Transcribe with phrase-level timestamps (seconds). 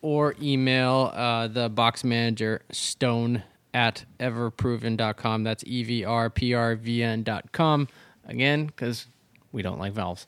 [0.02, 3.42] or email uh, the box manager, stone
[3.72, 5.42] at everproven.com.
[5.42, 7.88] That's E-V-R-P-R-V-N.com.
[8.26, 9.06] Again, because
[9.52, 10.26] we don't like valves.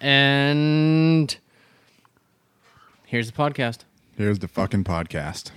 [0.00, 1.36] And
[3.08, 3.84] here's the podcast.
[4.16, 5.50] Here's the fucking podcast.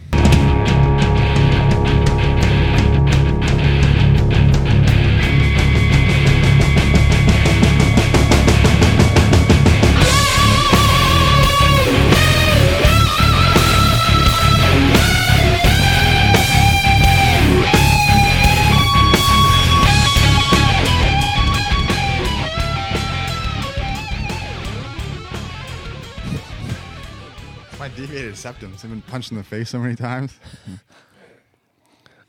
[28.31, 28.86] My deviated septums.
[28.86, 30.39] I've been punched in the face so many times.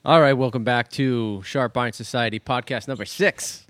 [0.05, 3.65] All right, welcome back to Sharp Bind Society podcast number six.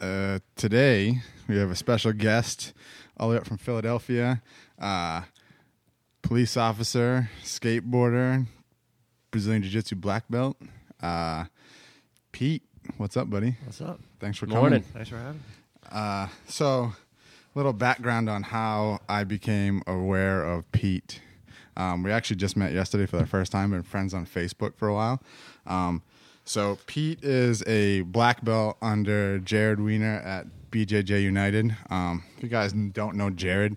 [0.00, 2.72] Uh, today we have a special guest,
[3.18, 4.40] all the way up from Philadelphia.
[4.78, 5.22] Uh,
[6.22, 8.46] police officer, skateboarder,
[9.30, 10.56] Brazilian Jiu Jitsu black belt.
[11.02, 11.44] Uh,
[12.32, 12.62] Pete,
[12.96, 13.56] what's up, buddy?
[13.64, 14.00] What's up?
[14.20, 14.60] Thanks for coming.
[14.60, 14.82] Morning.
[14.82, 15.40] Thanks for having me.
[15.92, 16.92] Uh, so,
[17.54, 21.20] little background on how I became aware of Pete.
[21.76, 23.70] Um, we actually just met yesterday for the first time.
[23.70, 25.22] Been friends on Facebook for a while.
[25.66, 26.02] Um,
[26.44, 31.76] so Pete is a black belt under Jared Weiner at BJJ United.
[31.90, 33.76] Um, if you guys don't know Jared,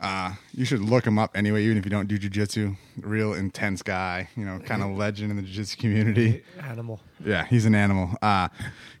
[0.00, 1.64] uh, you should look him up anyway.
[1.64, 4.28] Even if you don't do jujitsu, real intense guy.
[4.36, 6.42] You know, kind of legend in the jiu-jitsu community.
[6.60, 7.00] Animal.
[7.24, 8.14] Yeah, he's an animal.
[8.22, 8.48] Uh,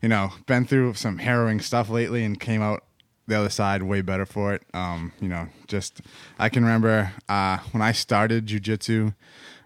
[0.02, 2.84] you know, been through some harrowing stuff lately and came out
[3.26, 4.62] the other side way better for it.
[4.74, 6.00] Um, you know, just
[6.38, 9.14] I can remember uh, when I started jujitsu,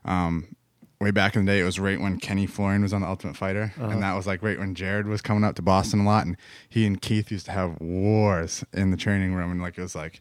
[0.04, 0.56] um,
[1.00, 3.36] way back in the day, it was right when Kenny Florian was on the Ultimate
[3.36, 6.26] Fighter, and that was like right when Jared was coming up to Boston a lot,
[6.26, 6.36] and
[6.68, 9.94] he and Keith used to have wars in the training room, and like it was
[9.94, 10.20] like,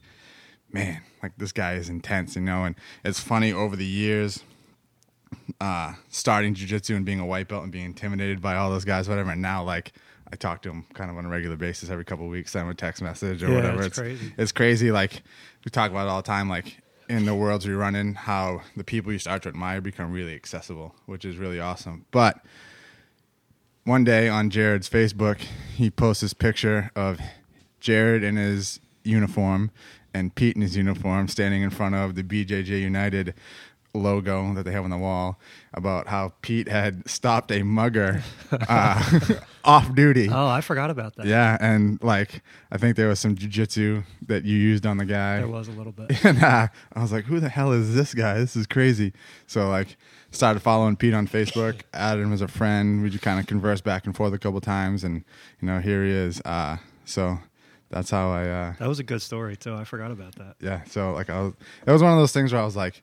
[0.72, 2.64] man, like this guy is intense, you know.
[2.64, 4.44] And it's funny over the years
[5.62, 9.10] uh, starting jujitsu and being a white belt and being intimidated by all those guys,
[9.10, 9.32] whatever.
[9.32, 9.94] And now, like,
[10.32, 12.66] I talk to him kind of on a regular basis every couple of weeks, send
[12.66, 13.84] him a text message or Yeah, whatever.
[13.84, 14.34] it's crazy.
[14.38, 14.92] It's crazy.
[14.92, 15.24] Like,
[15.66, 16.78] we talk about it all the time, like,
[17.10, 20.36] in the worlds we run in, how the people you start to admire become really
[20.36, 22.06] accessible, which is really awesome.
[22.12, 22.40] But
[23.84, 25.40] one day on Jared's Facebook,
[25.76, 27.20] he posts this picture of
[27.80, 29.72] Jared in his uniform
[30.14, 33.34] and Pete in his uniform standing in front of the BJJ United
[33.94, 35.40] logo that they have on the wall
[35.74, 38.22] about how Pete had stopped a mugger
[38.52, 39.20] uh,
[39.64, 40.30] off duty.
[40.32, 41.26] Oh, I forgot about that.
[41.26, 42.42] Yeah, and like
[42.72, 45.38] I think there was some jujitsu that you used on the guy.
[45.38, 46.24] There was a little bit.
[46.26, 48.36] And uh, I was like, who the hell is this guy?
[48.40, 49.14] This is crazy.
[49.48, 49.98] So like
[50.32, 53.02] started following Pete on Facebook, added him as a friend.
[53.02, 55.24] We just kind of conversed back and forth a couple times and
[55.62, 56.42] you know, here he is.
[56.46, 57.40] Uh, so
[57.90, 59.74] that's how I uh, That was a good story too.
[59.74, 60.56] I forgot about that.
[60.60, 61.54] yeah, so like I was
[61.88, 63.02] it was one of those things where I was like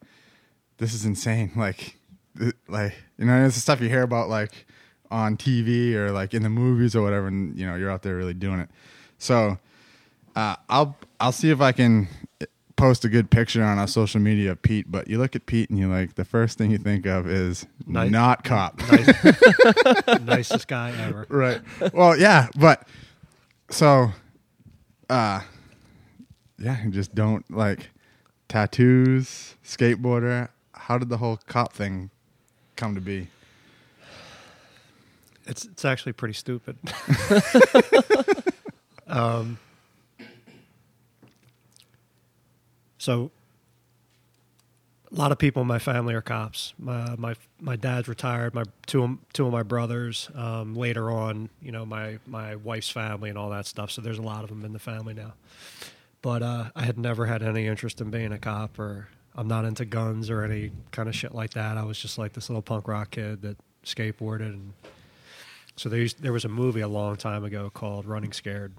[0.78, 1.52] this is insane.
[1.56, 1.96] Like
[2.38, 4.66] th- like you know, it's the stuff you hear about like
[5.10, 8.16] on TV or like in the movies or whatever and you know, you're out there
[8.16, 8.68] really doing it.
[9.18, 9.58] So
[10.34, 12.08] uh, I'll I'll see if I can
[12.76, 15.70] post a good picture on our social media of Pete, but you look at Pete
[15.70, 18.10] and you're like, the first thing you think of is Nice.
[18.10, 18.78] not cop.
[18.92, 21.24] Nice, nicest guy ever.
[21.30, 21.62] right.
[21.94, 22.86] Well, yeah, but
[23.70, 24.10] so,
[25.08, 25.40] uh,
[26.58, 27.88] yeah, just don't like
[28.48, 30.48] tattoos, skateboarder.
[30.86, 32.10] How did the whole cop thing
[32.76, 33.26] come to be?
[35.44, 36.76] It's it's actually pretty stupid.
[39.08, 39.58] um,
[42.98, 43.32] so
[45.10, 46.72] a lot of people in my family are cops.
[46.78, 48.54] My my my dad's retired.
[48.54, 50.30] My two of, two of my brothers.
[50.36, 53.90] Um, later on, you know, my my wife's family and all that stuff.
[53.90, 55.34] So there's a lot of them in the family now.
[56.22, 59.64] But uh, I had never had any interest in being a cop, or I'm not
[59.64, 61.76] into guns or any kind of shit like that.
[61.76, 64.72] I was just like this little punk rock kid that skateboarded and
[65.76, 68.72] so there, used, there was a movie a long time ago called Running Scared,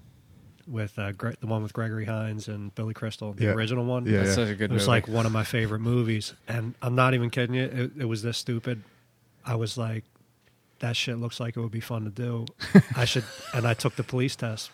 [0.66, 3.50] with uh, Gre- the one with Gregory Hines and Billy Crystal, the Yeah.
[3.52, 4.04] original one.
[4.04, 4.34] Yeah, That's yeah.
[4.34, 4.90] such a good it was movie.
[4.90, 7.62] like one of my favorite movies, and I'm not even kidding you.
[7.64, 8.82] It, it was this stupid.
[9.46, 10.04] I was like,
[10.80, 12.46] that shit looks like it would be fun to do.
[12.96, 13.24] I should,
[13.54, 14.70] and I took the police test,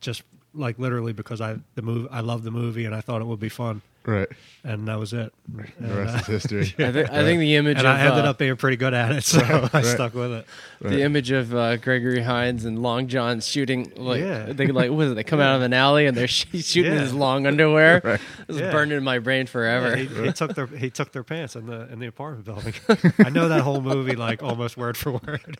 [0.00, 0.22] just
[0.52, 3.40] like literally because I the movie I loved the movie and I thought it would
[3.40, 4.28] be fun, Right.
[4.64, 5.32] and that was it.
[5.48, 6.74] The And, rest uh, is history.
[6.84, 8.92] I, thi- I think the image and of I ended uh, up being pretty good
[8.92, 9.84] at it, so I right.
[9.84, 10.46] stuck with it.
[10.82, 14.46] the image of uh, Gregory Hines and Long John shooting like Yeah.
[14.52, 15.14] they like what is it?
[15.14, 17.00] They come out of an alley and they're sh- shooting Yeah.
[17.00, 18.02] his long underwear.
[18.04, 18.20] Right.
[18.48, 18.70] It's Yeah.
[18.72, 19.96] burned in my brain forever.
[19.96, 22.74] Yeah, he, he took their he took their pants in the in the apartment building.
[23.24, 25.56] I know that whole movie like almost word for word.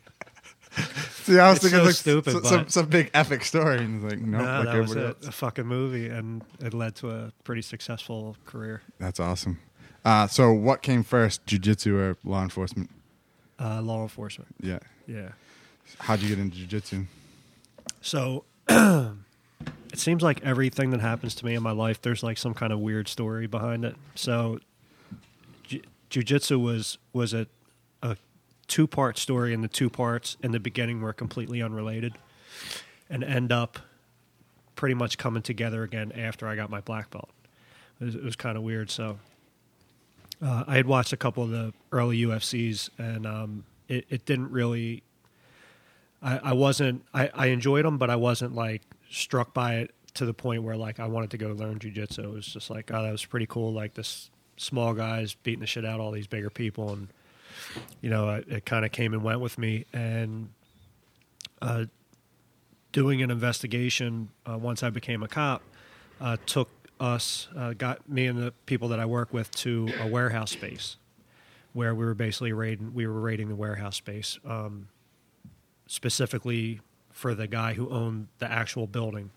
[1.23, 4.03] See, I was It's thinking so like stupid, s- some, some big epic story, and
[4.03, 7.09] it's like, no, no, like that was it, a fucking movie, and it led to
[7.09, 8.81] a pretty successful career.
[8.99, 9.59] That's awesome.
[10.03, 12.91] Uh, so, what came first, jujitsu or law enforcement?
[13.59, 14.79] Uh, law enforcement, Yeah.
[15.07, 15.29] yeah.
[15.99, 17.05] How'd you get into jujitsu?
[18.01, 19.13] So it
[19.95, 22.79] seems like everything that happens to me in my life, there's like some kind of
[22.79, 23.95] weird story behind it.
[24.15, 24.59] So
[25.63, 25.81] ju-
[26.11, 27.47] jujitsu was was a
[28.67, 32.17] two part story, and the two parts in the beginning were completely unrelated,
[33.09, 33.79] and end up
[34.75, 37.29] pretty much coming together again after I got my black belt.
[37.99, 38.89] It was, was kind of weird.
[38.89, 39.19] So
[40.41, 44.51] uh, I had watched a couple of the early UFCs, and um, it, it didn't
[44.51, 45.03] really
[46.25, 50.25] I, I wasn't I, I enjoyed them, but I wasn't like struck by it to
[50.25, 52.19] the point where like I wanted to go learn jujitsu.
[52.19, 53.71] It was just like, oh, that was pretty cool.
[53.71, 57.07] Like this small guys beating the shit out all these bigger people, and
[58.01, 59.85] you know, it, it kind of came and went with me.
[59.93, 60.49] And
[61.61, 61.85] uh,
[62.91, 65.61] doing an investigation uh, once I became a cop
[66.19, 66.69] uh, took
[66.99, 70.97] us, uh, got me and the people that I work with to a warehouse space
[71.73, 72.93] where we were basically raiding.
[72.93, 74.39] We were raiding the warehouse space.
[74.45, 74.87] Um,
[75.87, 76.81] specifically
[77.11, 79.29] for the guy who owned the actual building.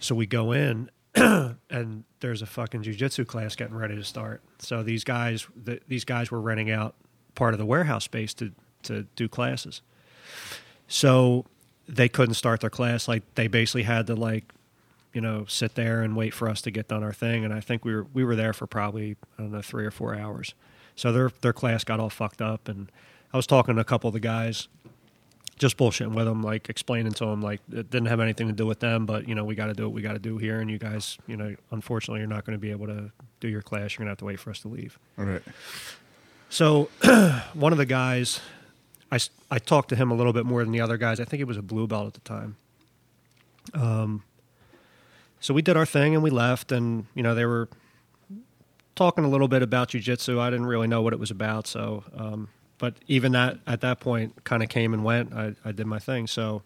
[0.00, 0.90] So we go in,
[1.70, 4.42] and there's a fucking jujitsu class getting ready to start.
[4.58, 6.94] So these guys, the, these guys were renting out
[7.34, 8.52] part of the warehouse space to
[8.84, 9.82] to do classes.
[10.86, 11.44] So
[11.88, 13.08] they couldn't start their class.
[13.08, 14.52] Like they basically had to like,
[15.12, 17.44] you know, sit there and wait for us to get done our thing.
[17.44, 19.90] And I think we were we were there for probably I don't know three or
[19.90, 20.54] four hours.
[20.94, 22.90] So their their class got all fucked up, and
[23.32, 24.68] I was talking to a couple of the guys
[25.58, 28.66] just bullshitting with them, like explaining to them, like it didn't have anything to do
[28.66, 30.60] with them, but you know we got to do what we got to do here,
[30.60, 33.10] and you guys, you know, unfortunately, you're not going to be able to
[33.40, 33.92] do your class.
[33.92, 34.98] You're going to have to wait for us to leave.
[35.18, 35.42] All right.
[36.50, 36.88] So
[37.54, 38.40] one of the guys,
[39.12, 39.18] I
[39.50, 41.20] I talked to him a little bit more than the other guys.
[41.20, 42.56] I think he was a blue belt at the time.
[43.74, 44.22] Um,
[45.40, 47.68] so we did our thing and we left, and you know they were
[48.94, 50.40] talking a little bit about jujitsu.
[50.40, 52.48] I didn't really know what it was about, so um,
[52.78, 55.34] but even that at that point kind of came and went.
[55.34, 56.26] I, I did my thing.
[56.26, 56.62] So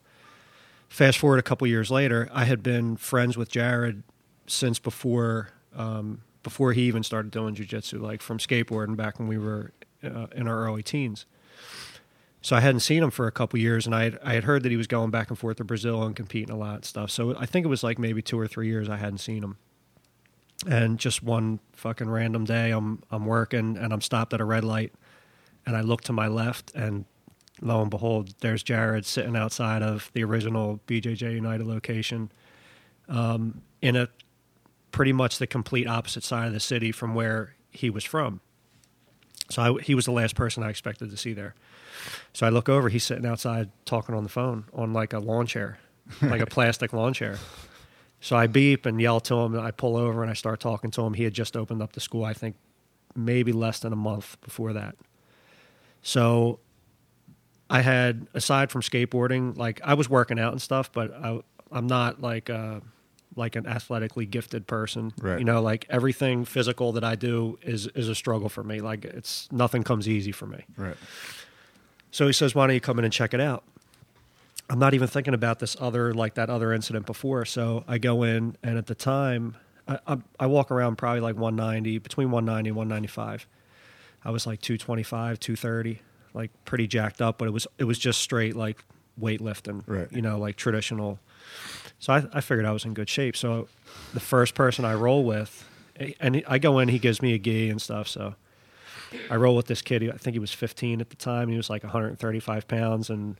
[0.89, 4.03] fast forward a couple years later, I had been friends with Jared
[4.47, 9.39] since before um, before he even started doing jujitsu, like from skateboarding back when we
[9.39, 9.73] were
[10.05, 11.25] uh, in our early teens.
[12.43, 14.65] So I hadn't seen him for a couple years, and I had, I had heard
[14.65, 17.11] that he was going back and forth to Brazil and competing a lot and stuff.
[17.11, 19.59] So I think it was like maybe two or three years I hadn't seen him.
[20.67, 24.65] And just one fucking random day, I'm I'm working and I'm stopped at a red
[24.65, 24.93] light,
[25.67, 27.05] and I look to my left, and
[27.61, 32.31] lo and behold, there's Jared sitting outside of the original BJJ United location,
[33.09, 34.09] um, in a
[34.91, 38.41] pretty much the complete opposite side of the city from where he was from.
[39.51, 41.55] So I, he was the last person I expected to see there.
[42.33, 45.47] So I look over, he's sitting outside talking on the phone on like a lawn
[45.47, 45.79] chair,
[46.21, 47.39] like a plastic lawn chair.
[48.21, 50.91] So I beep and yell to him, and I pull over and I start talking
[50.93, 51.15] to him.
[51.15, 52.57] He had just opened up the school, I think
[53.15, 54.97] maybe less than a month before that.
[56.03, 56.59] So
[57.71, 61.41] I had, aside from skateboarding, like I was working out and stuff, but I,
[61.71, 62.81] I'm not like, uh,
[63.37, 65.13] like an athletically gifted person.
[65.19, 65.39] Right.
[65.39, 68.81] You know, like everything physical that I do is is a struggle for me.
[68.81, 70.65] Like it's nothing comes easy for me.
[70.77, 70.97] Right.
[72.11, 73.65] So he says, "Why don't you come in and check it out?"
[74.69, 77.45] I'm not even thinking about this other like that other incident before.
[77.45, 79.57] So I go in, and at the time,
[79.89, 83.47] I, I, I walk around probably like 190, between 190 and 195.
[84.25, 86.01] I was like 225, 230,
[86.35, 88.85] like pretty jacked up, but it was it was just straight like
[89.21, 90.11] weightlifting, Right.
[90.11, 91.19] You know, like traditional.
[91.99, 93.37] So I, I figured I was in good shape.
[93.37, 93.69] So
[94.15, 95.69] the first person I roll with,
[96.21, 98.09] and I go in, he gives me a gi and stuff.
[98.09, 98.35] So
[99.31, 100.09] I roll with this kid.
[100.11, 101.49] I think he was 15 at the time.
[101.49, 103.37] He was like 135 pounds, and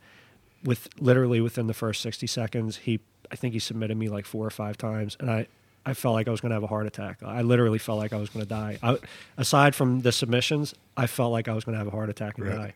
[0.63, 4.47] with literally within the first 60 seconds, he I think he submitted me like four
[4.47, 5.47] or five times, and I
[5.85, 7.23] I felt like I was going to have a heart attack.
[7.25, 8.79] I literally felt like I was going to die.
[8.83, 8.99] I,
[9.37, 12.39] aside from the submissions, I felt like I was going to have a heart attack
[12.39, 12.57] and Right.
[12.57, 12.75] die.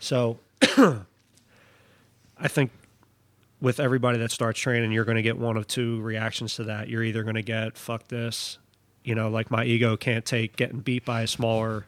[0.00, 0.38] So
[2.38, 2.70] I think
[3.60, 6.88] with everybody that starts training, you're going to get one of two reactions to that.
[6.88, 8.58] You're either going to get fuck this,
[9.04, 11.86] you know, like my ego can't take getting beat by a smaller,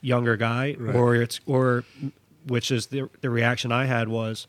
[0.00, 0.94] younger guy, Right.
[0.96, 1.84] or it's or
[2.46, 4.46] which is the the reaction I had was,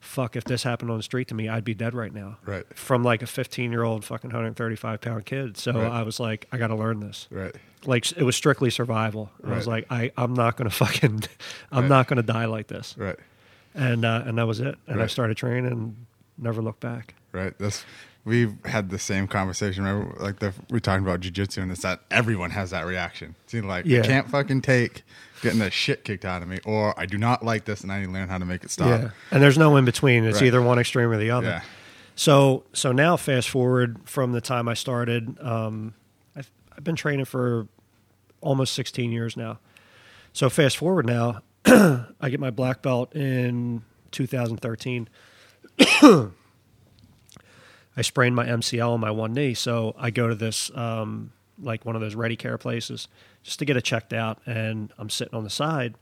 [0.00, 2.38] fuck, if this happened on the street to me, I'd be dead right now.
[2.44, 2.64] Right.
[2.76, 5.56] From like a 15 year old fucking 135 pound kid.
[5.56, 5.92] So Right.
[5.92, 7.28] I was like, I got to learn this.
[7.30, 7.54] Right.
[7.84, 9.30] Like it was strictly survival.
[9.46, 11.22] I was like, I I'm not going to fucking,
[11.70, 11.88] I'm Right.
[11.88, 13.16] not going to die like this Right.
[13.74, 14.76] and uh, and that was it.
[14.86, 16.06] And I started training and
[16.38, 17.14] never looked back.
[17.32, 17.52] Right.
[17.58, 17.84] That's
[18.24, 19.84] we've had the same conversation.
[19.84, 23.34] Remember, like the we talking about jujitsu, and it's that everyone has that reaction.
[23.44, 24.00] It's like Yeah.
[24.00, 25.02] I can't fucking take
[25.42, 28.00] getting the shit kicked out of me, or I do not like this, and I
[28.00, 28.88] need to learn how to make it stop.
[28.88, 30.24] Yeah, and there's no in between.
[30.24, 30.48] It's Right.
[30.48, 31.48] either one extreme or the other.
[31.48, 31.62] Yeah.
[32.14, 35.94] So so now fast forward from the time I started, um,
[36.36, 37.66] I've, I've been training for
[38.42, 39.58] almost 16 years now.
[40.32, 45.08] So fast forward now, I get my black belt in 2013.
[47.96, 51.84] I sprained my MCL on my one knee, so I go to this um, like
[51.84, 53.08] one of those ready care places
[53.42, 55.94] just to get it checked out, and I'm sitting on the side,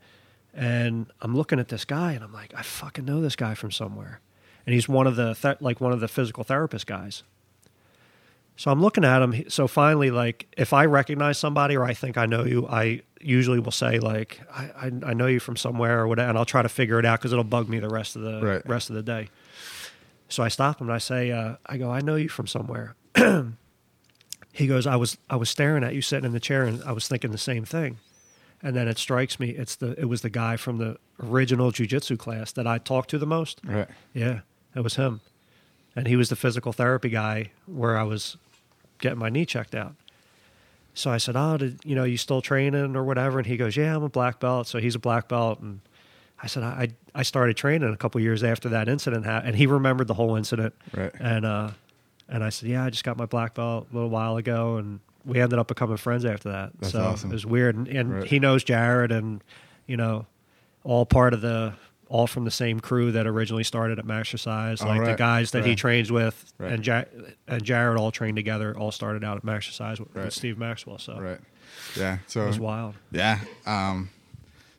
[0.55, 3.71] and I'm looking at this guy, and I'm like, I fucking know this guy from
[3.71, 4.21] somewhere,
[4.67, 7.23] and he's one of the th- like one of the physical therapist guys.
[8.57, 9.49] So I'm looking at him.
[9.49, 13.61] So finally, like, if I recognize somebody or I think I know you, I usually
[13.61, 16.63] will say like, I, I, I know you from somewhere or whatever, and I'll try
[16.63, 18.69] to figure it out because it'll bug me the rest of the Right.
[18.69, 19.29] rest of the day.
[20.29, 22.97] So I stop him and I say, uh, I go, I know you from somewhere.
[24.53, 26.93] he goes, I was I was staring at you sitting in the chair and I
[26.93, 27.99] was thinking the same thing.
[28.63, 32.19] And then it strikes me, it's the it was the guy from the original jujitsu
[32.19, 33.61] class that I talked to the most.
[33.65, 33.87] Right.
[34.15, 34.41] Yeah,
[34.75, 35.21] it was him.
[35.95, 38.37] And he was the physical therapy guy where I was
[38.99, 39.95] getting my knee checked out.
[40.95, 43.77] So I said, "Oh, did you know you still training or whatever?" And he goes,
[43.77, 45.81] "Yeah, I'm a black belt." So he's a black belt, and
[46.43, 49.67] I said, "I I started training a couple years after that incident happened." And he
[49.69, 51.13] remembered the whole incident, Right.
[51.21, 51.71] and uh,
[52.29, 55.01] and I said, "Yeah, I just got my black belt a little while ago," and
[55.25, 56.73] we ended up becoming friends after that.
[56.79, 57.31] That's so awesome.
[57.31, 58.25] it was weird, and, and Right.
[58.25, 59.43] he knows Jared, and
[59.87, 60.27] you know,
[60.85, 61.75] all part of the
[62.11, 64.83] all from the same crew that originally started at Maxercise.
[64.83, 66.73] Oh, Like the guys that he trains with, Right.
[66.73, 67.05] and ja-
[67.47, 68.75] and Jared all trained together.
[68.77, 70.25] All started out at Maxercise with, Right.
[70.25, 70.99] with Steve Maxwell.
[70.99, 71.39] So Right.
[71.97, 72.19] Yeah.
[72.27, 72.95] So it was wild.
[73.11, 73.41] Yeah.
[73.67, 74.09] Um,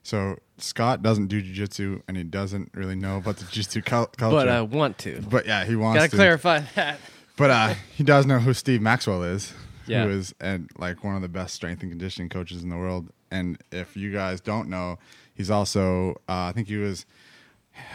[0.01, 4.36] so Scott doesn't do jujitsu, and he doesn't really know about the jujitsu cul- culture.
[4.36, 5.22] But I want to.
[5.29, 6.15] But yeah, he wants Gotta to.
[6.15, 7.00] clarify that.
[7.39, 9.53] But uh, he does know who Steve Maxwell is,
[9.88, 10.03] Yeah.
[10.03, 13.10] who is and like one of the best strength and conditioning coaches in the world.
[13.31, 15.00] And if you guys don't know,
[15.34, 17.05] he's also uh, I think he was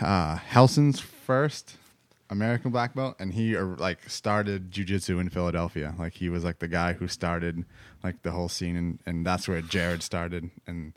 [0.00, 1.76] uh, Relson's first
[2.30, 5.94] American black belt, and he uh, like started jujitsu in Philadelphia.
[5.98, 7.66] Like he was like the guy who started
[8.02, 10.50] like the whole scene, and and that's where Jared started.
[10.66, 10.94] And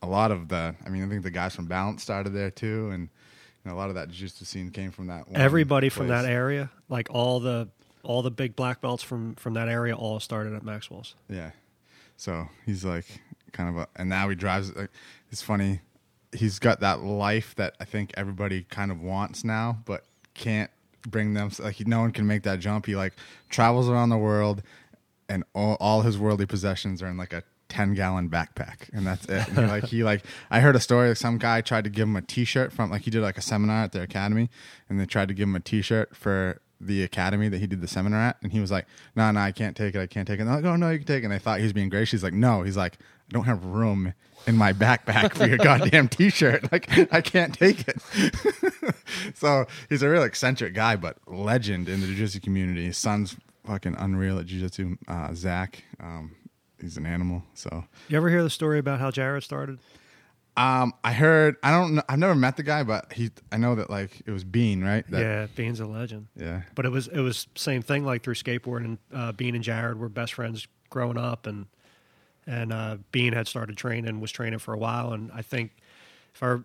[0.00, 2.90] a lot of the, I mean, I think the guys from Balance started there too,
[2.90, 3.08] and.
[3.70, 5.28] Know, a lot of that scene came from that.
[5.28, 7.68] one Everybody from that area, like all the
[8.02, 11.14] all the big black belts from from that area, all started at Maxwell's.
[11.28, 11.52] Yeah.
[12.16, 13.06] So he's like
[13.52, 14.74] kind of a, and now he drives.
[14.74, 14.90] Like,
[15.30, 15.80] it's funny.
[16.32, 20.04] He's got that life that I think everybody kind of wants now, but
[20.34, 20.70] can't
[21.06, 21.50] bring them.
[21.58, 22.86] Like he, no one can make that jump.
[22.86, 23.14] He like
[23.48, 24.62] travels around the world,
[25.28, 27.42] and all, all his worldly possessions are in like a
[27.72, 29.48] ten gallon backpack, and that's it.
[29.48, 31.08] And he, like he like I heard a story.
[31.08, 33.40] Like some guy tried to give him a T-shirt from like he did like a
[33.42, 34.50] seminar at their academy,
[34.90, 37.88] and they tried to give him a T-shirt for the academy that he did the
[37.88, 38.86] seminar at, and he was like,
[39.16, 40.00] "No, no, I can't take it.
[40.00, 41.38] I can't take it." And they're like, "Oh no, you can take it." And they
[41.38, 42.20] thought he was being gracious.
[42.20, 42.98] He's like, "No," he's like,
[43.30, 44.12] "I don't have room."
[44.44, 48.02] In my backpack for your goddamn T-shirt, like I can't take it.
[49.36, 52.86] so he's a real eccentric guy, but legend in the jiu-jitsu community.
[52.86, 54.96] His son's fucking unreal at jiu-jitsu.
[55.06, 56.34] Uh, Zach, um,
[56.82, 57.42] he's an animal.
[57.54, 59.78] So You ever hear the story about how Jared started?
[60.54, 61.56] Um, I heard.
[61.62, 61.94] I don't.
[61.94, 63.30] know I've never met the guy, but he.
[63.50, 65.10] I know that like it was Bean, right?
[65.10, 66.26] That, yeah, Bean's a legend.
[66.36, 66.62] Yeah.
[66.74, 69.98] But it was it was same thing like through skateboard and uh, Bean and Jared
[69.98, 71.66] were best friends growing up and
[72.46, 75.70] and uh, Bean had started training was training for a while and I think
[76.34, 76.58] if I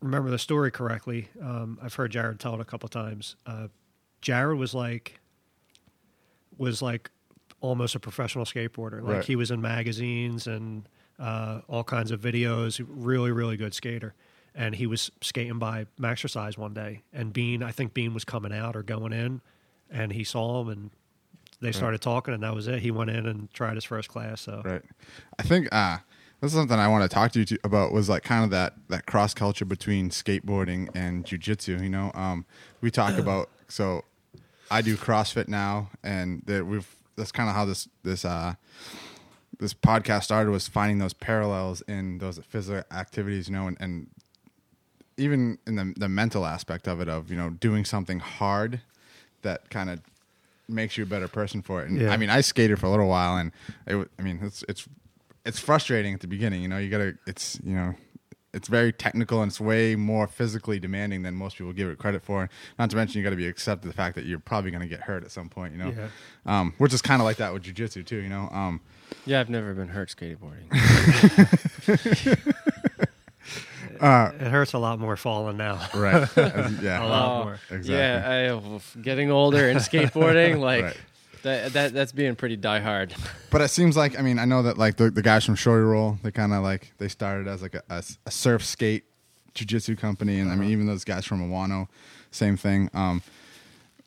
[0.00, 3.68] remember the story correctly um, I've heard Jared tell it a couple times uh,
[4.22, 5.20] Jared was like
[6.56, 7.10] was like
[7.68, 9.24] almost a professional skateboarder like Right.
[9.24, 14.14] he was in magazines and uh, all kinds of videos really really good skater
[14.54, 18.52] and he was skating by Maxercise one day, and Bean, I think Bean was coming
[18.52, 19.40] out or going in,
[19.90, 20.90] and he saw him, and
[21.60, 22.78] they started talking, and that was it.
[22.78, 24.40] He went in and tried his first class.
[24.42, 24.82] So Right.
[25.40, 25.98] I think uh,
[26.40, 28.50] this is something I want to talk to you to, about was like kind of
[28.50, 31.82] that that cross culture between skateboarding and jujitsu.
[31.82, 32.46] You know, um,
[32.80, 34.04] we talk about so
[34.70, 38.54] I do CrossFit now, and that we've that's kind of how this this uh
[39.58, 43.48] this podcast started was finding those parallels in those physical activities.
[43.48, 44.06] You know, and, and
[45.16, 48.80] even in the the mental aspect of it of you know doing something hard
[49.42, 50.00] that kind of
[50.68, 51.88] makes you a better person for it.
[51.90, 52.10] And Yeah.
[52.10, 53.52] I mean, I skated for a little while, and
[53.86, 54.88] it, I mean, it's it's
[55.44, 56.62] it's frustrating at the beginning.
[56.62, 57.94] You know, you gotta it's you know.
[58.54, 62.22] It's very technical and it's way more physically demanding than most people give it credit
[62.22, 62.48] for.
[62.78, 64.88] Not to mention, you got to be accepted the fact that you're probably going to
[64.88, 65.72] get hurt at some point.
[65.72, 66.08] You know, Yeah.
[66.60, 68.16] um, which is kind of like that with jujitsu too.
[68.18, 68.80] You know, um,
[69.26, 70.70] Yeah, I've never been hurt skateboarding.
[74.00, 75.80] it hurts a lot more falling now.
[75.94, 76.28] right?
[76.82, 77.58] Yeah, A lot more.
[77.70, 77.94] Exactly.
[77.94, 80.96] Yeah, I, getting older and skateboarding, like Right.
[81.44, 83.12] That, that that's being pretty diehard.
[83.50, 86.20] But it seems like I mean I know that like the, the guys from Shoyoroll
[86.22, 89.04] they kind of like they started as like a, a, a surf skate
[89.54, 91.86] jujitsu company and I mean even those guys from Awano,
[92.32, 92.90] same thing.
[92.92, 93.22] Um,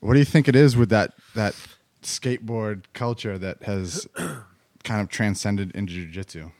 [0.00, 1.54] what do you think it is with that that
[2.02, 4.06] skateboard culture that has
[4.84, 6.52] kind of transcended into jujitsu?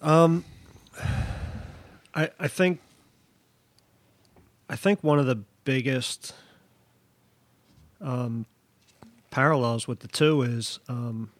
[0.00, 0.44] Um,
[2.14, 2.80] I, I think
[4.70, 6.32] I think one of the biggest
[8.00, 8.46] um,
[9.30, 11.30] parallels with the two is um,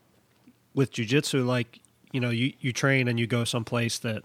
[0.74, 1.44] with jujitsu.
[1.46, 1.80] Like
[2.12, 4.24] you know, you, you train and you go someplace that,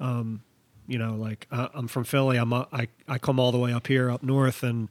[0.00, 0.42] um,
[0.86, 2.36] you know, like uh, I'm from Philly.
[2.36, 4.88] I'm uh, I I come all the way up here up north, and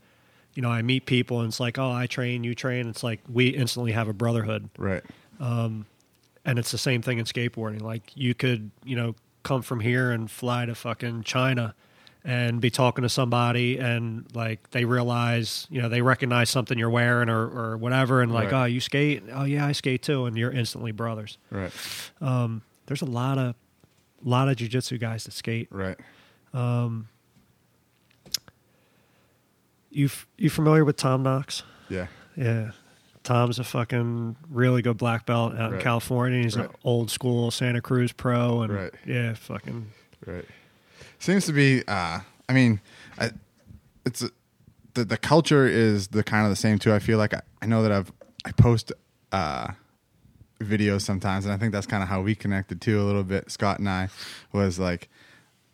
[0.55, 2.87] you know I meet people, and it's like, oh, I train, you train.
[2.89, 5.03] It's like we instantly have a brotherhood Right.
[5.39, 7.81] and it's the same thing in skateboarding.
[7.81, 11.75] Like you could, you know, come from here and fly to fucking China
[12.25, 16.89] and be talking to somebody and like they realize, you know, they recognize something you're
[16.89, 18.61] wearing or, or whatever and like, Right.
[18.63, 19.23] oh, you skate?
[19.31, 21.37] Oh yeah, I skate too and you're instantly brothers.
[21.49, 21.71] Right.
[22.19, 23.55] Um, there's a lot of
[24.23, 25.69] lot of jujitsu guys that skate.
[25.71, 25.97] Right.
[26.53, 27.07] Um,
[29.89, 31.63] you f- you familiar with Tom Knox?
[31.89, 32.07] Yeah.
[32.35, 32.71] Yeah.
[33.23, 36.41] Tom's a fucking really good black belt out in California.
[36.41, 36.67] He's Right.
[36.69, 38.93] an old school Santa Cruz pro and Right.
[39.05, 39.91] yeah, fucking
[40.25, 40.45] Right.
[41.19, 41.83] Seems to be.
[41.87, 42.79] Uh, I mean,
[43.17, 43.31] I,
[44.05, 44.23] it's
[44.93, 46.93] the the culture is the kind of the same too.
[46.93, 48.11] I feel like I, I know that I've
[48.45, 48.91] I post
[49.31, 49.67] uh,
[50.59, 53.51] videos sometimes, and I think that's kind of how we connected too a little bit.
[53.51, 54.09] Scott and I
[54.53, 55.09] was like,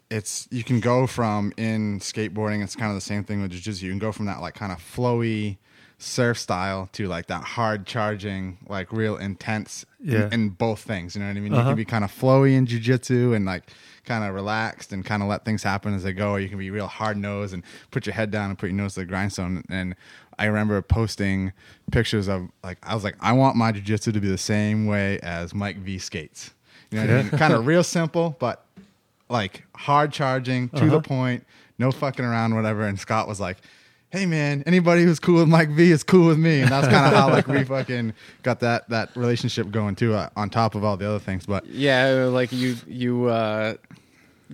[0.10, 2.64] it's you can go from in skateboarding.
[2.64, 3.86] It's kind of the same thing with jiu-jitsu.
[3.86, 5.58] You can go from that like kind of flowy
[5.98, 10.26] surf style to like that hard charging, like real intense Yeah.
[10.26, 11.16] in, in both things.
[11.16, 11.54] You know what I mean?
[11.54, 11.70] You Uh-huh.
[11.70, 13.64] can be kind of flowy in jujitsu and like
[14.06, 16.32] kind of relaxed and kind of let things happen as they go.
[16.32, 18.76] Or you can be real hard nosed and put your head down and put your
[18.78, 19.64] nose to the grindstone.
[19.70, 19.96] And
[20.40, 21.54] I remember posting
[21.92, 25.20] pictures of like I was like, I want my jujitsu to be the same way
[25.22, 26.52] as Mike V skates.
[26.92, 27.32] You know what I mean?
[27.40, 28.66] kind of real simple, but
[29.30, 31.00] like hard charging to the Uh-huh.
[31.00, 31.46] point,
[31.80, 32.86] no fucking around, whatever.
[32.86, 33.58] And Scott was like,
[34.16, 37.06] "Hey man, anybody who's cool with Mike V is cool with me," and that's kind
[37.06, 40.84] of how like we fucking got that that relationship going too, uh, on top of
[40.84, 41.46] all the other things.
[41.46, 43.76] But Yeah, like you you uh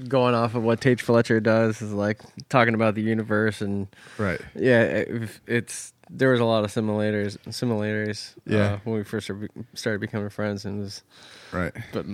[0.07, 4.41] going off of what Tate Fletcher does is like talking about the universe and right,
[4.55, 8.33] yeah, it, it's there was a lot of simulators simulators.
[8.45, 8.57] Yeah.
[8.57, 11.03] uh, when we first started started becoming friends and it was
[11.51, 12.05] right, but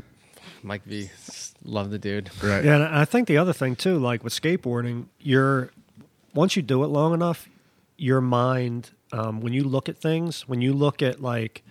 [0.64, 1.10] Mike V
[1.64, 2.30] love the dude.
[2.44, 5.72] right, Yeah, and I think the other thing too, like with skateboarding, you're
[6.38, 7.50] once you do it long enough,
[7.98, 11.64] your mind, um, when you look at things, when you look at like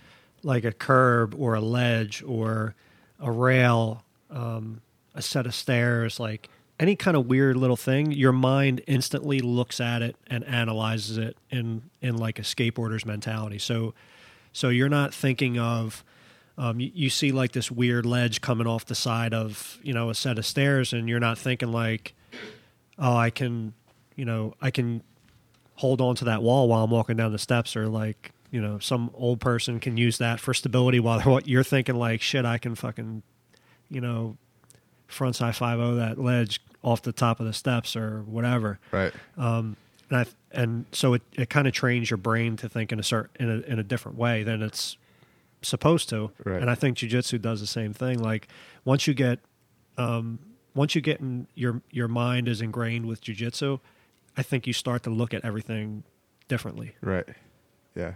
[0.43, 2.75] like a curb or a ledge or
[3.19, 4.81] a rail, um,
[5.15, 6.49] a set of stairs, like
[6.79, 11.37] any kind of weird little thing, your mind instantly looks at it and analyzes it
[11.49, 13.57] in in like a skateboarder's mentality.
[13.57, 13.93] So
[14.51, 16.03] so you're not thinking of
[16.57, 20.09] um, you, you see like this weird ledge coming off the side of you know
[20.09, 22.13] a set of stairs, and you're not thinking like,
[22.99, 23.73] oh, I can,
[24.17, 25.01] you know, I can
[25.75, 28.79] hold on to that wall while I'm walking down the steps, or like you know
[28.79, 32.75] some old person can use that for stability while you're thinking like, shit, I can
[32.75, 33.23] fucking,
[33.89, 34.35] you know,
[35.07, 38.79] frontside five o that ledge off the top of the steps or whatever.
[38.91, 39.13] Right.
[39.37, 39.77] Um,
[40.09, 43.03] And I and so it, it kind of trains your brain to think in a
[43.03, 44.97] certain in a in a different way than it's
[45.61, 46.31] supposed to.
[46.45, 46.61] Right.
[46.61, 48.19] And I think jujitsu does the same thing.
[48.19, 48.47] Like
[48.85, 49.39] once you get
[49.97, 50.39] um,
[50.73, 53.79] once you get in your your mind is ingrained with jujitsu,
[54.37, 56.03] I think you start to look at everything
[56.47, 56.95] differently.
[57.01, 57.25] Right.
[57.95, 58.13] Yeah.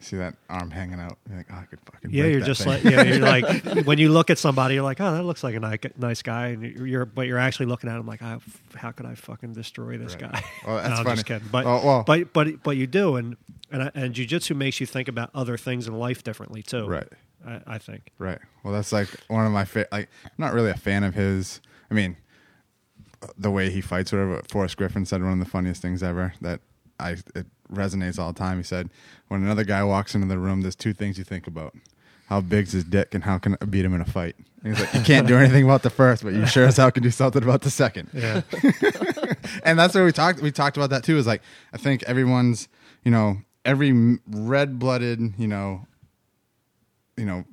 [0.00, 1.16] See that arm hanging out.
[1.28, 2.10] You're like, oh, I could fucking.
[2.10, 2.70] Yeah, you're that just thing.
[2.72, 5.54] like yeah, you're like when you look at somebody, you're like, oh, that looks like
[5.54, 8.40] a ni- nice guy, and you're, but you're actually looking at him like, oh,
[8.74, 10.32] how could I fucking destroy this Right.
[10.32, 10.44] guy?
[10.66, 11.14] Well, that's No, I'm funny.
[11.16, 11.48] just kidding.
[11.52, 13.36] But Well, well- but but but you do, and
[13.70, 16.86] and I- and jujitsu makes you think about other things in life differently too.
[16.88, 17.08] Right.
[17.46, 18.10] I, I think.
[18.18, 18.38] Right.
[18.64, 20.08] Well, that's like one of my fa- like.
[20.24, 21.60] I'm not really a fan of his.
[21.92, 22.16] I mean,
[23.36, 24.42] the way he fights, whatever.
[24.48, 26.60] Forrest Griffin said one of the funniest things ever that
[26.98, 28.58] I it resonates all the time.
[28.58, 28.90] He said,
[29.28, 31.74] "When another guy walks into the room, there's two things you think about:
[32.28, 34.84] how big's his dick, and how can I beat him in a fight." And he's
[34.84, 37.10] like, "You can't do anything about the first, but you sure as hell can do
[37.10, 38.08] something about the second.
[38.12, 38.42] Yeah.
[39.64, 40.40] and that's what we talked.
[40.40, 41.16] We talked about that too.
[41.16, 42.68] Is like I think everyone's,
[43.04, 45.86] you know, every red blooded, you know,
[47.16, 47.44] you know,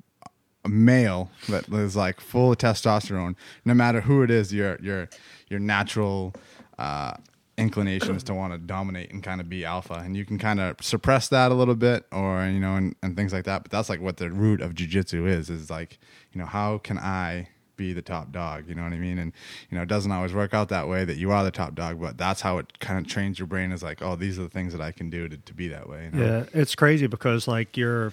[0.64, 3.34] a male that is like full of testosterone.
[3.64, 5.08] No matter who it is, your your
[5.50, 6.32] your natural
[6.78, 7.12] uh,
[7.58, 10.60] inclination is to want to dominate and kind of be alpha, and you can kind
[10.60, 13.62] of suppress that a little bit, or you know, and, and things like that.
[13.62, 15.50] But that's like what the root of jujitsu is.
[15.50, 15.98] Is like
[16.32, 17.48] you know, how can I
[17.80, 18.68] be the top dog.
[18.68, 19.18] You know what I mean?
[19.18, 19.32] And
[19.70, 21.98] you know, it doesn't always work out that way that you are the top dog,
[21.98, 23.72] but that's how it kind of trains your brain.
[23.72, 25.88] Is like, oh, these are the things that I can do to, to be that
[25.88, 26.10] way.
[26.12, 26.26] You know?
[26.26, 28.12] Yeah, it's crazy because like your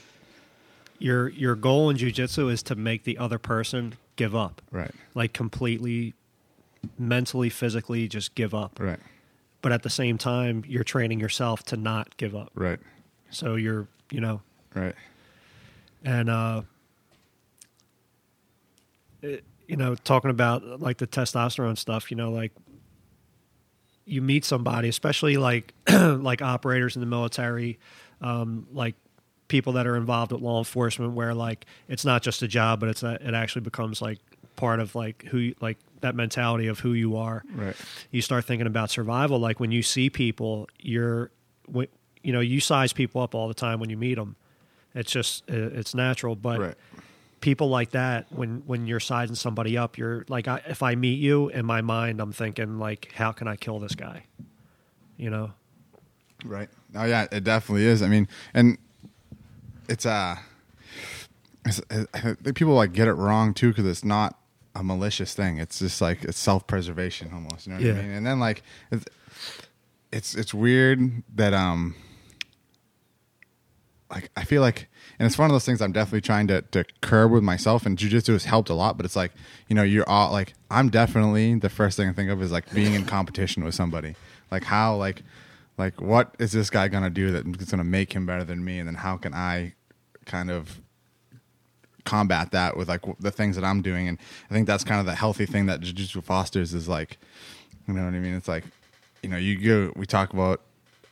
[0.99, 4.91] your your goal in jujitsu is to make the other person give up, Right.
[5.13, 6.13] like completely,
[6.97, 8.79] mentally, physically, just give up.
[8.79, 8.99] Right.
[9.61, 12.51] But at the same time, you're training yourself to not give up.
[12.55, 12.79] Right.
[13.29, 14.41] So you're, you know,
[14.75, 14.95] Right.
[16.03, 16.61] and uh,
[19.21, 22.51] it, you know, talking about like the testosterone stuff, you know, like
[24.05, 27.77] you meet somebody, especially like like operators in the military,
[28.21, 28.95] um, like
[29.47, 32.89] people that are involved with law enforcement, where like it's not just a job, but
[32.89, 34.19] it's a, it actually becomes like
[34.55, 37.43] part of like who like that mentality of who you are.
[37.53, 37.75] Right.
[38.11, 39.39] You start thinking about survival.
[39.39, 41.31] Like when you see people, you're,
[42.23, 44.35] you know, you size people up all the time when you meet them.
[44.95, 46.75] It's just it's natural, but Right.
[47.41, 51.19] people like that when when you're sizing somebody up you're like I, if i meet
[51.19, 54.23] you in my mind i'm thinking like how can i kill this guy
[55.17, 55.51] you know
[56.43, 56.69] Right.
[56.95, 58.01] Oh yeah, it definitely is.
[58.03, 58.77] I mean, and
[59.89, 60.37] it's uh,
[61.65, 64.37] it's, I think people like get it wrong too because it's not
[64.77, 65.57] a malicious thing.
[65.57, 67.65] It's just like it's self preservation almost.
[67.67, 67.93] You know what Yeah.
[67.93, 68.11] I mean?
[68.11, 69.05] And then like it's
[70.11, 71.95] it's it's weird that um
[74.09, 74.87] like I feel like
[75.19, 77.97] and it's one of those things I'm definitely trying to, to curb with myself and
[77.97, 79.31] jujitsu has helped a lot, but it's like,
[79.67, 82.71] you know, you're all like I'm definitely the first thing I think of is like
[82.73, 84.15] being in competition with somebody.
[84.51, 85.23] Like how like
[85.77, 88.87] like what is this guy gonna do that's gonna make him better than me and
[88.87, 89.73] then how can I
[90.25, 90.81] kind of
[92.13, 94.07] combat that with like w- the things that I'm doing.
[94.09, 94.17] And
[94.49, 97.17] I think that's kind of the healthy thing that jiu-jitsu fosters is like
[97.87, 98.33] you know what I mean?
[98.39, 98.65] It's like
[99.23, 100.61] you know you go we talk about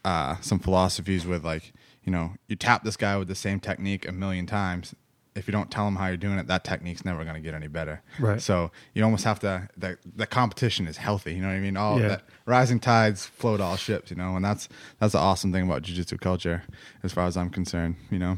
[0.04, 1.74] uh, some philosophies with like
[2.06, 4.96] you know you tap this guy with the same technique a million times.
[5.40, 7.54] If you don't tell him how you're doing it that technique's never going to get
[7.54, 8.02] any better.
[8.28, 8.42] Right.
[8.42, 11.76] so you almost have to the, the competition is healthy you know what I mean?
[11.76, 12.08] All Yeah.
[12.08, 14.36] that rising tides float all ships you know?
[14.38, 16.64] And that's that's the awesome thing about jiu-jitsu culture
[17.04, 18.38] as far as I'm concerned you know?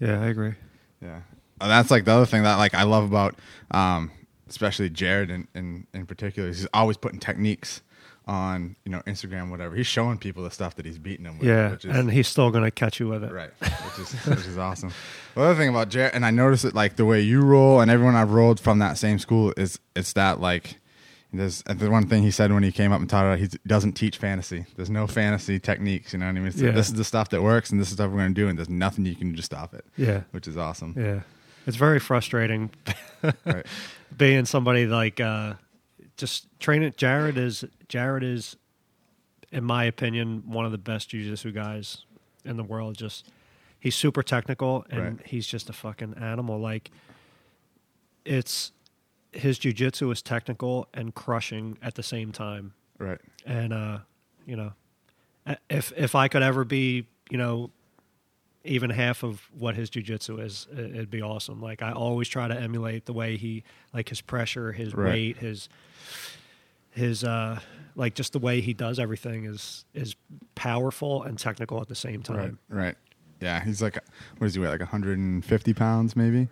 [0.00, 0.54] Yeah i agree.
[1.00, 1.20] Yeah,
[1.60, 3.34] that's like the other thing that like I love about,
[3.70, 4.10] um,
[4.48, 6.48] especially Jared in, in in particular.
[6.48, 7.82] He's always putting techniques
[8.28, 9.74] on you know Instagram, whatever.
[9.76, 11.48] He's showing people the stuff that he's beating them with.
[11.48, 14.46] yeah which is, and he's still gonna catch you with it right, which is which
[14.46, 14.92] is awesome.
[15.34, 17.90] The other thing about Jared, and I noticed it like the way you roll, and
[17.90, 20.76] everyone I've rolled from that same school is it's that like.
[21.32, 23.40] There's the one thing he said when he came up and taught it.
[23.40, 24.64] He doesn't teach fantasy.
[24.76, 26.14] There's no fantasy techniques.
[26.14, 26.46] You know what I mean?
[26.46, 26.70] It's- Yeah.
[26.70, 28.48] This is the stuff that works, and this is the stuff we're going to do,
[28.48, 29.84] and there's nothing you can do to stop it.
[29.98, 30.94] yeah which is awesome.
[30.96, 31.20] yeah
[31.66, 32.70] it's very frustrating
[33.44, 33.66] Right.
[34.16, 35.54] being somebody like uh
[36.16, 38.56] just training jared is jared is
[39.52, 42.04] in my opinion one of the best jiu-jitsu guys
[42.44, 43.28] in the world just
[43.80, 45.26] he's super technical and Right.
[45.26, 46.90] he's just a fucking animal like
[48.24, 48.72] it's
[49.32, 53.20] his jiu-jitsu is technical and crushing at the same time Right.
[53.44, 53.98] and uh
[54.46, 54.72] you know
[55.68, 57.70] if if i could ever be you know
[58.66, 61.60] even half of what his jujitsu is, it'd be awesome.
[61.60, 65.12] Like I always try to emulate the way he, like his pressure, his Right.
[65.12, 65.68] weight, his,
[66.90, 67.60] his, uh,
[67.94, 70.16] like just the way he does everything is is
[70.54, 72.58] powerful and technical at the same time.
[72.68, 72.84] Right.
[72.86, 72.94] Right.
[73.40, 73.62] Yeah.
[73.64, 73.98] He's like,
[74.38, 74.68] what is he weigh?
[74.68, 76.48] Like 150 pounds, maybe.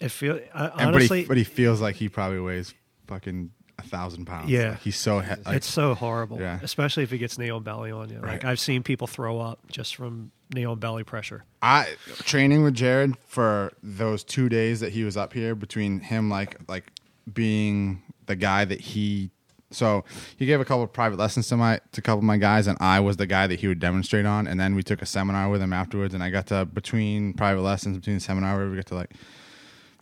[0.00, 2.74] It feel I, And but honestly, he, but he feels like he probably weighs
[3.06, 4.50] fucking a thousand pounds.
[4.50, 4.70] Yeah.
[4.70, 6.58] Like, he's so he- like, it's so horrible, Yeah.
[6.62, 8.16] especially if he gets on belly on you.
[8.16, 8.44] Like Right.
[8.44, 11.44] I've seen people throw up just from on belly pressure.
[11.62, 11.88] I
[12.24, 16.56] training with Jared for those two days that he was up here between him like
[16.68, 16.90] like
[17.32, 19.30] being the guy that he
[19.70, 20.04] so
[20.36, 22.66] he gave a couple of private lessons to my to a couple of my guys
[22.66, 25.06] and I was the guy that he would demonstrate on and then we took a
[25.06, 28.86] seminar with him afterwards and I got to between private lessons between seminar we got
[28.86, 29.12] to like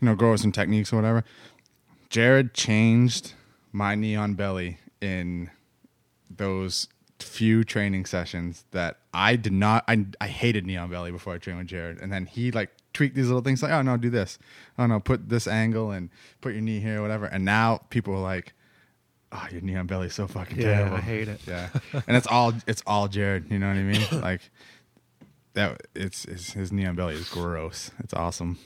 [0.00, 1.24] you know go some techniques or whatever.
[2.08, 3.34] Jared changed
[3.72, 5.50] my knee on belly in
[6.30, 11.34] those few training sessions that I did not I I hated knee on belly before
[11.34, 11.98] I trained with Jared.
[12.00, 14.38] And then he like tweaked these little things like, oh no, do this.
[14.78, 17.26] Oh no, put this angle and put your knee here, whatever.
[17.26, 18.52] And now people are like,
[19.30, 20.96] Oh, your knee on belly is so fucking Yeah, terrible.
[20.96, 21.40] I hate it.
[21.46, 21.68] Yeah.
[22.06, 24.06] and it's all it's all Jared, you know what I mean?
[24.22, 24.40] Like
[25.54, 27.90] that it's, it's his knee on belly is gross.
[27.98, 28.58] It's awesome.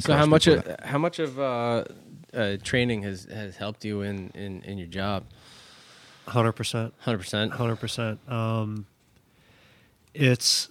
[0.00, 1.84] So how much of, to- how much of uh,
[2.34, 5.24] uh, training has has helped you in in, in your job?
[6.28, 6.94] Hundred percent.
[7.00, 7.52] Hundred percent.
[7.52, 8.20] Hundred percent.
[10.14, 10.68] It's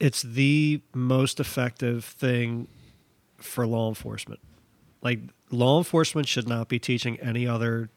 [0.00, 2.68] it's the most effective thing
[3.38, 4.40] for law enforcement.
[5.02, 7.90] Like law enforcement should not be teaching any other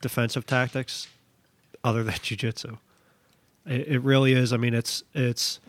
[0.00, 1.08] defensive tactics
[1.82, 2.78] other than jujitsu.
[3.66, 4.52] It, it really is.
[4.52, 5.60] I mean, it's it's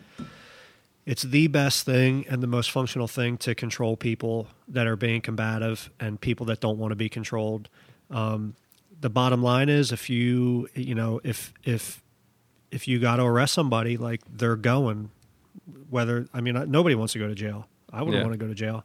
[1.06, 5.22] it's the best thing and the most functional thing to control people that are being
[5.22, 7.70] combative and people that don't want to be controlled.
[8.10, 8.54] Um,
[9.00, 12.02] the bottom line is, if you you know if if
[12.70, 15.10] if you got to arrest somebody, like they're going.
[15.90, 17.66] Whether I mean, nobody wants to go to jail.
[17.92, 18.22] I wouldn't Yeah.
[18.22, 18.84] want to go to jail.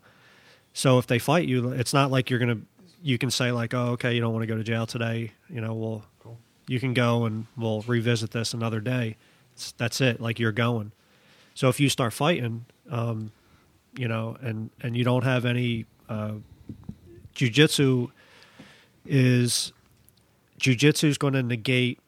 [0.73, 2.59] So if they fight you, it's not like you're gonna.
[3.01, 5.61] You can say like, "Oh, okay, you don't want to go to jail today." You
[5.61, 6.05] know, well,
[6.67, 9.17] you can go and we'll revisit this another day.
[9.53, 10.21] It's, that's it.
[10.21, 10.93] Like you're going.
[11.53, 13.31] So if you start fighting, um,
[13.97, 16.35] you know, and and you don't have any uh,
[17.35, 18.09] jujitsu
[19.05, 19.73] is
[20.59, 21.99] jujitsu is going to negate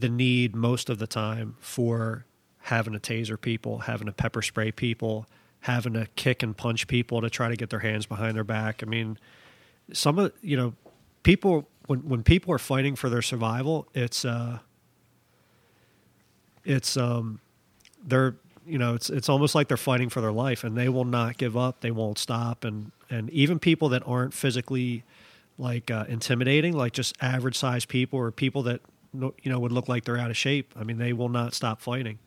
[0.00, 2.24] the need most of the time for
[2.60, 5.26] having to taser people, having to pepper spray people,
[5.60, 8.82] having to kick and punch people to try to get their hands behind their back.
[8.82, 9.18] I mean,
[9.92, 10.74] some of you know,
[11.22, 14.58] people when when people are fighting for their survival, it's uh,
[16.64, 17.40] it's um,
[18.04, 18.34] they're
[18.66, 21.38] you know it's it's almost like they're fighting for their life, and they will not
[21.38, 21.80] give up.
[21.80, 25.04] They won't stop, and and even people that aren't physically
[25.58, 28.80] like uh, intimidating, like just average sized people or people that
[29.20, 30.72] you know would look like they're out of shape.
[30.78, 32.18] I mean, they will not stop fighting.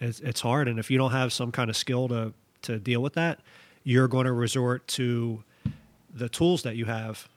[0.00, 3.02] It's it's hard, and if you don't have some kind of skill to to deal
[3.02, 3.40] with that,
[3.84, 5.42] you're going to resort to
[6.12, 7.28] the tools that you have,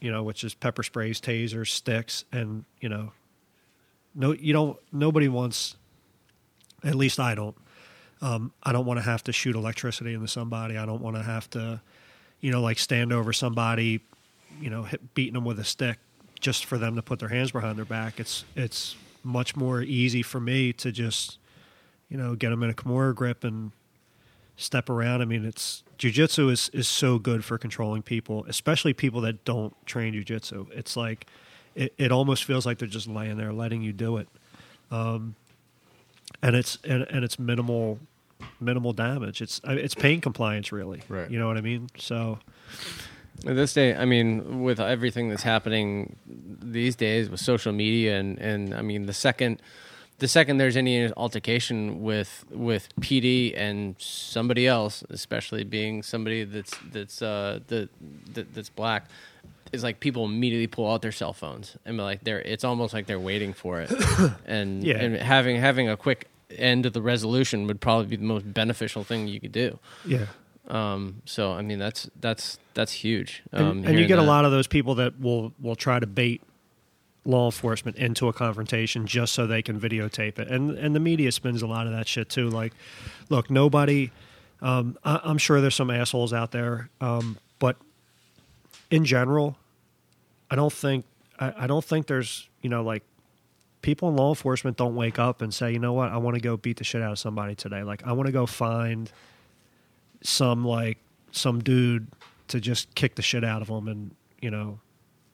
[0.00, 3.12] you know, which is pepper sprays, tasers, sticks, and you know,
[4.14, 4.78] no, you don't.
[4.92, 5.76] Nobody wants.
[6.82, 7.56] At least I don't.
[8.22, 10.76] Um, I don't want to have to shoot electricity into somebody.
[10.76, 11.80] I don't want to have to,
[12.40, 14.00] you know, like stand over somebody,
[14.60, 15.98] you know, hit, beating them with a stick
[16.40, 18.18] just for them to put their hands behind their back.
[18.18, 21.38] It's it's much more easy for me to just,
[22.08, 23.72] you know, get them in a Kimura grip and
[24.56, 25.22] step around.
[25.22, 29.74] I mean, it's jujitsu is is so good for controlling people, especially people that don't
[29.86, 30.70] train jujitsu.
[30.72, 31.26] It's like
[31.74, 34.28] it, it almost feels like they're just laying there letting you do it,
[34.90, 35.34] um,
[36.42, 37.98] and it's and, and it's minimal
[38.60, 39.42] minimal damage.
[39.42, 41.02] It's it's pain compliance really.
[41.08, 41.30] Right.
[41.30, 41.88] You know what I mean?
[41.98, 42.38] So
[43.46, 48.38] At this day, I mean, with everything that's happening these days with social media, and,
[48.38, 49.60] and I mean, the second
[50.18, 56.74] the second there's any altercation with with PD and somebody else, especially being somebody that's
[56.92, 57.88] that's uh, that,
[58.34, 59.06] that that's black,
[59.72, 62.92] is like people immediately pull out their cell phones and be like they're it's almost
[62.92, 63.90] like they're waiting for it,
[64.46, 64.98] and Yeah.
[64.98, 69.04] and having having a quick end to the resolution would probably be the most beneficial
[69.04, 69.78] thing you could do.
[70.04, 70.26] yeah.
[70.70, 73.42] Um, so I mean that's that's that's huge.
[73.52, 75.98] and, Um, and you hearing get a lot of those people that will will try
[75.98, 76.42] to bait
[77.24, 80.48] law enforcement into a confrontation just so they can videotape it.
[80.48, 82.48] And and the media spins a lot of that shit too.
[82.48, 82.72] Like
[83.28, 84.10] look nobody
[84.62, 87.76] um, I, i'm sure there's some assholes out there um, but
[88.90, 89.56] in general
[90.50, 91.06] i don't think
[91.38, 93.02] I, I don't think there's you know like
[93.82, 96.12] people in law enforcement don't wake up and say you know what?
[96.12, 97.82] I want to go beat the shit out of somebody today.
[97.82, 99.10] Like i want to go find
[100.22, 100.98] some like
[101.32, 102.06] some dude
[102.48, 104.78] to just kick the shit out of them and you know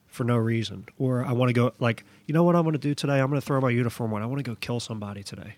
[0.07, 0.87] for no reason.
[0.99, 3.21] Or i want to go like you know what i'm going to do today?
[3.21, 4.23] I'm going to throw my uniform on.
[4.23, 5.55] I want to go kill somebody today.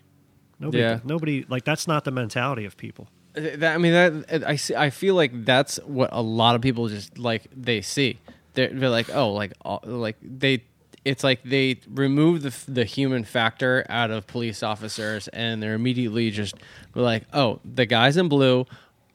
[0.59, 0.99] Nobody Yeah.
[1.03, 3.07] nobody like that's not the mentality of people.
[3.37, 6.61] Uh, that- I mean that I see, I feel like that's what a lot of
[6.61, 8.19] people just like they see.
[8.53, 10.63] They're, they're like oh like all- like they
[11.05, 16.29] it's like they remove the the human factor out of police officers and they're immediately
[16.31, 16.55] just
[16.93, 18.65] like oh the guys in blue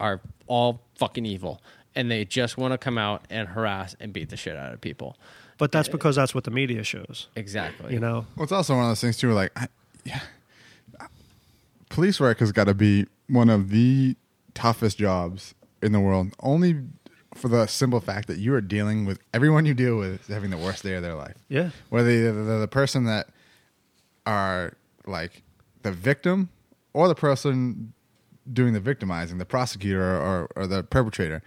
[0.04, 1.62] are all fucking evil
[1.94, 4.80] and they just want to come out and harass and beat the shit out of
[4.80, 5.16] people.
[5.56, 7.28] But that's because that's what the media shows.
[7.36, 7.94] Exactly.
[7.94, 9.28] You know, Well, it's also one of those things too.
[9.28, 9.68] Where like, I,
[10.04, 10.20] yeah,
[11.88, 14.16] police work has got to be one of the
[14.52, 16.34] toughest jobs in the world.
[16.40, 16.80] Only
[17.34, 20.50] for the simple fact that you are dealing with everyone you deal with is having
[20.50, 21.36] the worst day of their life.
[21.48, 23.28] yeah, Whether they're the, the person that
[24.26, 24.74] are
[25.06, 25.42] like
[25.82, 26.48] the victim
[26.92, 27.92] or the person
[28.50, 31.42] doing the victimizing, the prosecutor or, or the perpetrator.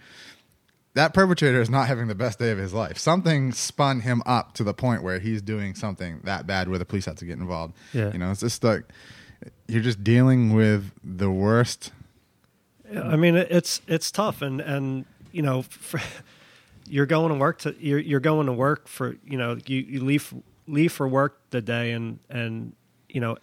[0.94, 2.98] That perpetrator is not having the best day of his life.
[2.98, 6.84] Something spun him up to the point where he's doing something that bad where the
[6.84, 7.74] police have to get involved.
[7.92, 8.12] Yeah.
[8.12, 8.84] You know, it's just like
[9.68, 11.92] you're just dealing with the worst.
[12.92, 16.00] I mean, it's it's tough, and and you know, for,
[16.88, 20.04] you're going to work to you're you're going to work for you know you, you
[20.04, 20.34] leave
[20.66, 22.72] leave for work the day, and and
[23.08, 23.36] you know,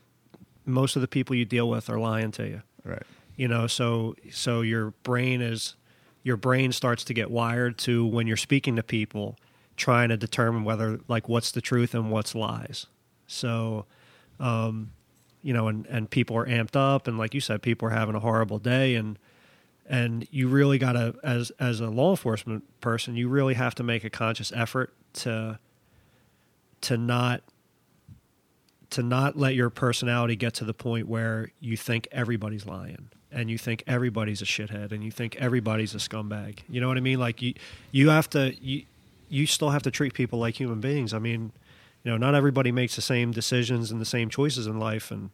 [0.66, 2.62] most of the people you deal with are lying to you.
[2.84, 3.04] Right.
[3.36, 5.76] You know, so so your brain is
[6.24, 9.38] your brain starts to get wired to when you're speaking to people,
[9.78, 12.88] trying to determine whether like what's the truth and what's lies.
[13.28, 13.86] So,
[14.40, 14.92] um,
[15.42, 18.16] you know, and and people are amped up, and like you said, people are having
[18.16, 19.20] a horrible day, and
[19.86, 23.84] and you really got to as as a law enforcement person you really have to
[23.84, 25.60] make a conscious effort to
[26.82, 27.44] to not
[28.90, 33.50] to not let your personality get to the point where you think everybody's lying and
[33.50, 36.60] you think everybody's a shithead and you think everybody's a scumbag.
[36.70, 37.20] You know what i mean?
[37.20, 37.54] Like you
[37.92, 38.84] you have to you
[39.30, 41.14] you still have to treat people like human beings.
[41.14, 41.52] I mean
[42.04, 45.32] you know not everybody makes the same decisions and the same choices in life and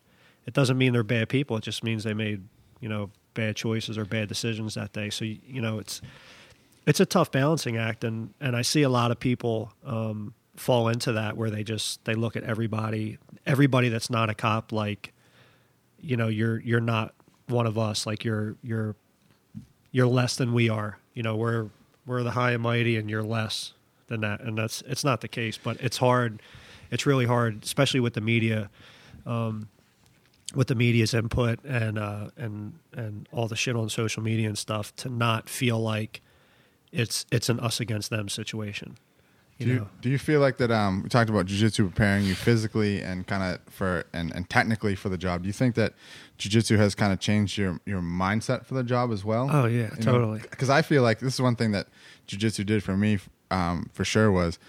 [0.48, 1.58] it doesn't mean they're bad people.
[1.58, 2.44] It just means they made
[2.80, 5.10] you know bad choices or bad decisions that day.
[5.10, 6.02] So you, know it's
[6.86, 10.90] it's a tough balancing act and and i see a lot of people um fall
[10.90, 15.14] into that where they just they look at everybody everybody that's not a cop like
[16.00, 17.14] you know you're you're not
[17.52, 18.96] one of us like you're you're
[19.92, 20.98] you're less than we are.
[21.14, 21.70] You know we're
[22.06, 23.74] we're the high and mighty and you're less
[24.08, 24.42] than that.
[24.42, 26.42] And that's it's not the case but it's hard.
[26.90, 28.70] It's really hard especially with the media
[29.26, 29.70] um
[30.54, 34.58] with the media's input and uh and and all the shit on social media and
[34.58, 36.22] stuff to not feel like
[36.92, 38.98] it's it's an us against them situation
[39.62, 40.72] you do you, do you feel like that?
[40.72, 44.96] Um, we talked about jujitsu preparing you physically and kind of for and, and technically
[44.96, 45.44] for the job.
[45.44, 45.94] Do you think that
[46.38, 49.50] jujitsu has kind of changed your your mindset for the job as well?
[49.52, 50.40] Oh, yeah, totally.
[50.40, 51.88] Because I feel like this is one thing that
[52.28, 53.20] jujitsu did for me,
[53.50, 54.60] um, for sure was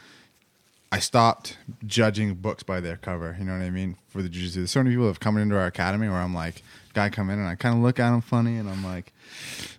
[0.92, 3.34] I stopped judging books by their cover.
[3.38, 3.96] You know what I mean?
[4.08, 6.34] For the jujitsu, there's so many people that have come into our academy where I'm
[6.34, 9.12] like, guy come in and I kind of look at him funny and I'm like,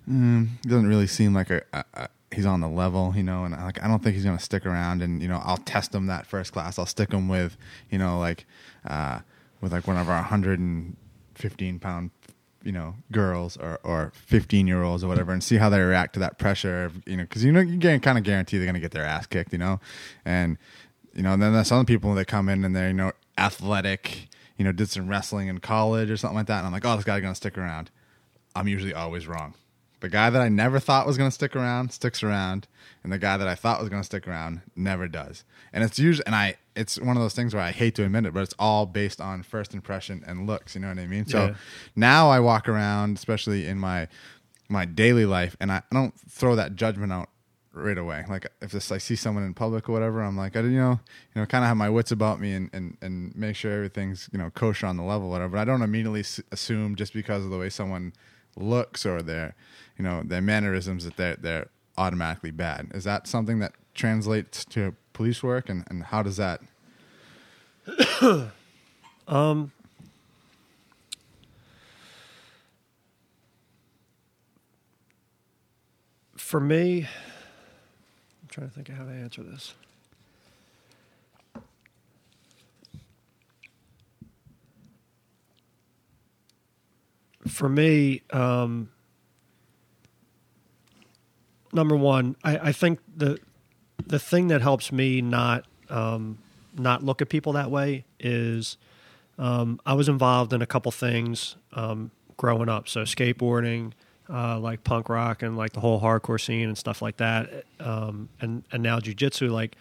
[0.10, 3.54] mm, doesn't really seem like a, a, a he's on the level, you know, and
[3.56, 5.02] like I don't think he's gonna stick around.
[5.02, 6.78] And you know, I'll test him that first class.
[6.78, 7.58] I'll stick him with,
[7.90, 8.46] you know, like
[8.86, 9.20] uh,
[9.62, 12.12] with like one of our 115 pound,
[12.64, 16.14] you know, girls or or 15 year olds or whatever, and see how they react
[16.14, 16.92] to that pressure.
[17.06, 19.26] You know, because you know you can kind of guarantee they're gonna get their ass
[19.26, 19.80] kicked, you know,
[20.26, 20.58] and
[21.14, 24.28] you know, and then there's some people that come in and they're you know athletic,
[24.58, 26.96] you know, did some wrestling in college or something like that, and I'm like, oh,
[26.96, 27.92] this guy's gonna stick around.
[28.56, 29.56] I'm usually always wrong.
[30.04, 32.68] The guy that I never thought was going to stick around sticks around,
[33.04, 35.46] and the guy that I thought was going to stick around never does.
[35.72, 38.26] And it's usually, and I, it's one of those things where I hate to admit
[38.26, 40.76] it, but it's all based on first impression and looks.
[40.76, 41.26] You know what I mean?
[41.26, 41.54] So Yeah.
[41.96, 44.10] now I walk around, especially in my
[44.68, 47.30] my daily life, and I, I don't throw that judgment out
[47.72, 48.26] right away.
[48.28, 51.00] Like if this, I see someone in public or whatever, I'm like, I, you know,
[51.34, 54.30] you know, kind of have my wits about me and, and, and make sure everything's
[54.34, 55.54] you know kosher on the level, whatever.
[55.54, 58.12] But I don't immediately s- assume just because of the way someone
[58.56, 59.56] looks or their,
[59.98, 62.92] you know, their mannerisms that they're they're automatically bad.
[62.94, 66.62] Is that something that translates to police work, and, and how does that?
[69.26, 69.72] Um,
[76.36, 77.08] for me,
[78.42, 79.76] I'm trying to think of how to answer this.
[87.48, 88.90] For me, um,
[91.74, 93.40] number one, I, I think the
[94.06, 96.38] the thing that helps me not um,
[96.78, 98.78] not look at people that way is
[99.38, 102.88] um, I was involved in a couple things um, growing up.
[102.88, 103.94] So skateboarding,
[104.30, 107.66] uh, like punk rock, and like the whole hardcore scene and stuff like that.
[107.80, 109.76] Um, and and now jujitsu, like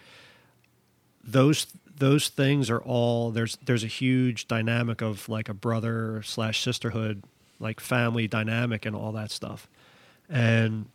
[1.23, 6.61] those those things are all there's there's a huge dynamic of like a brother slash
[6.61, 7.23] sisterhood,
[7.63, 9.67] like family dynamic and all that stuff.
[10.29, 10.85] And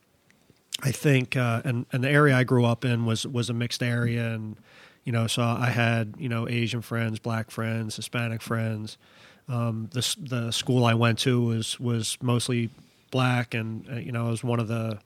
[0.82, 3.82] I think, uh, and and the area I grew up in was was a mixed
[3.82, 4.56] area, and
[5.04, 8.96] you know, so I had you know Asian friends, black friends, Hispanic friends.
[9.48, 12.70] Um, the the school I went to was was mostly
[13.10, 14.98] black, and uh, you know, I was one of the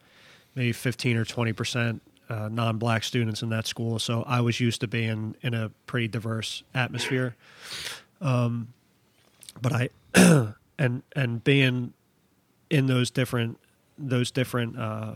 [0.55, 3.97] maybe 15 or 20 percent uh, non-black students in that school.
[3.99, 7.35] So I was used to being in a pretty diverse atmosphere.
[8.21, 8.69] Um,
[9.61, 9.89] but I
[10.83, 11.93] and and being
[12.69, 13.57] in those different
[13.97, 15.13] those different uh,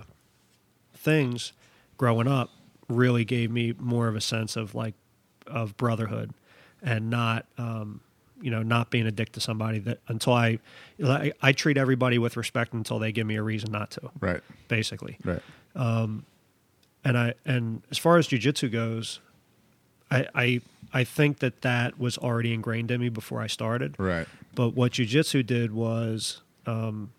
[0.93, 1.51] things
[1.97, 2.49] growing up
[2.88, 4.93] really gave me more of a sense of like
[5.45, 6.34] of brotherhood
[6.82, 7.99] and not um,
[8.41, 10.59] you know not being a dick to somebody that until I,
[11.03, 14.41] I I treat everybody with respect until they give me a reason not to Right.
[14.70, 15.41] basically Right.
[15.76, 16.24] and
[17.18, 19.20] I and as far as jujitsu goes,
[20.10, 20.62] I, I
[20.93, 23.95] I think that that was already ingrained in me before I started.
[23.99, 24.28] Right.
[24.55, 27.12] But what jujitsu did was, um,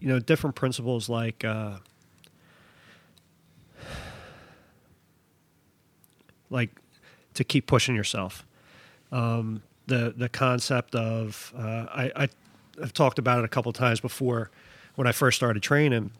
[0.00, 1.78] you know, different principles like uh,
[6.50, 6.70] like
[7.34, 8.44] to keep pushing yourself.
[9.12, 12.28] Um, the the concept of uh, I, I
[12.82, 14.50] I've talked about it a couple times before
[14.96, 16.10] when I first started training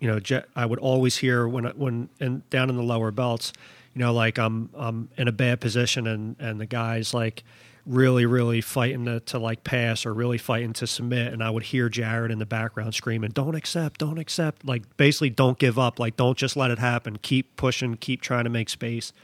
[0.00, 3.52] you know, I would always hear when when and down in the lower belts,
[3.96, 7.42] you know, like I'm I'm in a bad position and and the guys like
[7.86, 11.32] really really fighting to, to like pass or really fighting to submit.
[11.32, 14.66] And I would hear Jared in the background screaming don't accept don't accept.
[14.66, 15.98] Like basically don't give up.
[15.98, 17.16] Like don't just let it happen.
[17.16, 19.14] Keep pushing keep trying to make space.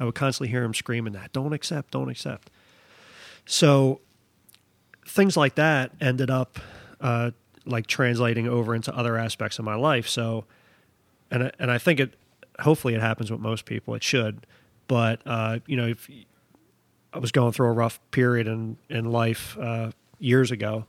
[0.00, 2.48] I would constantly hear him screaming that don't accept don't accept.
[3.44, 4.00] So
[5.06, 6.58] things like that ended up
[7.02, 7.32] uh,
[7.66, 10.08] like translating over into other aspects of my life.
[10.08, 10.46] So,
[11.30, 12.14] and and I think it
[12.60, 13.94] hopefully it happens with most people.
[13.94, 14.46] It should,
[14.88, 16.10] but uh, you know, if
[17.12, 20.86] I was going through a rough period in in life uh, years ago,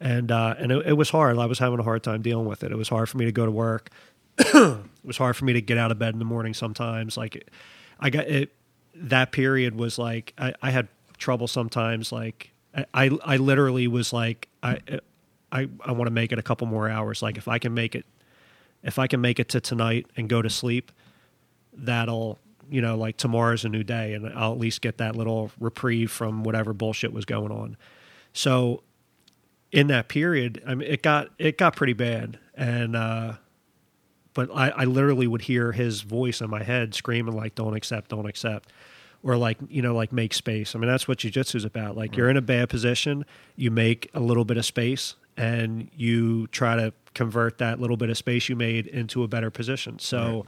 [0.00, 1.38] and uh, and it, it was hard.
[1.38, 2.72] I was having a hard time dealing with it.
[2.72, 3.90] It was hard for me to go to work.
[4.38, 6.54] it was hard for me to get out of bed in the morning.
[6.54, 7.48] Sometimes, like
[8.00, 8.52] I got it.
[8.94, 10.88] That period was like I, I had
[11.18, 12.10] trouble sometimes.
[12.10, 14.78] Like I, I, I literally was like I,
[15.52, 17.22] I, I want to make it a couple more hours.
[17.22, 18.04] Like if I can make it,
[18.82, 20.92] if I can make it to tonight and go to sleep,
[21.84, 22.38] that'll
[22.70, 26.10] you know like tomorrow's a new day, and I'll at least get that little reprieve
[26.10, 27.76] from whatever bullshit was going on.
[28.32, 28.82] So
[29.72, 33.34] in that period, I mean, it got it got pretty bad, and uh,
[34.34, 38.10] but I, I literally would hear his voice in my head screaming like, "Don't accept,
[38.10, 38.72] don't accept."
[39.24, 40.76] Or like you know, like make space.
[40.76, 41.96] I mean, that's what jujitsu is about.
[41.96, 43.24] Like you're in a bad position,
[43.56, 48.10] you make a little bit of space, and you try to convert that little bit
[48.10, 49.98] of space you made into a better position.
[49.98, 50.46] So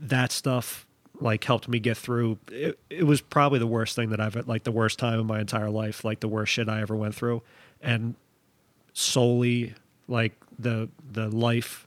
[0.00, 0.86] that stuff
[1.20, 2.38] like helped me get through.
[2.50, 5.40] It, it was probably the worst thing that I've like the worst time in my
[5.40, 7.42] entire life, like the worst shit I ever went through,
[7.80, 8.14] and
[8.92, 9.74] solely
[10.08, 11.86] like the the life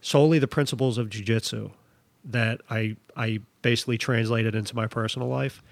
[0.00, 1.70] solely the principles of jiu-jitsu
[2.24, 5.62] that I I basically translated into my personal life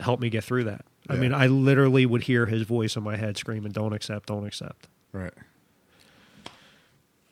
[0.00, 0.84] helped me get through that.
[1.08, 4.44] I mean, I literally would hear his voice in my head screaming, "Don't accept, don't
[4.44, 5.32] accept." Right.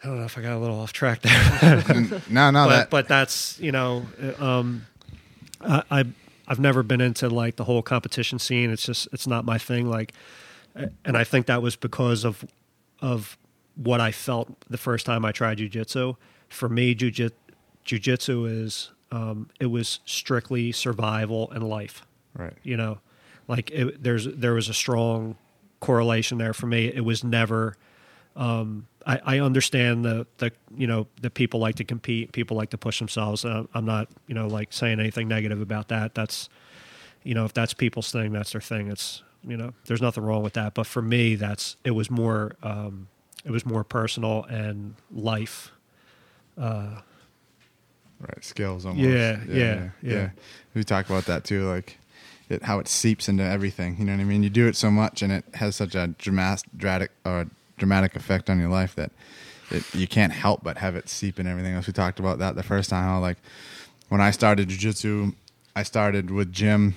[0.04, 1.82] I don't know if I got a little off track there,
[2.28, 4.04] No, no, but that but that's you know,
[4.38, 4.84] um,
[5.62, 6.04] I, I
[6.46, 8.70] I've never been into like the whole competition scene.
[8.70, 9.88] It's just it's not my thing.
[9.88, 10.12] Like,
[10.74, 12.44] and I think that was because of
[13.00, 13.38] of
[13.76, 16.16] what I felt the first time I tried jujitsu.
[16.50, 22.02] For me, jujitsu is um, it was strictly survival and life.
[22.34, 22.52] right.
[22.62, 22.98] You know,
[23.48, 25.36] like it, there's there was a strong
[25.80, 26.88] correlation there for me.
[26.88, 27.74] It was never.
[28.36, 32.70] Um, I, I understand the the you know the people like to compete, people like
[32.70, 33.44] to push themselves.
[33.44, 36.14] Uh, I'm not you know like saying anything negative about that.
[36.14, 36.48] That's
[37.22, 38.90] you know if that's people's thing, that's their thing.
[38.90, 40.74] It's you know there's nothing wrong with that.
[40.74, 43.08] But for me, that's it was more um,
[43.44, 45.72] it was more personal and life.
[48.20, 49.06] Right, skills almost.
[49.06, 50.30] Yeah, yeah, yeah.
[50.74, 51.98] We talk about that too, like
[52.48, 53.96] it, how it seeps into everything.
[53.98, 54.42] You know what I mean?
[54.42, 57.44] You do it so much, and it has such a dramatic, dramatic, uh,
[57.76, 59.12] dramatic effect on your life that
[59.70, 61.86] it, you can't help but have it seep in everything else.
[61.86, 63.04] We talked about that the first time.
[63.04, 63.38] How like
[64.08, 65.34] when I started jujitsu,
[65.74, 66.94] I started with Jim,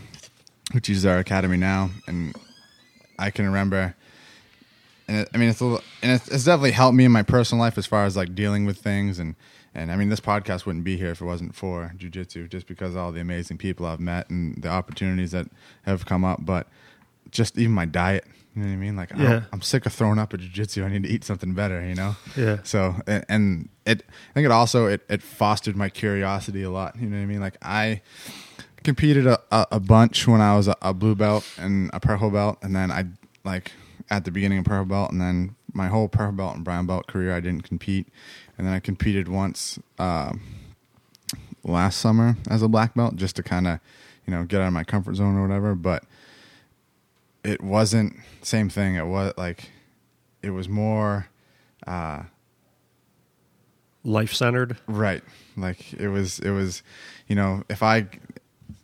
[0.71, 2.35] which is our academy now, and
[3.17, 3.95] I can remember.
[5.07, 7.23] And it, I mean, it's a little, and it's, it's definitely helped me in my
[7.23, 9.35] personal life as far as like dealing with things and
[9.77, 12.95] and I mean, this podcast wouldn't be here if it wasn't for jujitsu, just because
[12.95, 15.45] all the amazing people I've met and the opportunities that
[15.83, 16.43] have come up.
[16.43, 16.67] But
[17.29, 18.25] just even my diet,
[18.57, 18.95] you know what I mean?
[18.95, 19.43] Like, Yeah.
[19.53, 20.83] I'm sick of throwing up at jujitsu.
[20.83, 22.15] I need to eat something better, you know?
[22.35, 22.57] Yeah.
[22.63, 26.95] So, and, and it, I think it also it, it fostered my curiosity a lot.
[26.99, 27.39] You know what I mean?
[27.39, 28.01] Like, I
[28.83, 32.31] competed a, a, a bunch when I was a, a blue belt and a purple
[32.31, 33.05] belt, and then I
[33.43, 33.73] like
[34.09, 37.05] at the beginning of purple belt, and then my whole purple belt and brown belt
[37.07, 38.07] career, I didn't compete,
[38.57, 40.41] and then I competed once um,
[41.63, 43.79] last summer as a black belt, just to kind of
[44.25, 45.75] you know get out of my comfort zone or whatever.
[45.75, 46.03] But
[47.47, 48.95] it wasn't same thing.
[48.95, 49.69] It was like
[50.43, 51.27] it was more.
[51.85, 52.23] Uh,
[54.03, 54.77] life centered.
[54.87, 55.23] Right.
[55.55, 56.83] Like it was it was
[57.27, 58.07] you know, if I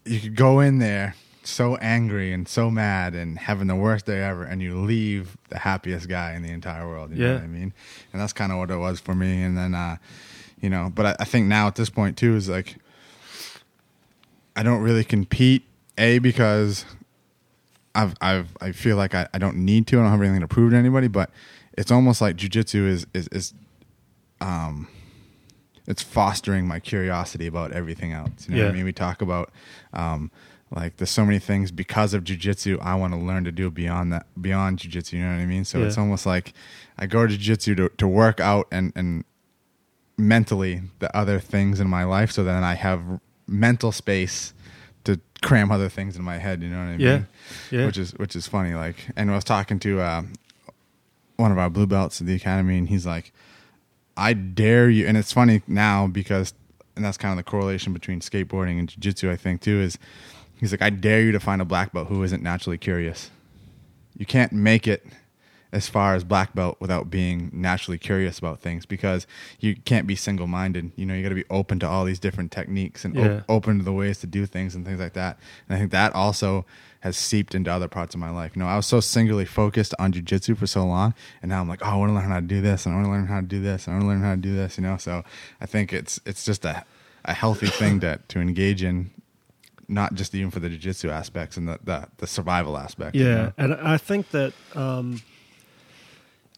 [0.05, 4.22] you could go in there so angry and so mad and having the worst day
[4.24, 7.11] ever and you leave the happiest guy in the entire world.
[7.11, 7.34] You know Yeah.
[7.36, 7.74] what I mean?
[8.14, 9.43] And that's kind of what it was for me.
[9.43, 9.97] And then uh
[10.61, 12.78] you know, but I, I think now at this point too is like
[14.55, 15.64] I don't really compete,
[15.97, 16.86] A, because
[17.96, 20.00] I've I've I feel like I, I don't need to.
[20.00, 21.08] I don't have anything to prove to anybody.
[21.08, 21.30] But
[21.78, 23.54] it's almost like jujitsu is is is
[24.41, 24.88] um
[25.88, 28.48] it's fostering my curiosity about everything else.
[28.48, 28.70] You know what Yeah.
[28.70, 28.86] I mean?
[28.86, 29.52] We talk about
[29.94, 30.32] um
[30.72, 34.12] like there's so many things because of jujitsu I want to learn to do beyond
[34.14, 35.14] that beyond jujitsu.
[35.14, 35.66] You know what I mean?
[35.66, 35.86] So Yeah.
[35.88, 36.54] it's almost like
[36.98, 39.24] I go to jujitsu to to work out and and
[40.18, 43.02] mentally the other things in my life so then I have
[43.48, 44.54] mental space
[45.44, 47.00] cram other things in my head, you know what I mean?
[47.00, 47.22] Yeah.
[47.72, 47.86] Yeah.
[47.86, 50.24] Which is which is funny like and I was talking to uh,
[51.38, 53.32] one of our blue belts at the academy and he's like
[54.18, 56.54] I dare you and it's funny now because
[56.96, 59.98] and that's kind of the correlation between skateboarding and jiu-jitsu I think too is
[60.60, 63.30] he's like I dare you to find a black belt who isn't naturally curious.
[64.18, 65.06] You can't make it
[65.74, 69.26] as far as black belt without being naturally curious about things because
[69.60, 70.92] you can't be single minded.
[70.96, 73.42] You know, you got to be open to all these different techniques and op- Yeah.
[73.50, 75.38] open to the ways to do things and things like that.
[75.68, 76.66] And I think that also
[77.00, 78.52] has seeped into other parts of my life.
[78.56, 81.68] You know, I was so singularly focused on jujitsu for so long, and now I'm
[81.68, 83.28] like, oh, I want to learn how to do this, and I want to learn
[83.28, 84.78] how to do this, and I want to learn how to do this.
[84.78, 85.24] You know, so
[85.60, 86.86] I think it's it's just a
[87.26, 89.10] a healthy thing to to engage in.
[89.90, 93.16] Not just even for the jujitsu aspects and the, the, the survival aspect.
[93.18, 93.54] you Yeah, know?
[93.58, 95.22] and I think that um,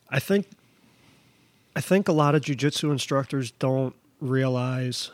[0.09, 0.47] I think
[1.75, 5.11] I think a lot of jujitsu instructors don't realize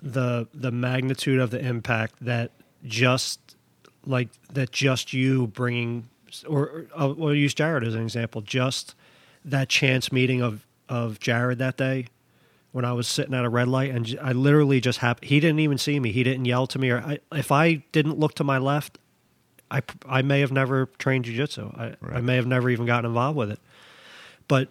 [0.00, 2.50] the the magnitude of the impact that
[2.84, 3.56] just
[4.04, 6.08] like that just you bringing
[6.48, 8.40] or, or I'll, we'll use Jared as an example.
[8.40, 8.94] Just
[9.44, 12.06] that chance meeting of of Jared that day
[12.72, 15.28] when I was sitting at a red light and I literally just happened.
[15.28, 16.10] He didn't even see me.
[16.10, 16.90] He didn't yell to me.
[16.90, 18.98] Or I, if I didn't look to my left,
[19.70, 21.78] I I may have never trained jujitsu.
[21.78, 22.24] I, I Right.
[22.24, 23.60] may have never even gotten involved with it.
[24.48, 24.68] But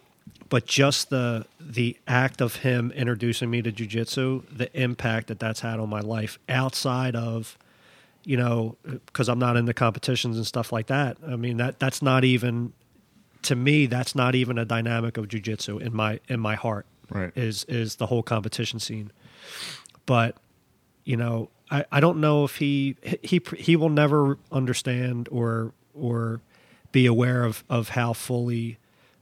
[0.49, 5.61] but just the the act of him introducing me to jujitsu, the impact that that's
[5.61, 7.57] had on my life outside of
[8.23, 11.17] you know because I'm not into competitions and stuff like that.
[11.27, 12.73] I mean that that's not even
[13.43, 17.31] to me that's not even a dynamic of jujitsu in my in my heart Right.
[17.35, 19.11] is is the whole competition scene.
[20.05, 20.37] But
[21.03, 26.41] you know, I, I don't know if he he he will never understand or or
[26.91, 28.77] be aware of of how fully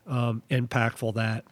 [0.09, 1.45] um, impactful that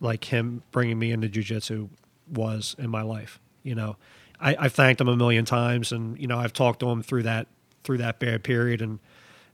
[0.00, 1.88] like him bringing me into jujitsu
[2.28, 3.38] was in my life.
[3.62, 3.96] You know,
[4.40, 7.22] I, I've thanked him a million times, and you know, I've talked to him through
[7.24, 7.46] that
[7.84, 8.98] through that bad period, and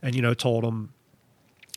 [0.03, 0.95] and you know, told him,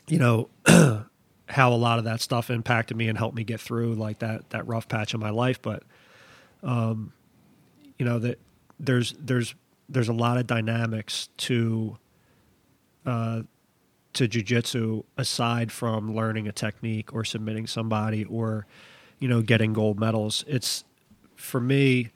[0.08, 0.48] you know,
[1.48, 4.48] how a lot of that stuff impacted me and helped me get through like that
[4.50, 5.60] that rough patch in my life.
[5.60, 5.82] But,
[6.62, 7.12] um,
[7.98, 8.38] you know, that
[8.80, 9.54] there's there's
[9.88, 11.98] there's a lot of dynamics to
[13.04, 13.42] uh,
[14.14, 18.66] to jujitsu aside from learning a technique or submitting somebody or
[19.18, 20.44] you know getting gold medals.
[20.46, 20.84] It's
[21.36, 22.10] for me.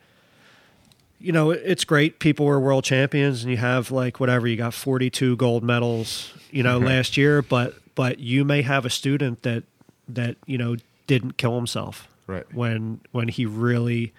[1.18, 2.18] You know, it's great.
[2.18, 6.32] People were world champions, and you have like whatever you got forty two gold medals.
[6.50, 6.86] You know, Right.
[6.88, 9.64] last year, but but you may have a student that
[10.08, 10.76] that you know
[11.06, 12.44] didn't kill himself Right.
[12.54, 14.12] when when he really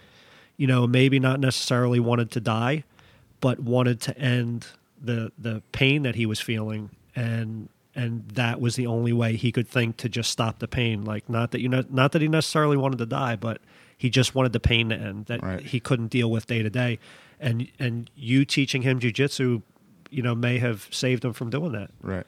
[0.57, 2.83] you know maybe not necessarily wanted to die
[3.41, 4.67] but wanted to end
[5.01, 9.51] the the pain that he was feeling and and that was the only way he
[9.51, 12.27] could think to just stop the pain like not that you know not that he
[12.27, 13.59] necessarily wanted to die but
[13.97, 15.61] he just wanted the pain to end that Right.
[15.63, 16.99] he couldn't deal with day to day
[17.39, 19.63] and and you teaching him jujitsu
[20.11, 22.25] you know may have saved him from doing that Right.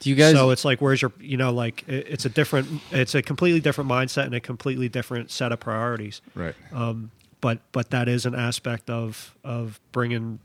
[0.00, 0.34] Do you guys?
[0.34, 3.60] so it's like where's your you know like it- it's a different it's a completely
[3.60, 6.54] different mindset and a completely different set of priorities Right.
[6.72, 7.10] um,
[7.42, 10.38] but but that is an aspect of of bringing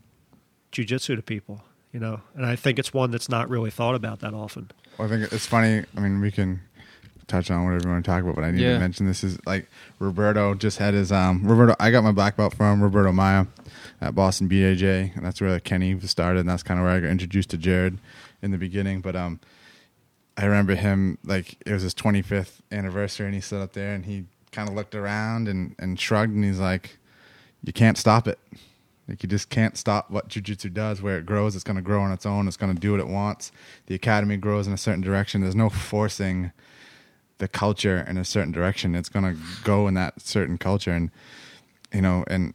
[0.72, 2.20] jujitsu to people, you know.
[2.34, 4.70] And I think it's one that's not really thought about that often.
[4.98, 5.84] Well, I think it's funny.
[5.96, 6.60] I mean, we can
[7.26, 8.74] touch on whatever you want to talk about, but I need Yeah.
[8.74, 9.68] to mention this is like
[10.00, 11.74] Roberto just had his um Roberto.
[11.78, 13.46] I got my black belt from Roberto Maia
[14.00, 17.08] at Boston BJJ, and that's where Kenny started, and that's kind of where I got
[17.08, 17.98] introduced to Jared
[18.42, 19.00] in the beginning.
[19.00, 19.38] But um,
[20.36, 24.06] I remember him like it was his 25th anniversary, and he stood up there and
[24.06, 26.98] he kind of looked around and and shrugged, and he's like,
[27.62, 28.38] "You can't stop it."
[29.10, 31.02] Like you just can't stop what jujitsu does.
[31.02, 32.46] Where it grows, it's going to grow on its own.
[32.46, 33.50] It's going to do what it wants.
[33.86, 35.40] The academy grows in a certain direction.
[35.40, 36.52] There's no forcing
[37.38, 38.94] the culture in a certain direction.
[38.94, 41.10] It's going to go in that certain culture, and
[41.92, 42.54] you know, and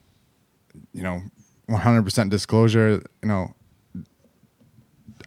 [0.94, 1.24] you know,
[1.70, 3.04] 100% disclosure.
[3.22, 3.54] You know,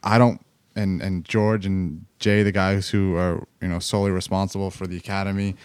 [0.03, 0.41] I don't
[0.75, 4.97] and and George and Jay, the guys who are you know solely responsible for the
[4.97, 5.57] academy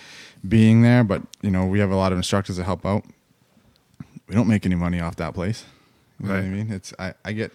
[0.46, 1.06] being there.
[1.06, 3.06] But you know, we have a lot of instructors that help out.
[4.28, 5.66] We don't make any money off that place.
[6.20, 6.72] You know what I mean?
[6.72, 7.52] It's I, I get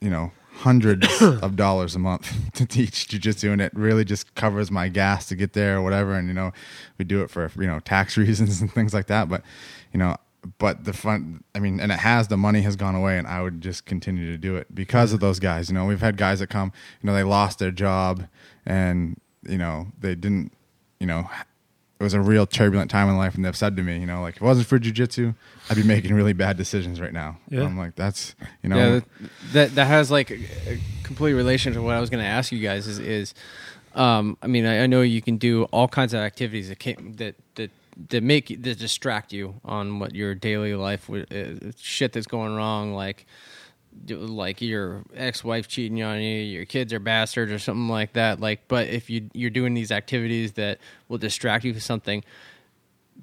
[0.00, 4.70] you know hundreds of dollars a month to teach jujitsu, and it really just covers
[4.70, 6.14] my gas to get there or whatever.
[6.14, 6.52] And you know,
[6.98, 9.28] we do it for you know tax reasons and things like that.
[9.28, 9.42] But
[9.92, 10.16] you know,
[10.58, 13.42] but the fun, I mean, and it has the money has gone away, and I
[13.42, 15.68] would just continue to do it because of those guys.
[15.68, 18.26] You know, we've had guys that come, you know, they lost their job,
[18.66, 20.52] and you know, they didn't,
[21.00, 21.28] you know.
[22.02, 24.22] It was a real turbulent time in life, and they've said to me, you know,
[24.22, 25.36] like if it wasn't for jujitsu,
[25.70, 27.38] I'd be making really bad decisions right now.
[27.48, 27.62] Yeah.
[27.62, 29.04] I'm like, that's you know, yeah, that,
[29.52, 30.34] that that has like a,
[30.66, 32.88] a complete relation to what I was going to ask you guys.
[32.88, 33.34] Is is
[33.94, 37.14] um, I mean, I, I know you can do all kinds of activities that can,
[37.18, 37.70] that that
[38.08, 42.26] that make you- that distract you on what your daily life with uh, shit that's
[42.26, 43.26] going wrong, like do-
[44.08, 48.40] like your ex-wife cheating on you, your kids are bastards or something like that.
[48.40, 50.78] Like, but if you you're doing these activities that
[51.08, 52.24] will distract you from something,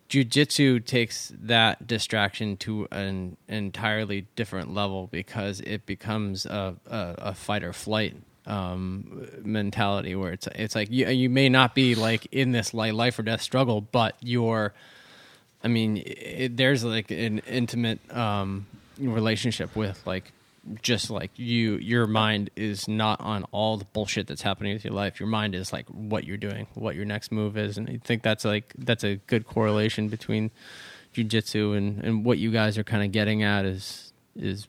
[0.09, 7.33] jujitsu takes that distraction to an entirely different level because it becomes a, a, a
[7.33, 8.15] fight or flight
[8.45, 12.93] um, mentality where it's it's like you you may not be like in this like
[12.93, 14.73] life or death struggle, but you're
[15.63, 18.65] I mean, it, there's like an intimate um,
[18.97, 20.31] relationship with like
[20.81, 24.93] just like you, your mind is not on all the bullshit that's happening with your
[24.93, 25.19] life.
[25.19, 28.23] Your mind is like what you're doing, what your next move is, and I think
[28.23, 30.51] that's like that's a good correlation between
[31.13, 34.67] jujitsu and and what you guys are kind of getting at is is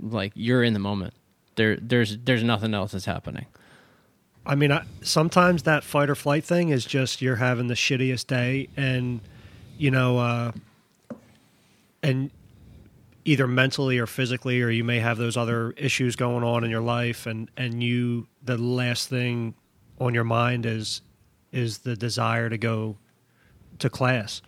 [0.00, 1.14] like you're in the moment.
[1.56, 3.46] There, there's there's nothing else that's happening.
[4.44, 8.26] I mean, I, sometimes that fight or flight thing is just you're having the shittiest
[8.26, 9.20] day, and
[9.78, 10.52] you know, uh,
[12.02, 12.30] and
[13.24, 16.80] either mentally or physically, or you may have those other issues going on in your
[16.80, 19.54] life, and and you the last thing
[19.98, 21.02] on your mind is
[21.52, 22.96] is the desire to go
[23.78, 24.42] to class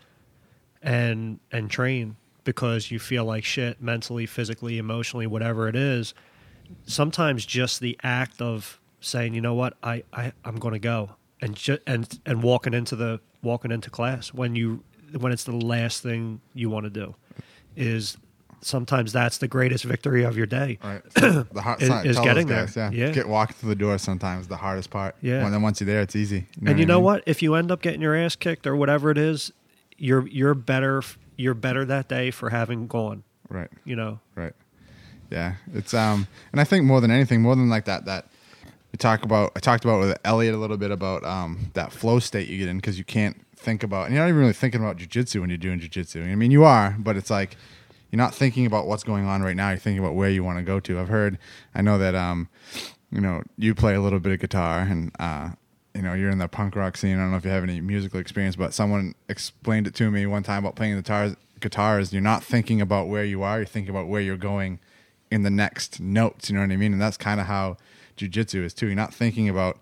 [0.83, 6.15] and and train because you feel like shit mentally, physically, emotionally, whatever it is.
[6.87, 11.11] Sometimes just the act of saying, you know what, I, I I'm going to go
[11.41, 14.83] and ju- and and walking into the walking into class when you
[15.19, 17.15] when it's the last thing you want to do
[17.77, 18.17] is
[18.65, 20.79] sometimes that's the greatest victory of your day.
[20.83, 21.03] Right.
[21.19, 22.91] So the hard, Is- is getting guys, there.
[22.93, 23.07] Yeah.
[23.07, 23.13] Yeah.
[23.13, 25.17] Get walking through the door sometimes the hardest part.
[25.21, 25.45] Yeah.
[25.45, 26.47] And then once you're there, it's easy.
[26.65, 27.05] and you I know mean?
[27.05, 27.23] what?
[27.27, 29.53] If you end up getting your ass kicked or whatever it is,
[29.97, 31.03] you're you're better
[31.37, 33.23] you're better that day for having gone.
[33.49, 33.71] Right.
[33.85, 34.21] You know.
[34.35, 34.53] Right.
[35.31, 35.55] Yeah.
[35.73, 38.27] It's um, and I think more than anything, more than like that, that
[38.93, 39.53] we talk about.
[39.57, 42.69] I talked about with Elliot a little bit about um that flow state you get
[42.69, 45.49] in because you can't think about, and you're not even really thinking about jujitsu when
[45.51, 46.31] you're doing jujitsu.
[46.31, 47.57] I mean, you are, but it's like
[48.15, 49.71] you're not thinking about what's going on right now.
[49.71, 51.01] You're thinking about where you want to go to.
[51.01, 51.37] I've heard,
[51.75, 52.49] I know that um,
[53.11, 55.51] you know, you play a little bit of guitar and uh.
[55.97, 57.17] You know, you're in the punk rock scene.
[57.17, 60.27] I don't know if you have any musical experience, but someone explained it to me
[60.27, 61.37] one time about playing the guitars.
[61.61, 63.59] Guitars, you're not thinking about where you are.
[63.59, 64.81] You're thinking about where you're going
[65.31, 66.51] in the next notes.
[66.51, 66.93] You know what I mean?
[66.93, 67.77] And that's kind of how
[68.17, 68.87] jujitsu is too.
[68.87, 69.79] You're not thinking about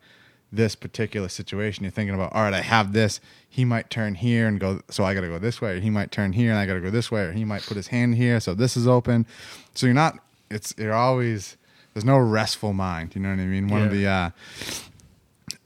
[0.53, 1.85] this particular situation.
[1.85, 3.21] You're thinking about, all right, I have this.
[3.49, 5.77] He might turn here and go, so I got to go this way.
[5.77, 7.23] Or he might turn here and I got to go this way.
[7.23, 9.27] Or he might put his hand here, so this is open.
[9.75, 10.19] So you're not.
[10.51, 11.57] It's you're always.
[11.95, 13.15] There's no restful mind.
[13.15, 13.69] You know what I mean?
[13.69, 14.31] One of the uh,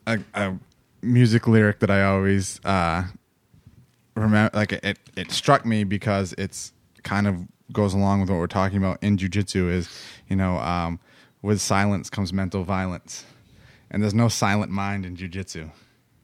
[0.06, 0.58] a, a
[1.02, 3.04] music lyric that I always uh,
[4.14, 6.72] remember, like it, it struck me because it's
[7.02, 9.70] kind of goes along with what we're talking about in jujitsu.
[9.70, 9.88] Is
[10.28, 11.00] you know, um,
[11.42, 13.24] with silence comes mental violence,
[13.90, 15.70] and there's no silent mind in jujitsu.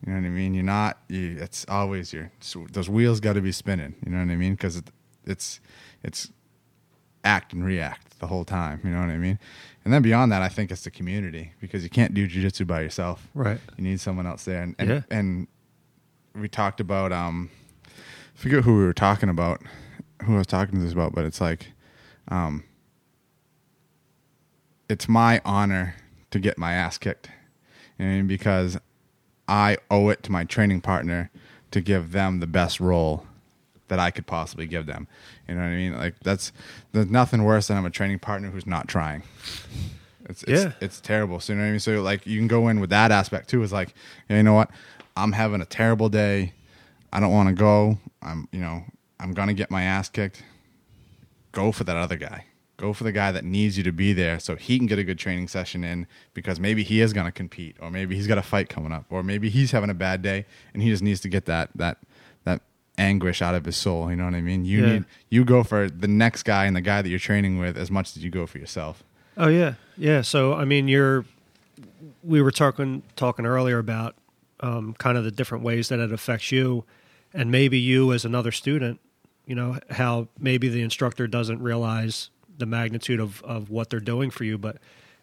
[0.05, 0.53] You know what I mean?
[0.55, 0.99] You're not.
[1.09, 2.31] You, it's always your
[2.73, 3.95] those wheels got to be spinning.
[4.05, 4.55] You know what I mean?
[4.55, 4.91] Because it,
[5.25, 5.61] it's
[6.03, 6.31] it's
[7.25, 8.81] act and react the whole time.
[8.83, 9.39] You know what I mean?
[9.85, 12.81] And then beyond that, I think it's the community because you can't do jujitsu by
[12.81, 13.29] yourself.
[13.35, 13.61] Right.
[13.77, 14.63] You need someone else there.
[14.63, 15.01] And and, Yeah.
[15.11, 15.47] and
[16.35, 17.51] we talked about um,
[17.87, 17.91] I
[18.35, 19.63] forget who we were talking about,
[20.25, 21.71] who I was talking to this about, but it's like,
[22.29, 22.65] um,
[24.89, 25.95] it's my honor
[26.31, 27.41] to get my ass kicked, you know what
[28.07, 28.26] I mean?
[28.26, 28.78] because
[29.48, 31.30] I owe it to my training partner
[31.70, 33.26] to give them the best roll
[33.88, 35.07] that I could possibly give them.
[35.48, 35.94] You know what I mean?
[35.96, 36.53] Like that's
[36.92, 39.22] there's nothing worse than I'm a training partner who's not trying.
[40.26, 40.72] It's it's, Yeah.
[40.80, 41.40] it's terrible.
[41.40, 41.80] So you know what I mean?
[41.80, 43.62] So like you can go in with that aspect too.
[43.62, 43.92] Is like,
[44.28, 44.70] yeah, you know what?
[45.16, 46.55] I'm having a terrible day.
[47.12, 47.98] I don't want to go.
[48.22, 48.84] I'm you know
[49.20, 50.42] I'm gonna get my ass kicked.
[51.53, 52.46] Go for that other guy.
[52.83, 55.05] Go for the guy that needs you to be there so he can get a
[55.05, 58.39] good training session in because maybe he is going to compete or maybe he's got
[58.39, 61.20] a fight coming up or maybe he's having a bad day and he just needs
[61.20, 61.99] to get that that
[62.43, 62.61] that
[62.99, 64.64] anguish out of his soul, you know what I mean?
[64.64, 64.93] You Yeah.
[64.95, 67.89] need you go for the next guy and the guy that you're training with as
[67.89, 69.05] much as you go for yourself.
[69.37, 70.22] Oh yeah, yeah.
[70.22, 71.24] So I mean, you're
[72.24, 74.16] we were talking talking earlier about
[74.59, 76.85] um, kind of the different ways that it affects you,
[77.33, 78.99] and maybe you as another student,
[79.47, 82.30] you know, how maybe the instructor doesn't realize
[82.63, 84.57] the magnitude of, of what they're doing for you.
[84.57, 84.77] But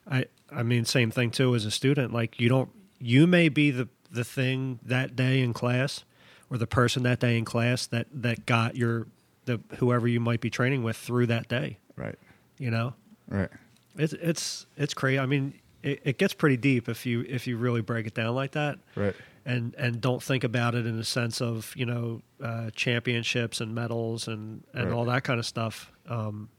[0.09, 2.11] I I mean, same thing too as a student.
[2.13, 2.69] Like you don't
[2.99, 6.03] you may be the the thing that day in class,
[6.49, 9.07] or the person that day in class that that got your
[9.45, 11.77] the whoever you might be training with through that day.
[11.95, 12.15] Right.
[12.57, 12.93] You know,
[13.29, 13.49] Right.
[13.97, 15.17] it's it's it's crazy.
[15.19, 18.35] I mean, it, it gets pretty deep if you if you really break it down
[18.35, 19.15] like that, Right.
[19.45, 23.73] and and don't think about it in the sense of you know uh, championships and
[23.73, 24.93] medals and and Right.
[24.93, 25.91] all that kind of stuff.
[26.07, 26.49] Um,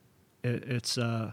[0.43, 1.33] it, it's uh,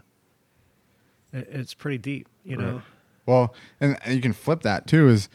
[1.32, 2.82] it, it's pretty deep, you know.
[3.26, 5.08] Well, and, and you can flip that too.
[5.08, 5.28] Is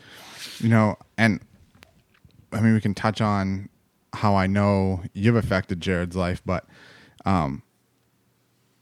[0.59, 1.39] you know, and
[2.51, 3.69] I mean, we can touch on
[4.13, 6.65] how I know you've affected Jared's life, but
[7.25, 7.63] um,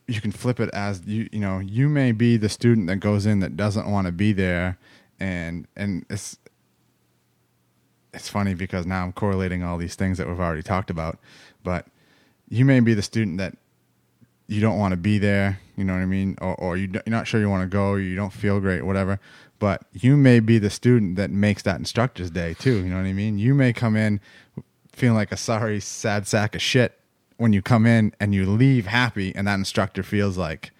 [0.07, 3.25] you can flip it as you you know you may be the student that goes
[3.25, 4.77] in that doesn't want to be there,
[5.19, 6.37] and and it's
[8.13, 11.17] it's funny because now I'm correlating all these things that we've already talked about,
[11.63, 11.87] but
[12.49, 13.57] you may be the student that
[14.51, 17.03] you don't want to be there, you know what I mean, or, or you, you're
[17.07, 19.17] not sure you want to go, or you don't feel great, whatever.
[19.59, 22.83] But you may be the student that makes that instructor's day too.
[22.83, 23.37] You know what I mean?
[23.39, 24.19] You may come in
[24.91, 26.99] feeling like a sorry, sad sack of shit
[27.37, 30.71] when you come in, and you leave happy, and that instructor feels like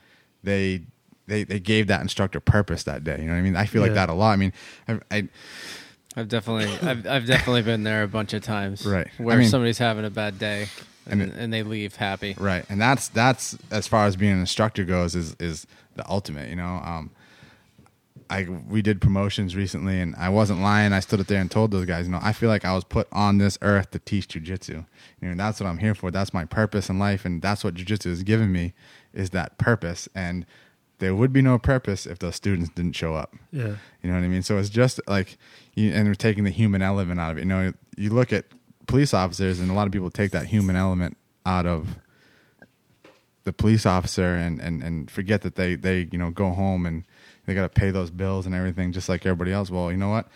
[0.43, 0.82] they
[1.28, 3.19] they they gave that instructor purpose that day.
[3.19, 3.55] You know what I mean?
[3.55, 4.32] I feel like that a lot.
[4.32, 4.51] I mean,
[4.88, 5.30] I, I
[6.17, 8.86] I've definitely, I've, I've definitely been there a bunch of times.
[8.86, 9.07] Right.
[9.17, 10.67] I Where mean- somebody's having a bad day
[11.06, 12.36] and, And and, they leave happy.
[12.38, 16.49] Right, and that's that's as far as being an instructor goes is is the ultimate.
[16.49, 17.12] You know, um,
[18.30, 20.93] I we did promotions recently, and I wasn't lying.
[20.93, 22.84] I stood up there and told those guys, you know, I feel like I was
[22.84, 24.86] put on this earth to teach jujitsu.
[25.22, 26.12] You know, that's what I'm here for.
[26.12, 28.74] That's my purpose in life, and that's what jujitsu has given me
[29.14, 30.08] is that purpose.
[30.16, 30.45] And
[30.99, 33.36] there would be no purpose if those students didn't show up.
[33.52, 34.43] Yeah, You know what I mean?
[34.43, 35.38] So it's just like,
[35.76, 37.41] you, and we're taking the human element out of it.
[37.41, 38.45] You know, you look at
[38.91, 41.15] police officers, and a lot of people take that human element
[41.45, 41.97] out of
[43.45, 47.05] the police officer and, and, and forget that they, they, you know, go home and
[47.45, 49.71] they got to pay those bills and everything just like everybody else.
[49.71, 50.27] Well, you know what?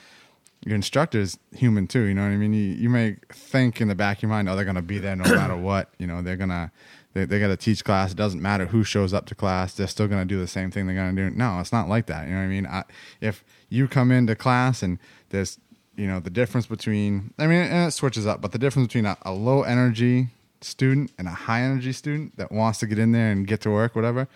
[0.66, 2.04] Your instructor is human too.
[2.04, 2.54] You know what I mean?
[2.54, 5.00] You, you may think in the back of your mind, oh, they're going to be
[5.00, 5.90] there no matter what.
[6.00, 6.72] You know, they're going to,
[7.14, 8.14] they, they got to teach class.
[8.14, 9.74] It doesn't matter who shows up to class.
[9.74, 11.36] They're still going to do the same thing they're going to do.
[11.36, 12.26] No, it's not like that.
[12.26, 12.66] You know what I mean?
[12.68, 12.84] I,
[13.20, 14.98] if you come into class and
[15.30, 15.60] there's,
[15.96, 19.06] you know, the difference between, I mean, and it switches up, but the difference between
[19.06, 20.28] a, a low energy
[20.62, 23.70] student and a high energy student that wants to get in there and get to
[23.70, 24.28] work, whatever,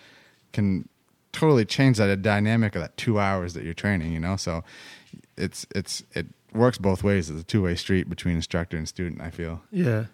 [0.52, 0.88] can
[1.32, 4.36] totally change that dynamic of that two hours that you're training, you know?
[4.36, 4.64] So
[5.36, 7.30] it's, it's, it works both ways.
[7.30, 9.62] It's a two way street between instructor and student, I feel.
[9.70, 10.06] yeah.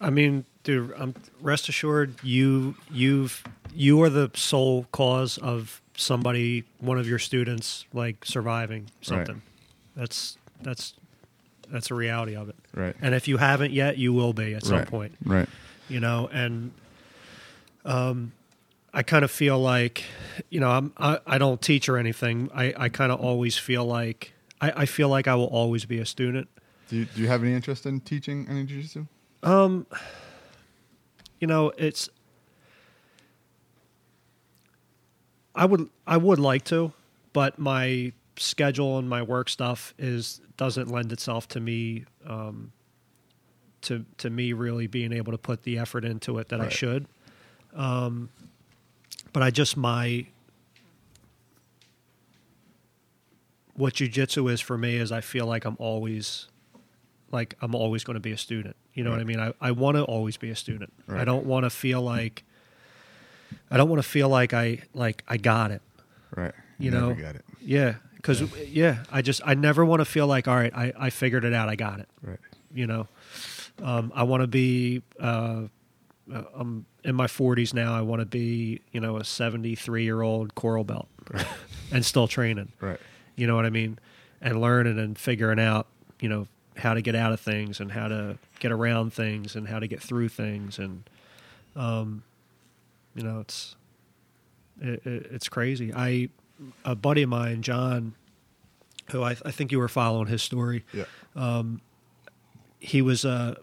[0.00, 6.64] I mean, dude, I'm rest assured you you've you are the sole cause of somebody,
[6.80, 9.42] one of your students, like surviving something.
[9.94, 10.94] That's that's
[11.68, 12.56] that's a reality of it.
[12.74, 12.94] Right.
[13.00, 14.86] And if you haven't yet, you will be at some right.
[14.86, 15.14] point.
[15.24, 15.48] Right.
[15.88, 16.72] you know and
[17.84, 18.32] um
[18.94, 20.04] i kind of feel like
[20.48, 23.84] you know I'm, I, I don't teach or anything i, I kind of always feel
[23.84, 26.48] like I, I feel like i will always be a student
[26.88, 29.06] Do you, do you have any interest in teaching any jiu-jitsu?
[29.42, 29.86] um
[31.40, 32.08] you know it's
[35.54, 36.92] i would i would like to
[37.32, 38.12] but my
[38.42, 42.72] schedule and my work stuff is doesn't lend itself to me um
[43.82, 47.06] to to me really being able to put the effort into it that I should.
[47.74, 48.30] Um,
[49.32, 50.26] but I just my
[53.74, 56.48] what jujitsu is for me is I feel like I'm always
[57.30, 58.76] like I'm always going to be a student.
[58.94, 59.40] You know what I mean?
[59.40, 60.92] I, I want to always be a student.
[61.08, 62.44] I don't want to feel like
[63.70, 65.82] I don't want to feel like I like I got it.
[66.34, 66.54] Right.
[66.78, 67.14] You never know?
[67.14, 67.44] got it.
[67.60, 71.10] Yeah, because yeah, I just I never want to feel like all right, I I
[71.10, 72.08] figured it out, I got it.
[72.22, 72.38] Right.
[72.72, 73.08] You know,
[73.82, 75.02] um, I want to be.
[75.20, 75.64] Uh,
[76.32, 77.94] uh, I'm in my 40s now.
[77.94, 81.08] I want to be, you know, a 73 year old coral belt,
[81.92, 82.72] and still training.
[82.80, 83.00] Right.
[83.34, 83.98] You know what I mean?
[84.40, 85.88] And learning and figuring out,
[86.20, 86.46] you know,
[86.76, 89.86] how to get out of things and how to get around things and how to
[89.86, 91.02] get through things and,
[91.76, 92.22] um,
[93.14, 93.76] you know, it's
[94.80, 95.92] it, it, it's crazy.
[95.94, 96.28] I
[96.84, 98.14] a buddy of mine, John,
[99.10, 101.04] who I, I think you were following his story Yeah.
[102.80, 103.54] he was uh,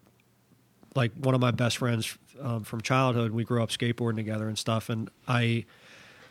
[0.96, 3.32] like one of my best friends um, from childhood.
[3.32, 4.90] We grew up skateboarding together and stuff.
[4.90, 5.66] And I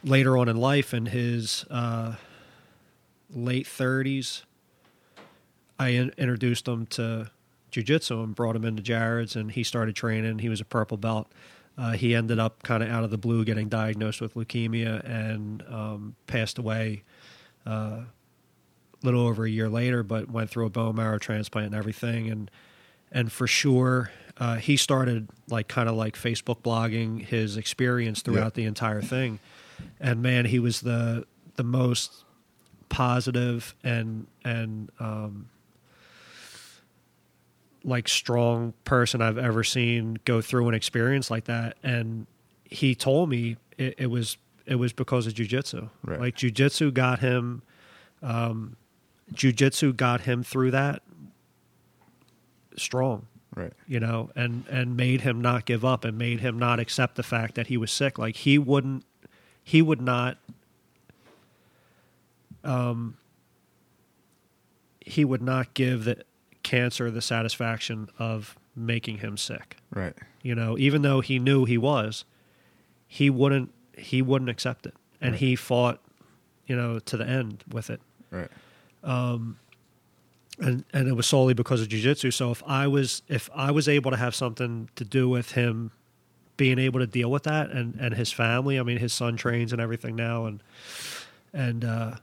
[0.05, 2.15] later on in life, in his uh,
[3.35, 4.45] late thirties,
[5.79, 7.31] I in- introduced him to
[7.73, 10.39] jujitsu and brought him into Jared's, and he started training.
[10.39, 11.31] He was a purple belt.
[11.79, 15.63] Uh, he ended up kind of out of the blue getting diagnosed with leukemia and
[15.71, 17.05] um, passed away
[17.67, 17.71] uh,
[18.01, 18.07] a
[19.05, 22.29] little over a year later, but went through a bone marrow transplant and everything.
[22.29, 22.51] And
[23.13, 28.45] and for sure, uh, he started like kind of like Facebook blogging his experience throughout
[28.57, 28.63] Yeah.
[28.63, 29.39] the entire thing.
[30.01, 32.25] And man, he was the the most
[32.89, 35.49] positive and and um,
[37.89, 41.77] like strong person I've ever seen go through an experience like that.
[41.83, 42.27] And
[42.65, 44.37] he told me it, it was
[44.67, 45.89] it was because of jujitsu.
[46.05, 46.21] Right.
[46.21, 47.63] Like jujitsu got him,
[48.23, 48.77] um,
[49.33, 51.03] jujitsu got him through that
[52.77, 53.27] strong.
[53.55, 53.73] Right.
[53.87, 57.23] You know, and and made him not give up and made him not accept the
[57.23, 58.19] fact that he was sick.
[58.19, 59.05] Like he wouldn't,
[59.65, 60.39] he would not.
[62.63, 63.17] Um,
[65.01, 66.25] he would not give the
[66.69, 69.77] cancer the satisfaction of making him sick.
[69.91, 70.15] Right.
[70.43, 72.25] You know, even though he knew he was,
[73.07, 75.41] he wouldn't he wouldn't accept it, and Right.
[75.41, 76.01] he fought,
[76.67, 78.01] you know, to the end with it.
[78.31, 78.51] Right.
[79.03, 79.59] Um,
[80.61, 82.33] and and it was solely because of jujitsu.
[82.33, 85.91] So if I was if I was able to have something to do with him
[86.57, 89.73] being able to deal with that and and his family, I mean his son trains
[89.73, 90.63] and everything now, and
[91.53, 92.17] and uh,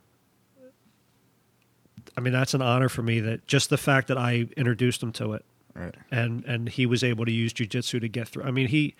[2.17, 5.11] I mean that's an honor for me that just the fact that I introduced him
[5.13, 5.93] to it Right.
[6.11, 8.43] and and he was able to use jujitsu to get through.
[8.43, 8.95] I mean he.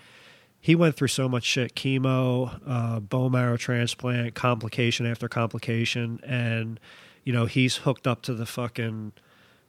[0.62, 6.80] He went through so much shit: chemo, uh, bone marrow transplant, complication after complication, and
[7.24, 9.12] you know he's hooked up to the fucking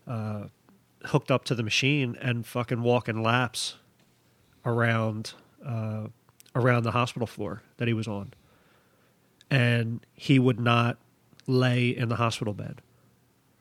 [0.06, 0.44] uh,
[1.04, 3.74] hooked up to the machine and fucking walking laps
[4.64, 5.34] around
[5.66, 6.06] uh,
[6.54, 8.32] around the hospital floor that he was on,
[9.50, 10.96] and he would not
[11.46, 12.80] lay in the hospital bed.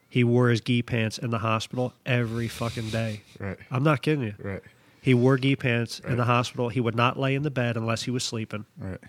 [0.09, 3.21] He wore his gi pants in the hospital every fucking day.
[3.39, 3.57] Right.
[3.69, 4.33] I'm not kidding you.
[4.41, 4.61] Right.
[5.01, 6.69] He wore gi pants in the hospital.
[6.69, 8.99] He would not lay in the bed unless he was sleeping Right.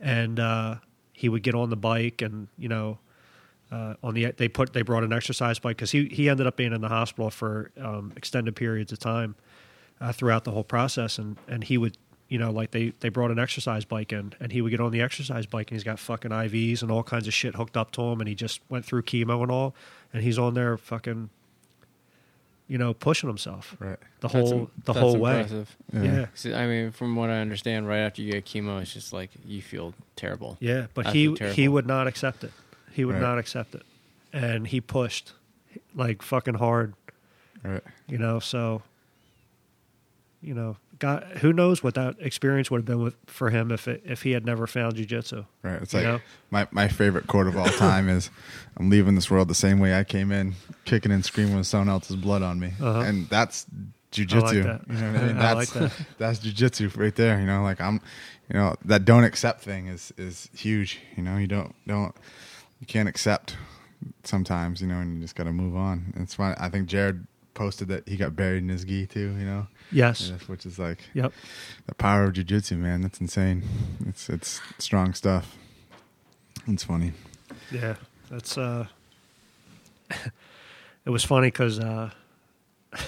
[0.00, 0.76] and uh,
[1.12, 2.98] he would get on the bike and you know
[3.72, 6.56] uh, on the they put they brought an exercise bike because he he ended up
[6.56, 9.34] being in the hospital for um, extended periods of time
[10.00, 11.96] uh, throughout the whole process and and he would
[12.30, 14.90] you know like they they brought an exercise bike in and he would get on
[14.92, 17.90] the exercise bike and he's got fucking IVs and all kinds of shit hooked up
[17.92, 19.74] to him and he just went through chemo and all
[20.12, 21.28] and he's on there fucking
[22.68, 23.98] you know pushing himself Right.
[24.20, 25.76] the That's whole im- the that's whole way impressive.
[25.92, 26.02] Yeah.
[26.04, 29.12] yeah See, I mean, from what I understand, right after you get chemo, it's just
[29.12, 30.56] like you feel terrible.
[30.60, 32.52] Yeah, but I he he would not accept it.
[32.92, 33.22] He would Right.
[33.22, 33.82] not accept it,
[34.32, 35.32] and he pushed
[35.96, 36.94] like fucking hard.
[37.64, 37.82] Right.
[38.08, 38.82] You know, so
[40.42, 43.88] you know, God, who knows what that experience would have been with for him if
[43.88, 45.46] it, if he had never found jujitsu.
[45.62, 45.80] Right.
[45.82, 46.20] It's like know?
[46.50, 48.30] my, my favorite quote of all time is
[48.76, 51.88] I'm leaving this world the same way I came in, kicking and screaming with someone
[51.88, 52.72] else's blood on me.
[52.80, 53.00] Uh-huh.
[53.00, 53.66] And that's
[54.12, 54.64] jujitsu.
[54.64, 54.82] that.
[54.88, 55.36] You know what I mean?
[55.38, 57.38] I That's like that's jujitsu right there.
[57.40, 58.00] You know, like I'm
[58.48, 61.00] you know, that don't accept thing is is huge.
[61.16, 62.14] You know, you don't don't
[62.80, 63.56] you can't accept
[64.24, 66.12] sometimes, you know, and you just gotta move on.
[66.16, 66.54] It's fun.
[66.58, 69.66] I think Jared posted that he got buried in his gi too, you know?
[69.92, 70.30] Yes.
[70.46, 71.32] Which is like Yep.
[71.86, 73.02] the power of jujitsu, man.
[73.02, 73.62] That's insane.
[74.06, 75.56] It's it's strong stuff.
[76.66, 77.12] It's funny.
[77.72, 77.96] Yeah.
[78.30, 78.86] That's uh.
[81.04, 82.10] it was funny because uh,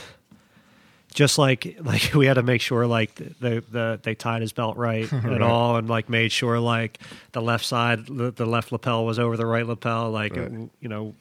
[1.15, 4.77] just like like we had to make sure like the the they tied his belt
[4.77, 5.41] right and Right.
[5.43, 6.99] all, and like made sure like
[7.33, 10.11] the left side the, the left lapel was over the right lapel.
[10.11, 10.51] Like Right.
[10.53, 11.15] it- you know,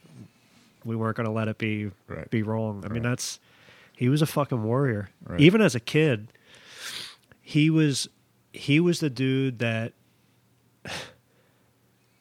[0.84, 2.28] we weren't going to let it be Right.
[2.30, 2.82] be wrong.
[2.84, 3.38] I mean, that's
[3.96, 5.08] he was a fucking warrior.
[5.24, 5.40] Right.
[5.40, 6.28] Even as a kid,
[7.40, 8.08] he was
[8.52, 9.92] he was the dude that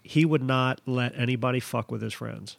[0.03, 2.57] he would not let anybody fuck with his friends.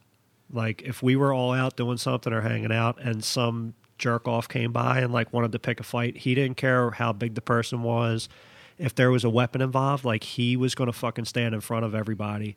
[0.52, 4.48] Like if we were all out doing something or hanging out and some jerk off
[4.48, 7.40] came by and like wanted to pick a fight, he didn't care how big the
[7.40, 8.28] person was.
[8.78, 11.84] If there was a weapon involved, like he was going to fucking stand in front
[11.84, 12.56] of everybody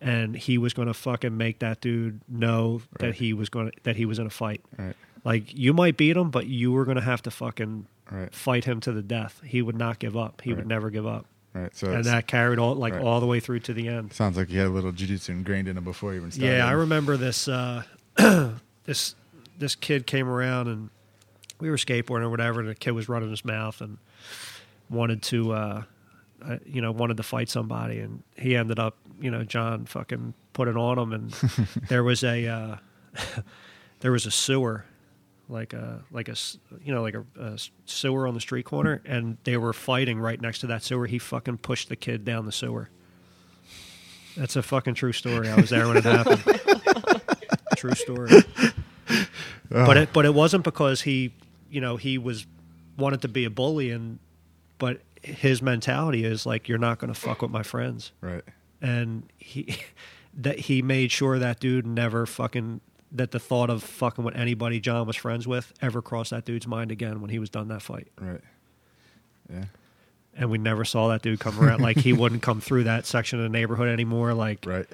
[0.00, 3.72] and he was going to fucking make that dude know that he was going to
[3.84, 4.62] that he was in a fight.
[4.78, 4.94] Right.
[5.24, 8.32] Like you might beat him, but you were going to have to fucking Right.
[8.34, 9.40] fight him to the death.
[9.44, 10.42] He would not give up.
[10.42, 11.24] He would never give up.
[11.54, 11.74] Right.
[11.74, 13.02] So and that carried all like Right.
[13.02, 14.12] all the way through to the end.
[14.12, 16.56] sounds like you had a little jujitsu ingrained in him before you even started.
[16.56, 17.48] Yeah, I remember this.
[17.48, 17.84] Uh,
[18.84, 19.14] this
[19.58, 20.90] this kid came around and
[21.60, 23.96] we were skateboarding or whatever, and the kid was running his mouth and
[24.90, 25.82] wanted to, uh,
[26.44, 30.34] uh, you know, wanted to fight somebody, and he ended up, you know, John fucking
[30.52, 31.30] put it on him, and
[31.88, 32.76] there was a uh,
[34.00, 34.84] there was a sewer.
[35.48, 36.36] Like a like a
[36.82, 40.40] you know like a, a sewer on the street corner, and they were fighting right
[40.40, 41.06] next to that sewer.
[41.06, 42.88] He fucking pushed the kid down the sewer.
[44.36, 45.48] That's a fucking true story.
[45.48, 46.42] I was there when it happened.
[47.76, 48.30] true story.
[49.70, 49.86] Oh.
[49.86, 51.32] But it but it wasn't because he,
[51.70, 52.46] you know, he was
[52.98, 54.18] wanted to be a bully and
[54.78, 58.12] but his mentality is like you're not going to fuck with my friends.
[58.20, 58.44] Right.
[58.82, 59.78] And he
[60.34, 62.82] that he made sure that dude never fucking
[63.14, 66.66] that the thought of fucking with anybody John was friends with ever crossed that dude's
[66.66, 68.08] mind again when he was done that fight.
[68.20, 68.40] Right.
[69.52, 69.64] Yeah.
[70.36, 71.80] And we never saw that dude come around.
[71.80, 74.34] like he wouldn't come through that section of the neighborhood anymore.
[74.34, 74.86] Like Right.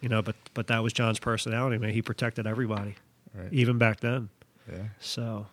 [0.00, 1.90] you know, but but that was John's personality, man.
[1.92, 2.94] He protected everybody,
[3.34, 3.52] Right.
[3.52, 4.30] even back then.
[4.70, 4.84] Yeah.
[5.00, 5.46] So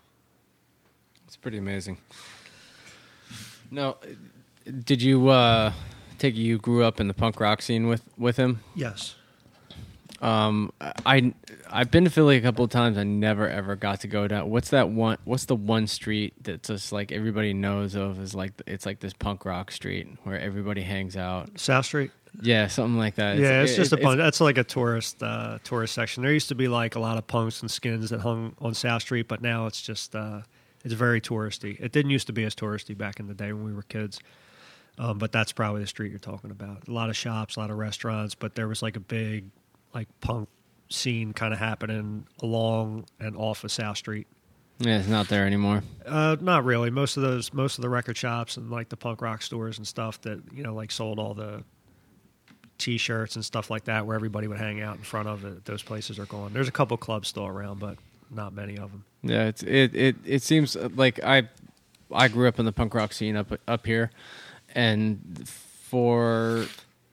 [1.27, 1.97] It's pretty amazing.
[3.71, 3.97] No,
[4.83, 5.73] did you uh,
[6.17, 8.61] take you grew up in the punk rock scene with with him?
[8.75, 9.15] yes,
[10.21, 10.71] Um,
[11.05, 11.33] I
[11.69, 12.97] I've been to Philly a couple of times.
[12.97, 14.49] I never ever got to go down.
[14.49, 15.17] What's that one?
[15.23, 18.19] What's the one street that's just like everybody knows of?
[18.21, 21.57] Is like it's like this punk rock street where everybody hangs out.
[21.59, 22.11] South Street.
[22.41, 23.37] Yeah, something like that.
[23.37, 24.17] yeah, it's just a it- bunch.
[24.17, 26.21] That's like a tourist uh, tourist section.
[26.23, 29.01] There used to be like a lot of punks and skins that hung on South
[29.01, 30.41] Street, but now it's just uh,
[30.83, 31.79] it's very touristy.
[31.79, 34.19] It didn't used to be as touristy back in the day when we were kids.
[34.97, 36.87] Um, but that's probably the street you're talking about.
[36.89, 39.45] A lot of shops, a lot of restaurants, but there was like a big
[39.93, 40.49] like punk
[40.89, 44.27] scene kind of happening along and off of South Street.
[44.79, 45.83] Yeah, it's not there anymore.
[46.05, 46.89] Uh, not really.
[46.89, 49.85] Most of those, most of the record shops and like the punk rock stores and
[49.85, 51.63] stuff that you know, like sold all the
[52.77, 55.65] T-shirts and stuff like that, where everybody would hang out in front of it.
[55.65, 56.53] Those places are gone.
[56.53, 57.97] There's a couple clubs still around, but
[58.31, 59.03] not many of them.
[59.21, 61.49] Yeah, it's it it it seems like I
[62.11, 64.11] I grew up in the punk rock scene up up here,
[64.73, 66.67] and for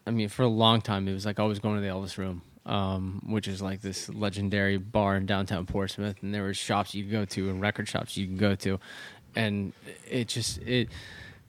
[0.07, 2.43] I mean for a long time it was like always going to the Elvis Room,
[2.67, 7.05] um, which is like this legendary bar in downtown Portsmouth, and there were shops you
[7.05, 8.79] could go to and record shops you can go to,
[9.35, 9.73] and
[10.11, 10.89] it just it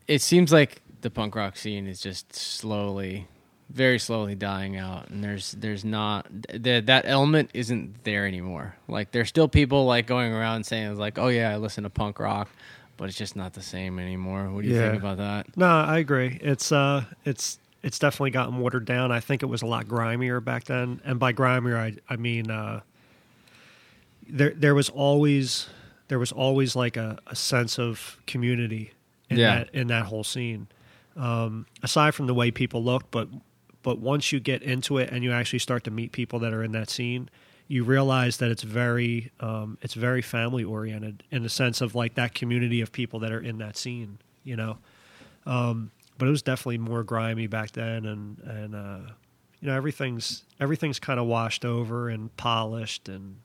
[0.06, 3.26] it seems like the punk rock scene is just slowly
[3.70, 9.10] very slowly dying out and there's there's not th- that element isn't there anymore like
[9.10, 12.48] there's still people like going around saying like oh yeah i listen to punk rock
[12.96, 14.88] but it's just not the same anymore what do you Yeah.
[14.90, 16.38] think about that No, I agree.
[16.40, 19.12] It's uh, it's it's definitely gotten watered down.
[19.12, 22.50] I think it was a lot grimier back then, and by grimier, I I mean
[22.50, 22.80] uh,
[24.28, 25.68] there there was always
[26.08, 28.92] there was always like a, a sense of community
[29.30, 29.54] in Yeah.
[29.58, 30.68] that in that whole scene.
[31.16, 33.28] Um, aside from the way people look, but
[33.82, 36.62] but once you get into it and you actually start to meet people that are
[36.62, 37.28] in that scene,
[37.68, 42.14] you realize that it's very um, it's very family oriented in the sense of like
[42.14, 44.18] that community of people that are in that scene.
[44.44, 44.78] You know,
[45.46, 49.12] um, but it was definitely more grimy back then, and and uh,
[49.60, 53.36] you know everything's everything's kind of washed over and polished, and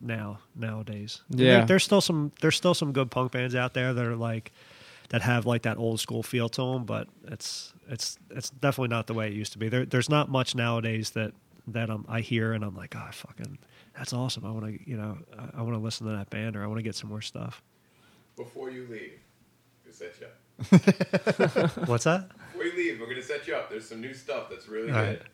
[0.00, 1.58] now nowadays, Yeah.
[1.58, 4.52] there- there's still some there's still some good punk bands out there that are like
[5.08, 9.06] that have like that old school feel to them, but it's it's it's definitely not
[9.06, 9.68] the way it used to be.
[9.68, 11.32] There, there's not much nowadays that
[11.66, 13.58] that um, I hear and I'm like, oh, fucking,
[13.96, 14.44] that's awesome.
[14.46, 16.66] I want to, you know, I, I want to listen to that band or I
[16.66, 17.62] want to get some more stuff.
[18.36, 19.18] Before you leave,
[19.84, 20.32] we'll set you up.
[21.86, 22.28] What's that?
[22.52, 23.70] Before you leave, we're gonna set you up.
[23.70, 25.24] There's some new stuff that's really All good.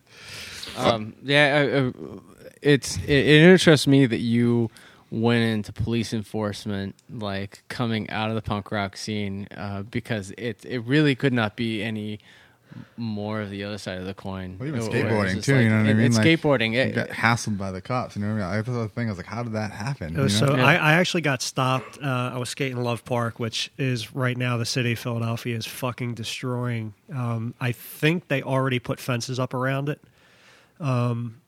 [0.77, 0.87] right.
[0.87, 2.21] um, yeah uh, uh,
[2.63, 4.71] it's it, it interests me that you
[5.11, 10.65] went into police enforcement like coming out of the punk rock scene uh, because it
[10.65, 12.19] it really could not be any
[12.97, 14.57] more of the other side of the coin.
[14.59, 15.59] Well, even Where skateboarding just too.
[15.59, 16.07] you know what I mean?
[16.07, 16.75] It's Like, skateboarding.
[16.75, 18.17] It- got hassled by the cops.
[18.17, 18.61] You know what I mean?
[18.61, 19.09] I thought the thing.
[19.09, 20.15] I was like, how did that happen?
[20.15, 20.53] Was you know?
[20.53, 20.67] so Yeah.
[20.67, 21.99] I, I actually got stopped.
[22.03, 25.67] Uh, I was skating Love Park, which is right now the city of Philadelphia is
[25.67, 26.95] fucking destroying.
[27.15, 30.01] Um, I think they already put fences up around it.
[30.81, 31.41] Um,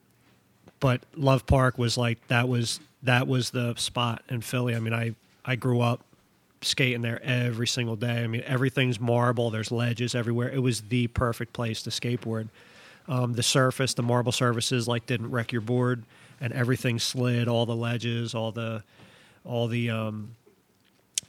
[0.81, 4.75] but Love Park was like that was that was the spot in Philly.
[4.75, 5.15] I mean, I
[5.45, 6.01] I grew up
[6.67, 8.23] skating there every single day.
[8.23, 9.51] I mean, everything's marble.
[9.51, 10.51] There's ledges everywhere.
[10.51, 12.49] It was the perfect place to skateboard.
[13.09, 16.05] Um, the surface, the marble surfaces, like didn't wreck your board,
[16.41, 17.49] and everything slid.
[17.49, 18.83] All the ledges, all the,
[19.45, 20.33] all the, um,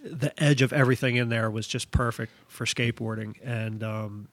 [0.04, 3.36] the edge of everything in there was just perfect for skateboarding.
[3.44, 4.28] And um,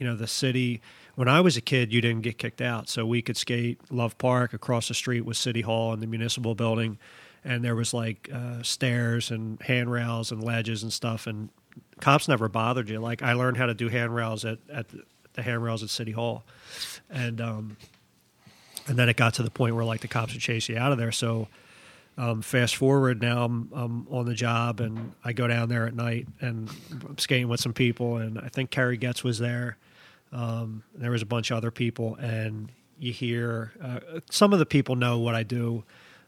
[0.00, 0.80] you know, the city.
[1.14, 4.16] When I was a kid, you didn't get kicked out, so we could skate Love
[4.16, 4.54] Park.
[4.54, 6.98] Across the street was City Hall and the municipal building,
[7.44, 11.26] and there was like uh, stairs and handrails and ledges and stuff.
[11.26, 11.48] And
[12.00, 13.00] cops never bothered you.
[13.00, 14.86] Like I learned how to do handrails at at
[15.34, 16.44] the, handrails at City Hall,
[17.08, 17.76] and um,
[18.86, 20.92] and then it got to the point where like the cops would chase you out
[20.92, 21.12] of there.
[21.12, 21.48] So
[22.18, 25.94] um, fast forward now, I'm, I'm on the job and I go down there at
[25.94, 29.78] night and I'm skating with some people, and I think Kerry Getz was there.
[30.32, 34.66] Um, there was a bunch of other people, and you hear uh, some of the
[34.66, 35.82] people know what I do.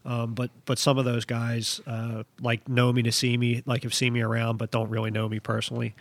[0.04, 3.84] Um, but but some of those guys uh, like know me to see me, like
[3.84, 5.94] have seen me around, but don't really know me personally.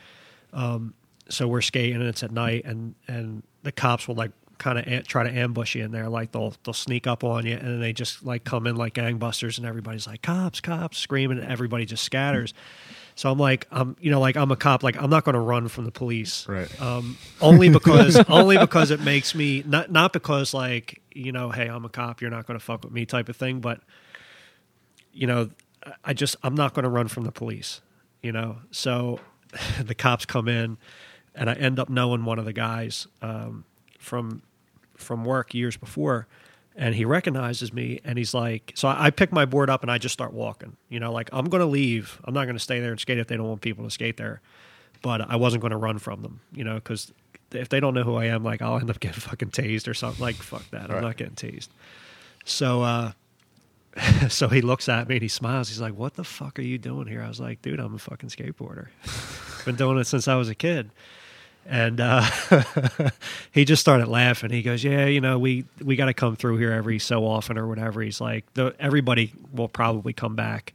[1.29, 4.87] So we're skating and it's at night and and the cops will like kind of
[4.87, 6.09] a- try to ambush you in there.
[6.09, 8.95] Like they'll they'll sneak up on you and then they just like come in like
[8.95, 12.53] gangbusters and everybody's like cops cops screaming and everybody just scatters
[13.15, 14.83] So I'm like, I'm you know, like I'm a cop.
[14.83, 16.81] Like I'm not going to run from the police, Right.
[16.81, 21.67] Um, only because only because it makes me not not because like you know, hey,
[21.67, 22.21] I'm a cop.
[22.21, 23.59] You're not going to fuck with me, type of thing.
[23.59, 23.81] But
[25.13, 25.49] you know,
[26.03, 27.81] I just I'm not going to run from the police.
[28.21, 29.19] You know, so
[29.81, 30.77] the cops come in,
[31.35, 33.65] and I end up knowing one of the guys um,
[33.99, 34.41] from
[34.95, 36.27] from work years before,
[36.75, 39.97] and he recognizes me, and he's like, so I, pick my board up and I
[39.97, 40.77] just start walking.
[40.89, 42.19] You know, like I'm going to leave.
[42.23, 44.17] I'm not going to stay there and skate if they don't want people to skate
[44.17, 44.41] there,
[45.01, 46.39] but I wasn't going to run from them.
[46.53, 47.11] You know, because
[47.51, 49.93] if they don't know who I am, like I'll end up getting fucking tased or
[49.93, 50.21] something.
[50.21, 51.01] Like fuck that, I'm Right.
[51.03, 51.69] not getting tased.
[52.45, 52.81] So.
[52.83, 53.11] uh
[54.29, 55.67] so he looks at me and he smiles.
[55.67, 57.97] He's like, "What the fuck are you doing here?" I was like, "Dude, I'm a
[57.97, 58.87] fucking skateboarder.
[59.65, 60.91] Been doing it since I was a kid."
[61.65, 62.25] And uh,
[63.51, 64.49] he just started laughing.
[64.51, 67.57] He goes, "Yeah, you know, we we got to come through here every so often
[67.57, 70.73] or whatever." He's like, the, "Everybody will probably come back,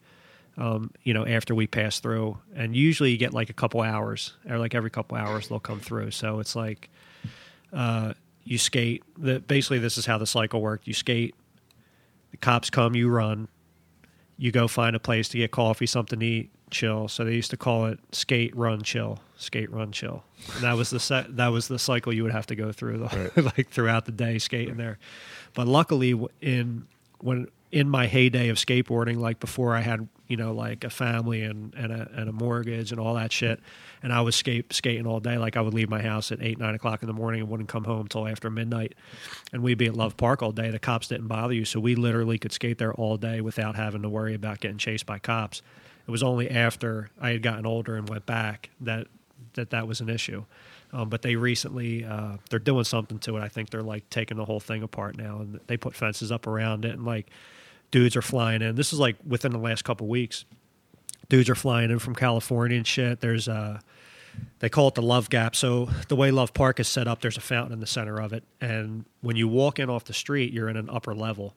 [0.57, 4.35] um, you know, after we pass through, and usually you get like a couple hours,
[4.49, 6.13] or like every couple hours they'll come through.
[6.13, 6.89] So it's like,
[7.73, 8.15] uh,
[8.45, 9.03] you skate.
[9.19, 10.87] The, basically, this is how the cycle worked.
[10.87, 11.35] You skate,
[12.31, 13.49] the cops come, you run,
[14.39, 17.09] you go find a place to get coffee, something to eat, chill.
[17.09, 20.25] So they used to call it skate, run, chill, skate, run, chill.
[20.55, 23.53] And that was the that was the cycle you would have to go through, the,
[23.57, 24.99] like throughout the day skating there.
[25.55, 26.87] But luckily, in
[27.19, 31.43] when in my heyday of skateboarding, like before I had you know like a family
[31.43, 33.61] and and a, and a mortgage and all that shit,
[34.03, 35.37] and I was skate skating all day.
[35.37, 37.69] Like I would leave my house at eight nine o'clock in the morning and wouldn't
[37.69, 38.95] come home until after midnight,
[39.53, 40.71] and we'd be at Love Park all day.
[40.71, 44.01] The cops didn't bother you, so we literally could skate there all day without having
[44.01, 45.61] to worry about getting chased by cops.
[46.09, 49.07] It was only after I had gotten older and went back that
[49.53, 50.47] that that was an issue.
[50.95, 53.43] Um, but they recently uh, they're doing something to it.
[53.43, 56.47] I think they're like taking the whole thing apart now, and they put fences up
[56.47, 57.27] around it, and like
[57.91, 58.75] dudes are flying in.
[58.75, 60.45] This is like within the last couple weeks.
[61.29, 63.21] Dudes are flying in from California and shit.
[63.21, 63.81] There's uh
[64.59, 65.57] they call it the Love Gap.
[65.57, 68.33] So the way Love Park is set up, there's a fountain in the center of
[68.33, 71.55] it, and when you walk in off the street, you're in an upper level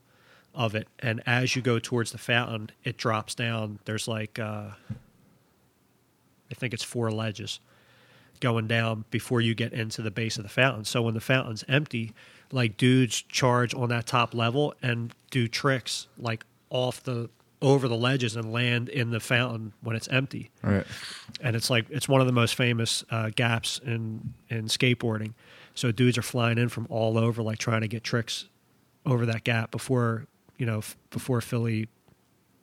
[0.55, 3.80] of it, and as you go towards the fountain, it drops down.
[3.86, 4.69] There's like uh,
[6.49, 7.59] I think it's four ledges
[8.39, 10.86] going down before you get into the base of the fountain.
[10.86, 12.13] So when the fountain's empty,
[12.52, 17.30] like dudes charge on that top level and do tricks like off the
[17.62, 20.50] over the ledges and land in the fountain when it's empty.
[20.64, 20.86] Right.
[21.41, 25.34] And it's like it's one of the most famous uh, gaps in in skateboarding.
[25.76, 28.47] So dudes are flying in from all over, like trying to get tricks
[29.06, 30.26] over that gap before
[30.58, 31.88] you know f- before Philly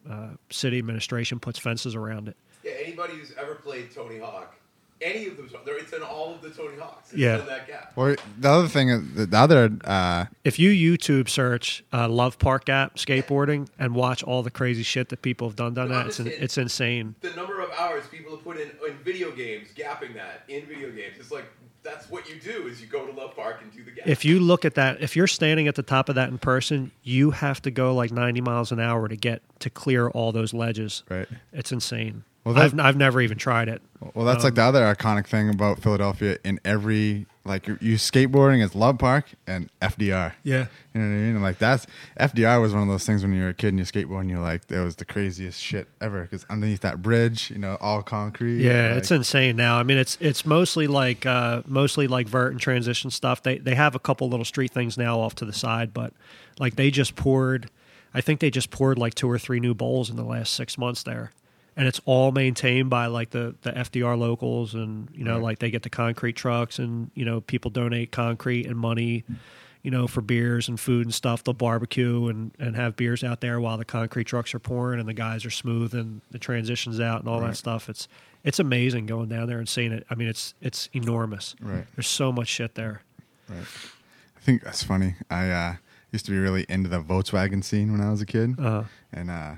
[0.09, 2.37] uh, city administration puts fences around it.
[2.64, 4.55] Yeah, anybody who's ever played Tony Hawk,
[5.01, 7.11] any of them, they're- it's in all of the Tony Hawks.
[7.12, 7.40] It's Yeah.
[7.40, 7.92] in that gap.
[7.97, 12.64] Well, the other thing, is- the other, uh, If you YouTube search uh, Love Park
[12.64, 16.20] Gap skateboarding and watch all the crazy shit that people have done down that, it's,
[16.20, 17.14] Honestly, it's insane.
[17.20, 20.90] The number of hours people have put in in video games, gapping that in video
[20.90, 21.44] games, it's like
[21.82, 24.09] that's what you do is you go to Love Park and do the gap.
[24.09, 26.90] If you look at that, if you're standing at the top of that in person,
[27.05, 30.53] you have to go like 90 miles an hour to get to clear all those
[30.53, 31.05] ledges.
[31.09, 31.28] right.
[31.53, 32.24] It's insane.
[32.47, 33.82] Well, that- I've, I've never even tried it.
[34.14, 36.38] Well, that's like the other iconic thing about Philadelphia.
[36.44, 40.34] In every like you- skateboarding is Love Park and FDR.
[40.44, 40.66] Yeah.
[40.94, 41.34] You know what I mean?
[41.34, 41.88] And like that's
[42.20, 44.30] FDR was one of those things when you were a kid and you skateboard and
[44.30, 48.01] you're like, it was the craziest shit ever because underneath that bridge, you know, all
[48.03, 48.61] concrete.
[48.62, 49.78] Yeah, like- it's insane now.
[49.78, 53.42] I mean, it's it's mostly like uh, mostly like vert and transition stuff.
[53.42, 56.12] They they have a couple little street things now off to the side, but
[56.61, 57.70] like they just poured.
[58.14, 60.78] I think they just poured like two or three new bowls in the last six
[60.78, 61.32] months there,
[61.76, 65.42] and it's all maintained by like the the FDR locals, and you know Right.
[65.42, 69.24] like they get the concrete trucks, and you know people donate concrete and money.
[69.82, 73.40] You know, for beers and food and stuff, they'll barbecue and, and have beers out
[73.40, 77.20] there while the concrete trucks are pouring and the guys are smoothing the transitions out
[77.20, 77.50] and all Right.
[77.50, 77.88] that stuff.
[77.88, 78.08] It's
[78.42, 80.04] it's amazing going down there and seeing it.
[80.11, 81.54] I mean, it's it's enormous.
[81.62, 81.84] Right.
[81.94, 83.03] There's so much shit there.
[83.48, 83.61] Right.
[84.36, 85.14] I think that's funny.
[85.30, 85.74] I uh,
[86.11, 89.30] used to be really into the Volkswagen scene when I was a kid, Uh, and
[89.30, 89.53] uh,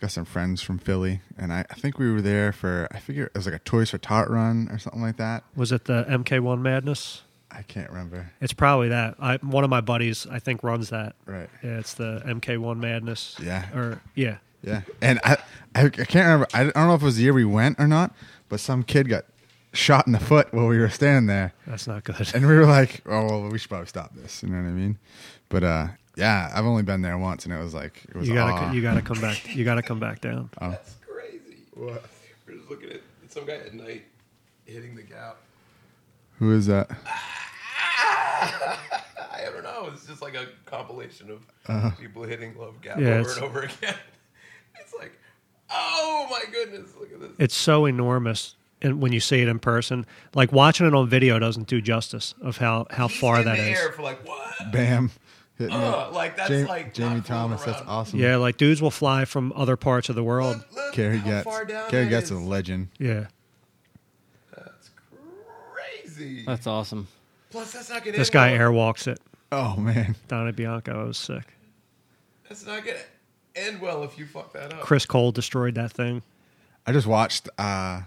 [0.00, 3.24] got some friends from Philly, and I, I think we were there for I figure
[3.26, 5.44] it was like a Toys for Tot run or something like that.
[5.54, 7.22] was it the MK1 Madness?
[7.50, 8.30] I can't remember.
[8.40, 9.16] It's probably that.
[9.18, 11.16] I, one of my buddies, I think, runs that.
[11.26, 11.48] Right.
[11.64, 13.36] Yeah, it's the MK1 Madness.
[13.42, 13.66] Yeah.
[13.76, 15.36] Or yeah, Yeah, and I,
[15.74, 16.46] I, I can't remember.
[16.54, 18.14] I don't know if it was the year we went or not,
[18.48, 19.24] but some kid got
[19.72, 22.16] shot in the foot while we were standing there, that's not good.
[22.34, 24.72] and we were like, "Oh, well, we should probably stop this." You know what I
[24.72, 24.98] mean?
[25.48, 25.88] But uh,
[26.20, 28.28] yeah, I've only been there once, and it was like it was.
[28.28, 28.72] You gotta awe.
[28.72, 29.54] you gotta come back.
[29.56, 30.50] You gotta come back down.
[30.60, 31.62] That's crazy.
[31.74, 32.04] What?
[32.46, 34.04] We're just looking at some guy at night
[34.66, 35.36] hitting the gap.
[36.38, 36.90] Who is that?
[38.42, 39.90] I don't know.
[39.92, 41.90] It's just like a compilation of Uh-huh.
[42.00, 43.94] people hitting Love Gap Yeah, over and over again.
[44.80, 45.12] It's like
[45.72, 46.90] Oh my goodness!
[46.98, 47.30] Look at this.
[47.38, 51.38] It's so enormous, and when you see it in person, like watching it on video
[51.38, 53.78] doesn't do justice of how how He's far in that the is.
[53.94, 54.72] for like what?
[54.72, 55.10] Bam.
[55.60, 55.84] Hitting it.
[55.84, 57.62] Ugh, like that's Jamie, like Jamie Thomas.
[57.64, 58.18] That's awesome.
[58.18, 60.56] Yeah, like dudes will fly from other parts of the world.
[60.56, 61.44] Look, look Kerry how Getz.
[61.44, 62.30] far down Kerry that Getz is.
[62.32, 62.88] a legend.
[62.98, 63.26] Yeah,
[64.56, 64.90] That's
[66.04, 66.44] crazy.
[66.46, 67.08] That's awesome.
[67.50, 68.16] Plus, that's not gonna.
[68.16, 68.70] this guy well.
[68.70, 69.18] airwalks it
[69.52, 70.16] Oh man.
[70.28, 71.04] down at Bianco.
[71.04, 71.44] It was sick.
[72.48, 72.98] That's not gonna
[73.56, 74.80] end well if you fuck that up.
[74.80, 76.22] Chris Cole destroyed that thing.
[76.86, 77.48] I just watched.
[77.58, 78.00] uh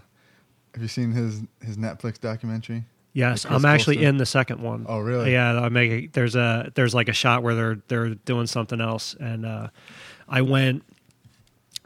[0.74, 2.84] Have you seen his his Netflix documentary?
[3.14, 4.08] Yes, I'm actually Colston?
[4.08, 4.84] in the second one.
[4.88, 5.32] Oh, really?
[5.32, 8.80] Yeah, I make a, there's a there's like a shot where they're they're doing something
[8.80, 9.68] else, and uh,
[10.28, 10.82] I went.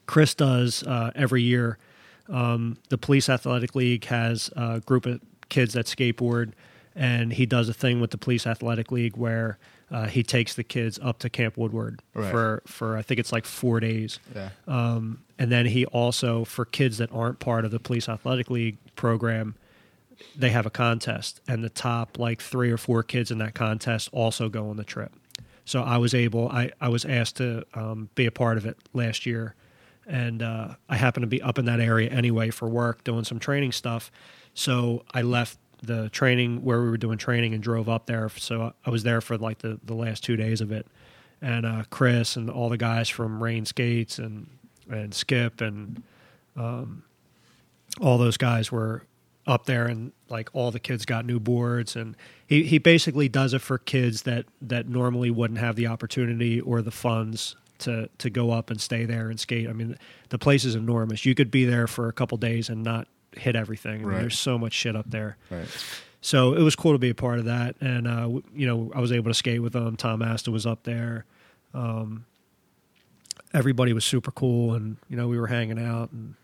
[0.06, 1.78] Chris does uh, every year.
[2.30, 6.52] Um, the Police Athletic League has a group of kids that skateboard,
[6.96, 9.58] and he does a thing with the Police Athletic League where
[9.90, 12.30] uh, he takes the kids up to Camp Woodward Right.
[12.30, 14.18] for for I think it's like four days.
[14.34, 14.48] Yeah.
[14.66, 18.78] Um, and then he also, for kids that aren't part of the Police Athletic League
[18.96, 19.54] program,
[20.36, 24.08] they have a contest, and the top like three or four kids in that contest
[24.12, 25.12] also go on the trip.
[25.64, 28.78] So I was able, I, I was asked to um, be a part of it
[28.94, 29.54] last year,
[30.06, 33.38] and uh, I happened to be up in that area anyway for work, doing some
[33.38, 34.10] training stuff.
[34.54, 38.28] So I left the training where we were doing training and drove up there.
[38.30, 40.86] So I was there for like the, the last two days of it,
[41.42, 44.48] and uh, Chris and all the guys from Rain Skates and
[44.90, 46.02] and Skip and
[46.56, 47.04] um,
[48.00, 49.02] all those guys were
[49.48, 52.14] up there and like all the kids got new boards and
[52.46, 56.82] he, he basically does it for kids that that normally wouldn't have the opportunity or
[56.82, 59.68] the funds to to go up and stay there and skate.
[59.68, 59.96] I mean
[60.28, 61.24] the place is enormous.
[61.24, 63.94] You could be there for a couple days and not hit everything.
[63.94, 64.20] I mean, Right.
[64.20, 65.36] there's so much shit up there.
[65.50, 65.66] Right.
[66.20, 69.00] So it was cool to be a part of that, and uh, you know I
[69.00, 69.96] was able to skate with them.
[69.96, 71.24] Tom Asta was up there.
[71.72, 72.24] Um,
[73.54, 76.34] everybody was super cool, and you know we were hanging out, and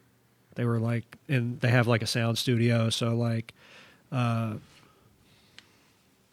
[0.55, 3.53] they were like, and they have like a sound studio, so like
[4.13, 4.55] uh,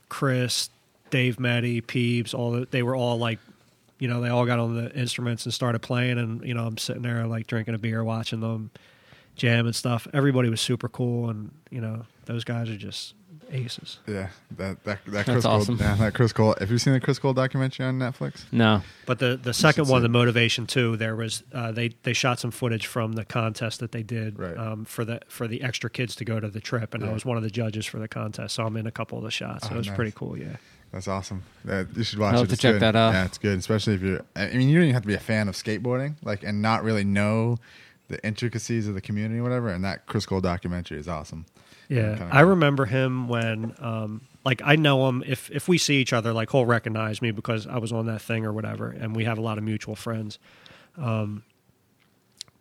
[0.10, 0.70] Chris,
[1.10, 3.40] Dave, Matty, Peebs, all the, they were all like,
[4.00, 6.78] you know, they all got on the instruments and started playing, and you know I'm
[6.78, 8.72] sitting there like drinking a beer, watching them
[9.36, 10.08] jam and stuff.
[10.14, 13.14] Everybody was super cool, and you know those guys are just
[13.52, 14.00] aces.
[14.08, 14.30] Yeah.
[14.58, 15.78] That that that Chris awesome.
[15.78, 15.88] Cole.
[15.88, 16.56] Yeah, that Chris Cole.
[16.60, 18.44] Have you seen the Chris Cole documentary on Netflix?
[18.52, 18.82] No.
[19.06, 22.40] But the the second one, see the motivation too, there was uh, they they shot
[22.40, 24.58] some footage from the contest that they did Right.
[24.58, 27.26] um, for the for the extra kids to go to the trip, and I was
[27.26, 29.64] one of the judges for the contest, so I'm in a couple of the shots.
[29.68, 29.96] So Oh, it was nice.
[29.96, 30.38] pretty cool.
[30.38, 30.56] Yeah,
[30.92, 31.44] That's awesome.
[31.66, 32.42] That, you should watch I'll it.
[32.42, 32.82] have to It's check good.
[32.82, 33.14] that out.
[33.14, 34.22] Yeah, it's good, especially if you're.
[34.36, 36.84] I mean, you don't even have to be a fan of skateboarding, like, and not
[36.84, 37.58] really know
[38.10, 39.70] the intricacies of the community or whatever.
[39.70, 41.46] And that Chris Cole documentary is awesome.
[41.92, 42.16] Yeah.
[42.16, 45.24] Kinda I remember him when um, like I know him.
[45.28, 48.22] If if we see each other, like he'll recognize me because I was on that
[48.22, 50.40] thing or whatever, and we have a lot of mutual friends.
[50.98, 51.44] Um,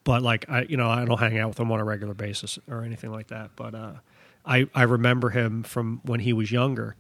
[0.02, 2.59] but like I, you know, I don't hang out with him on a regular basis
[2.69, 3.52] or anything like that.
[3.55, 3.93] But uh,
[4.44, 6.97] I I remember him from when he was younger,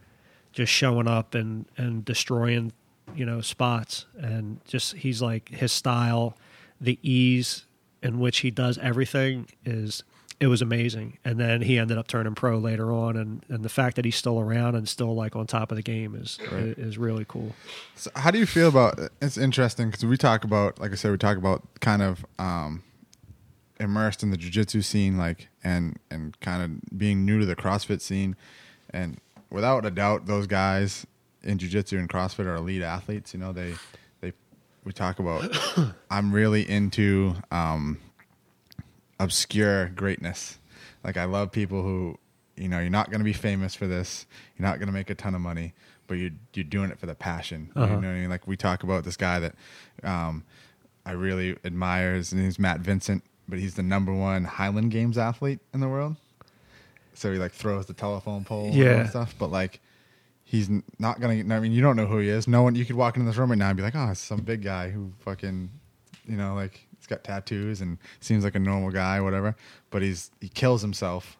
[0.52, 2.72] just showing up and and destroying,
[3.12, 6.36] you know, spots and just he's like his style,
[6.80, 7.66] the ease
[8.04, 10.04] in which he does everything is
[10.40, 11.18] it was amazing.
[11.24, 14.16] And then he ended up turning pro later on, and and the fact that he's
[14.16, 16.76] still around and still like on top of the game is Right.
[16.78, 17.54] is really cool.
[17.94, 18.98] So how do you feel about?
[19.20, 22.82] It's interesting because we talk about, like I said, we talk about kind of um,
[23.78, 28.00] immersed in the jujitsu scene, like and and kind of being new to the CrossFit
[28.00, 28.34] scene,
[28.90, 29.18] and
[29.50, 31.06] without a doubt, those guys
[31.42, 33.34] in jujitsu and CrossFit are elite athletes.
[33.34, 33.74] You know, they
[34.20, 34.32] they
[34.84, 35.54] we talk about.
[36.10, 37.98] I'm really into um,
[39.20, 40.58] obscure greatness.
[41.04, 42.18] Like I love people who,
[42.56, 44.26] you know, you're not going to be famous for this.
[44.58, 45.72] You're not going to make a ton of money,
[46.08, 47.70] but you're you're doing it for the passion.
[47.76, 47.86] Uh-huh.
[47.94, 48.30] You know what I mean?
[48.30, 49.54] Like we talk about this guy that
[50.02, 50.42] um,
[51.06, 52.14] I really admire.
[52.14, 56.16] His name's Matt Vincent, but he's the number one Highland Games athlete in the world.
[57.14, 59.02] So he like throws the telephone pole and Yeah.
[59.04, 59.80] that stuff, but like.
[60.42, 60.68] He's
[60.98, 61.34] not gonna.
[61.54, 62.48] I mean, you don't know who he is.
[62.48, 62.74] No one.
[62.74, 64.62] You could walk into this room right now and be like, "Oh, it's some big
[64.64, 65.70] guy who fucking,
[66.26, 69.54] you know, like got tattoos and seems like a normal guy, whatever."
[69.90, 71.36] But he's he kills himself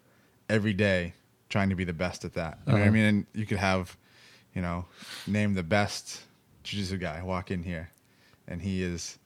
[0.51, 1.15] every day
[1.49, 2.59] trying to be the best at that.
[2.67, 2.91] You know I Uh-huh.
[2.93, 3.05] mean?
[3.05, 3.97] And you could have,
[4.55, 4.85] you know,
[5.27, 6.23] name the best
[6.65, 7.91] jiu-jitsu guy walk in here,
[8.47, 9.19] and he is,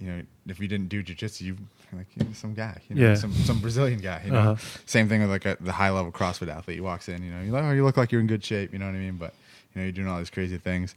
[0.00, 1.56] you know, if you didn't do jiu-jitsu, you
[1.92, 3.14] like some guy, you know, Yeah.
[3.14, 4.22] some some Brazilian guy.
[4.24, 4.56] You know, Uh-huh.
[4.86, 6.76] same thing with like a, the high level CrossFit athlete.
[6.76, 8.72] He walks in, you know, you're like, oh, you look like you're in good shape.
[8.72, 9.16] You know what I mean?
[9.16, 9.32] But
[9.72, 10.94] you know, you're doing all these crazy things.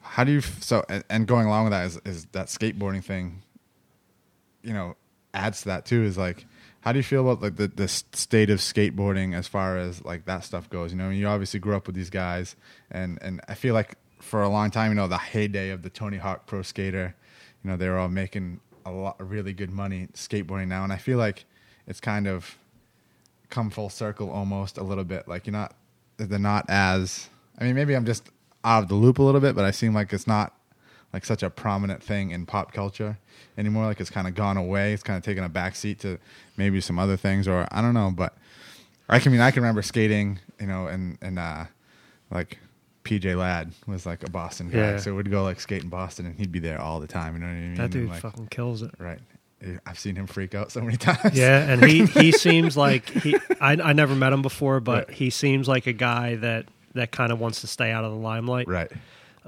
[0.00, 3.42] How do you so and, and going along with that is, is that skateboarding thing?
[4.62, 4.96] You know,
[5.34, 6.02] adds to that too.
[6.04, 6.46] Is like,
[6.80, 10.24] how do you feel about like the the state of skateboarding as far as like
[10.26, 10.92] that stuff goes?
[10.92, 12.56] You know, I mean, you obviously grew up with these guys,
[12.90, 15.90] and and I feel like for a long time, you know, the heyday of the
[15.90, 17.14] Tony Hawk Pro Skater,
[17.62, 20.92] you know, they were all making a lot of really good money skateboarding now, and
[20.92, 21.44] I feel like
[21.86, 22.58] it's kind of
[23.50, 25.28] come full circle almost a little bit.
[25.28, 25.74] Like you're not
[26.16, 27.28] they're not as
[27.58, 28.28] I mean maybe I'm just
[28.64, 30.54] out of the loop a little bit, but I seem like it's not
[31.12, 33.18] like such a prominent thing in pop culture
[33.56, 33.86] anymore.
[33.86, 34.92] Like it's kind of gone away.
[34.92, 36.18] It's kind of taken a backseat to
[36.56, 38.12] maybe some other things, or I don't know.
[38.14, 38.36] But
[39.08, 41.64] I can I mean I can remember skating, you know, and and uh,
[42.30, 42.58] like
[43.04, 44.96] PJ Ladd was like a Boston guy, Yeah.
[44.98, 47.34] so we'd go like skate in Boston, and he'd be there all the time.
[47.34, 47.74] You know what I mean?
[47.74, 48.90] That dude like, fucking kills it.
[48.98, 49.18] right.
[49.86, 51.34] I've seen him freak out so many times.
[51.36, 53.34] Yeah, and he he seems like he.
[53.60, 55.16] I I never met him before, but Right.
[55.16, 58.18] he seems like a guy that that kind of wants to stay out of the
[58.18, 58.68] limelight.
[58.68, 58.90] right.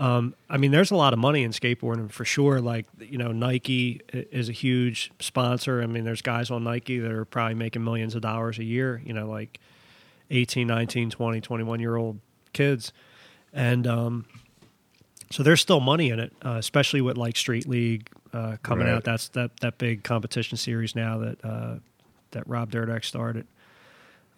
[0.00, 2.58] Um, I mean, there's a lot of money in skateboarding for sure.
[2.60, 5.82] Like, you know, Nike is a huge sponsor.
[5.82, 9.02] I mean, there's guys on Nike that are probably making millions of dollars a year,
[9.04, 9.60] you know, like
[10.30, 12.18] 18, 19, 20, 21 year old
[12.54, 12.94] kids.
[13.52, 14.24] And um,
[15.30, 18.94] so there's still money in it, uh, especially with like Street League uh, coming Right.
[18.94, 19.04] out.
[19.04, 21.74] That's that, that big competition series now that, uh,
[22.30, 23.46] that Rob Dyrdek started.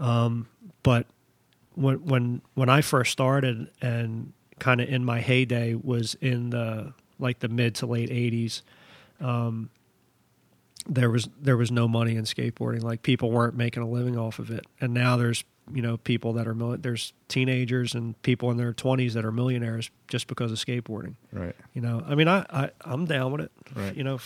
[0.00, 0.48] Um,
[0.82, 1.06] but
[1.76, 6.92] when when when I first started and kind of in my heyday was in the
[7.18, 8.62] like the mid to late 80s
[9.20, 9.70] um
[10.86, 12.82] there was there was no money in skateboarding.
[12.82, 14.64] Like people weren't making a living off of it.
[14.80, 19.12] And now there's you know people that are there's teenagers and people in their 20s
[19.12, 21.14] that are millionaires just because of skateboarding.
[21.32, 21.54] Right.
[21.72, 23.52] you know i mean i, I i'm down with it.
[23.74, 23.94] Right.
[23.94, 24.18] you know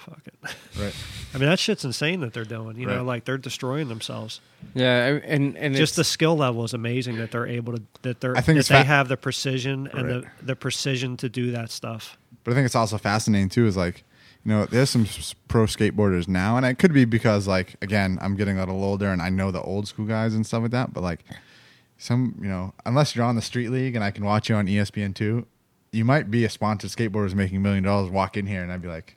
[0.00, 0.34] fuck it
[0.78, 0.94] Right.
[1.34, 4.40] i mean that shit's insane that they're doing you know like they're destroying themselves
[4.74, 8.36] Yeah, and and just the skill level is amazing that they're able to that they're
[8.36, 10.24] I think that they fa- have the precision and Right.
[10.40, 12.16] the the precision to do that stuff.
[12.44, 13.66] But I think it's also fascinating too.
[13.66, 14.02] Is like,
[14.44, 15.06] you know, there's some
[15.48, 19.08] pro skateboarders now, and it could be because like again, I'm getting a little older,
[19.08, 20.92] and I know the old school guys and stuff like that.
[20.94, 21.20] But like,
[21.98, 24.66] some you know, unless you're on the street league and I can watch you on
[24.66, 25.46] ESPN two,
[25.92, 28.10] you might be a sponsored skateboarder making a million dollars.
[28.10, 29.16] Walk in here, and I'd be like,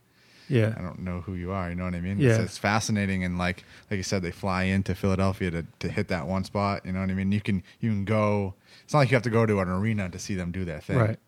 [0.53, 1.69] Yeah, I don't know who you are.
[1.69, 2.19] You know what I mean?
[2.19, 2.31] Yeah.
[2.31, 6.07] It's, it's fascinating, and like like you said, they fly into Philadelphia to, to hit
[6.09, 6.85] that one spot.
[6.85, 7.31] You know what I mean?
[7.31, 8.53] You can you can go.
[8.83, 10.81] It's not like you have to go to an arena to see them do their
[10.81, 10.97] thing.
[10.97, 11.19] Right.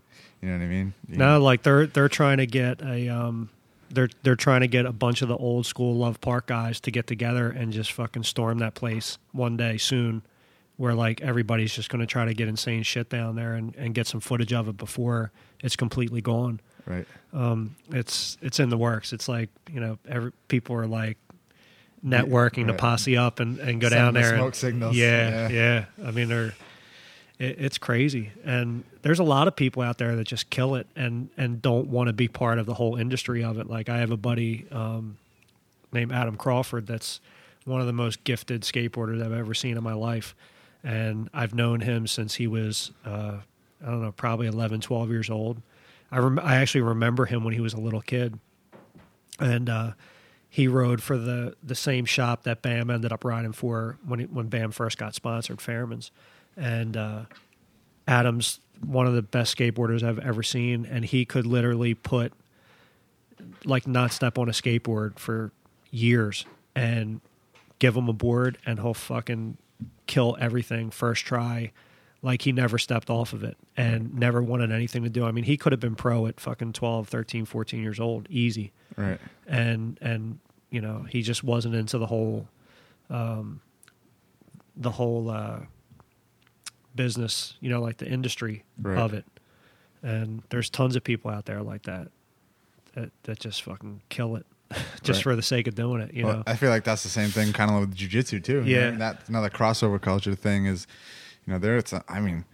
[0.41, 0.93] You know what I mean?
[1.10, 3.49] You no, like they're they're trying to get a um,
[3.89, 6.91] they're they're trying to get a bunch of the old school Love Park guys to
[6.91, 10.22] get together and just fucking storm that place one day soon,
[10.77, 13.95] where like everybody's just going to try to get insane shit down there and and
[13.95, 15.31] get some footage of it before
[15.61, 16.60] it's completely gone.
[16.86, 17.07] Right.
[17.34, 19.12] um, it's it's in the works.
[19.14, 21.18] It's like you know, every people are like
[22.06, 22.78] networking to Right.
[22.78, 24.36] posse up and, and go Send down the there.
[24.36, 24.95] and- signals.
[24.95, 25.86] Yeah, Yeah.
[25.99, 26.53] yeah, I mean, they're
[27.40, 30.88] it, it's crazy, and there's a lot of people out there that just kill it
[30.95, 33.68] and and don't want to be part of the whole industry of it.
[33.68, 35.18] Like I have a buddy um,
[35.91, 37.20] named Adam Crawford that's
[37.66, 40.36] one of the most gifted skateboarders I've ever seen in my life,
[40.84, 43.38] and I've known him since he was uh,
[43.84, 45.62] I don't know, probably 11, 12 years old.
[46.16, 48.40] I rem- I actually remember him when he was a little kid,
[49.38, 49.92] and uh,
[50.50, 54.26] he rode for the the same shop that Bam ended up riding for when he,
[54.26, 56.12] when Bam first got sponsored, Fairman's,
[56.56, 57.22] and uh,
[58.08, 62.32] Adam's one of the best skateboarders I've ever seen, and he could literally put
[63.66, 65.52] like not step on a skateboard for
[65.92, 67.20] years and
[67.80, 69.58] give him a board and he'll fucking
[70.08, 71.72] kill everything first try
[72.26, 75.26] like he never stepped off of it and never wanted anything to do.
[75.26, 78.72] I mean, he could have been pro at fucking 12, 13, 14 years old, easy.
[78.97, 79.19] Right.
[79.45, 80.39] And and
[80.72, 82.47] you know, he just wasn't into the whole
[83.11, 83.61] um
[84.76, 85.60] the whole uh
[86.95, 88.97] business, you know, like the industry Right.
[88.97, 89.26] of it.
[90.02, 92.07] And there's tons of people out there like that
[92.95, 94.45] that that just fucking kill it
[95.03, 95.23] just Right.
[95.23, 96.43] for the sake of doing it, you well, know.
[96.47, 98.64] I feel like that's the same thing kind of with jujitsu too.
[98.65, 98.89] Yeah.
[98.89, 98.97] know?
[98.97, 100.65] that's another crossover culture thing.
[100.65, 100.88] Is
[101.46, 102.46] you know there it's a, I mean,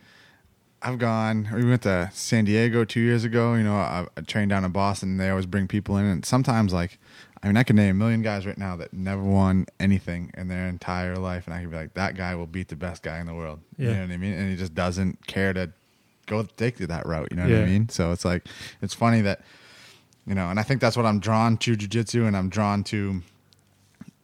[0.82, 1.50] I've gone.
[1.54, 3.54] We went to San Diego two years ago.
[3.54, 5.18] You know, I, I trained down in Boston.
[5.18, 7.00] They always bring people in, and sometimes like,
[7.44, 10.48] I mean, I can name a million guys right now that never won anything in
[10.48, 13.20] their entire life, and I can be like, that guy will beat the best guy
[13.20, 13.60] in the world.
[13.78, 14.34] You know what I mean?
[14.34, 15.72] And he just doesn't care to
[16.26, 17.28] go take that route.
[17.32, 17.90] You know what I mean?
[17.90, 18.48] So it's like,
[18.82, 19.42] it's funny that
[20.26, 23.22] you know, and I think that's what I'm drawn to jujitsu, and I'm drawn to,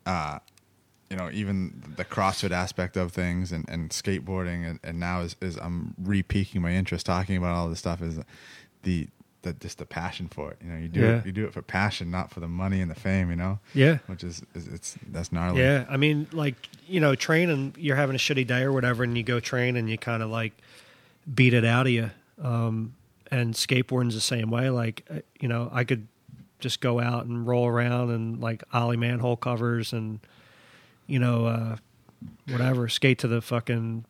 [0.05, 0.39] uh,
[1.09, 5.35] you know, even the CrossFit aspect of things, and, and skateboarding, and, and now is,
[5.41, 8.19] is I'm re-peaking my interest talking about all this stuff is
[8.83, 9.07] the
[9.43, 10.57] the just the passion for it.
[10.63, 11.17] You know, you do Yeah.
[11.19, 13.29] it, you do it for passion, not for the money and the fame.
[13.29, 13.99] You know, Yeah.
[14.07, 15.61] which is, is it's that's gnarly.
[15.61, 16.55] Yeah, I mean, like
[16.87, 17.75] you know, training.
[17.77, 20.29] You're having a shitty day or whatever, and you go train, and you kind of
[20.29, 20.53] like
[21.33, 22.09] beat it out of you.
[22.41, 22.93] Um,
[23.31, 24.69] and skateboarding's the same way.
[24.69, 26.07] Like, uh, you know, I could
[26.59, 30.19] just go out and roll around and like ollie manhole covers and
[31.07, 31.75] you know uh,
[32.49, 34.05] whatever, skate to the fucking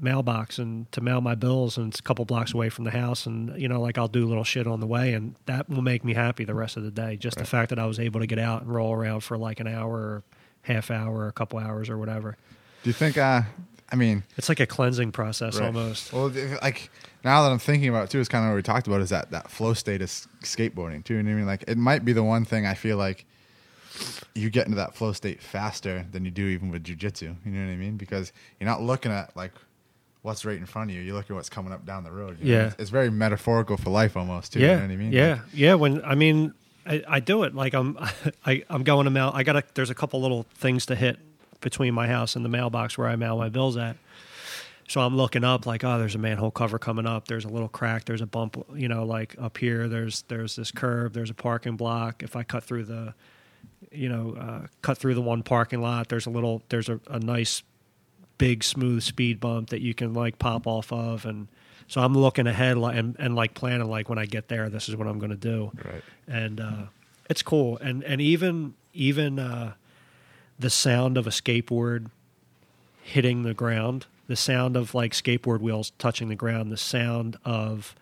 [0.00, 3.26] mailbox and to mail my bills, and it's a couple blocks away from the house,
[3.26, 6.04] and you know, like I'll do little shit on the way, and that will make
[6.04, 7.16] me happy the rest of the day.
[7.16, 9.60] Just the fact that I was able to get out and roll around for like
[9.60, 10.22] an hour, or
[10.62, 12.36] half hour, or a couple hours, or whatever.
[12.82, 13.16] Do you think?
[13.18, 13.42] Uh,
[13.90, 15.66] I mean, It's like a cleansing process Right.
[15.66, 16.14] almost.
[16.14, 16.32] Well,
[16.62, 16.90] like
[17.24, 19.10] now that I'm thinking about it too, is kind of what we talked about is
[19.10, 21.14] that that flow state of s- skateboarding too.
[21.16, 21.46] You know what I mean?
[21.46, 23.26] Like it might be the one thing I feel like
[24.34, 27.22] you get into that flow state faster than you do even with jujitsu.
[27.44, 27.96] You know what I mean?
[27.96, 29.52] Because you're not looking at like
[30.22, 31.02] what's right in front of you.
[31.02, 32.38] You're looking at what's coming up down the road.
[32.40, 32.58] you know?
[32.58, 32.66] Yeah.
[32.68, 34.60] it's, it's very metaphorical for life almost too.
[34.60, 35.12] yeah, you know what I mean?
[35.12, 35.74] yeah, Like, yeah.
[35.74, 36.54] When I mean,
[36.86, 37.98] I, I do it like I'm,
[38.46, 39.30] I, I'm going to mail.
[39.34, 41.18] I got to There's a couple little things to hit
[41.60, 43.96] between my house and the mailbox where I mail my bills at.
[44.88, 47.26] So I'm looking up like, oh, there's a manhole cover coming up.
[47.26, 48.04] There's a little crack.
[48.04, 49.88] There's a bump, you know, like up here.
[49.88, 51.12] There's there's this curve.
[51.14, 52.22] There's a parking block.
[52.22, 53.14] If I cut through the,
[53.92, 57.18] you know, uh, cut through the one parking lot, there's a little, there's a, a
[57.18, 57.62] nice,
[58.38, 61.48] big smooth speed bump that you can like pop off of, and
[61.88, 64.96] so I'm looking ahead and and like planning like when I get there, this is
[64.96, 66.02] what I'm going to do, Right.
[66.26, 66.82] and uh,
[67.28, 69.74] it's cool, and and even even uh,
[70.58, 72.10] the sound of a skateboard
[73.02, 77.94] hitting the ground, the sound of like skateboard wheels touching the ground, the sound of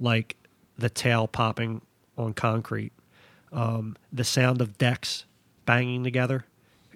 [0.00, 0.36] like
[0.78, 1.80] the tail popping
[2.18, 2.92] on concrete,
[3.52, 5.24] um, the sound of decks
[5.66, 6.44] banging together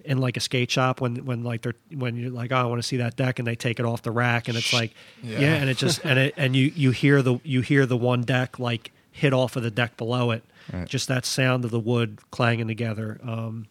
[0.03, 2.81] in like a skate shop when when like they're when you're like oh I want
[2.81, 5.39] to see that deck and they take it off the rack and it's like yeah,
[5.39, 5.53] Yeah.
[5.55, 8.57] and it just and it and you you hear the you hear the one deck
[8.57, 10.43] like hit off of the deck below it
[10.73, 10.87] Right.
[10.87, 13.67] just that sound of the wood clanging together um,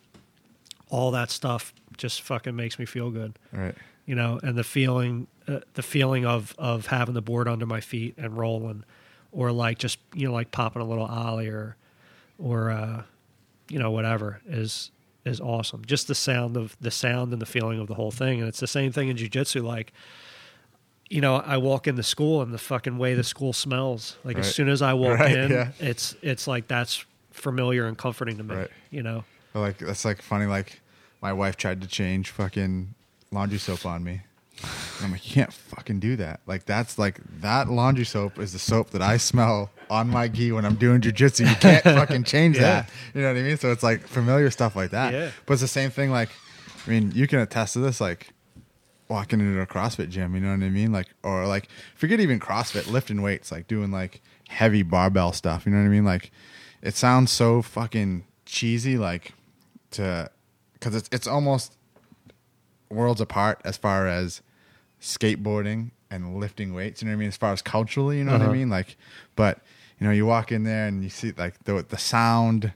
[0.89, 3.75] all that stuff just fucking makes me feel good Right.
[4.07, 7.81] you know, and the feeling, uh, the feeling of of having the board under my
[7.81, 8.85] feet and rolling,
[9.33, 11.77] or like just you know like popping a little ollie or,
[12.39, 13.03] or uh,
[13.71, 14.91] you know whatever is
[15.25, 15.85] is awesome.
[15.85, 18.61] Just the sound of the sound and the feeling of the whole thing, and it's
[18.61, 19.63] the same thing in jujitsu.
[19.63, 19.93] Like,
[21.09, 24.17] you know, I walk into school and the fucking way the school smells.
[24.25, 24.45] Like Right.
[24.47, 25.73] as soon as I walk Right, in, yeah.
[25.79, 28.55] it's it's like that's familiar and comforting to me.
[28.55, 28.71] Right.
[28.91, 29.25] You know.
[29.55, 30.47] Like that's like funny.
[30.47, 30.81] Like
[31.21, 32.95] my wife tried to change fucking
[33.31, 34.23] laundry soap on me.
[34.63, 36.41] And I'm like, you can't fucking do that.
[36.47, 40.53] Like that's like that laundry soap is the soap that I smell on my gi
[40.53, 41.49] when I'm doing jujitsu.
[41.49, 42.63] You can't fucking change Yeah.
[42.63, 42.91] that.
[43.15, 43.57] You know what I mean?
[43.57, 45.13] So it's like familiar stuff like that.
[45.13, 45.31] Yeah.
[45.47, 46.11] But it's the same thing.
[46.11, 46.29] Like,
[46.87, 48.01] I mean, you can attest to this.
[48.01, 48.29] Like
[49.09, 50.35] walking into a CrossFit gym.
[50.35, 50.93] You know what I mean?
[50.93, 55.67] Like, or like forget even CrossFit, lifting weights, like doing like heavy barbell stuff.
[55.67, 56.05] You know what I mean?
[56.05, 56.31] Like,
[56.83, 58.97] it sounds so fucking cheesy.
[58.99, 59.33] Like
[59.93, 60.31] to
[60.75, 61.77] because it's it's almost
[62.91, 64.43] worlds apart as far as
[65.01, 67.03] skateboarding and lifting weights.
[67.03, 67.29] You know what I mean?
[67.29, 68.55] As far as culturally, you know what I Uh-huh.
[68.55, 68.71] mean?
[68.71, 68.97] Like,
[69.37, 69.61] but
[69.99, 72.73] you know, you walk in there and you see like the the sound,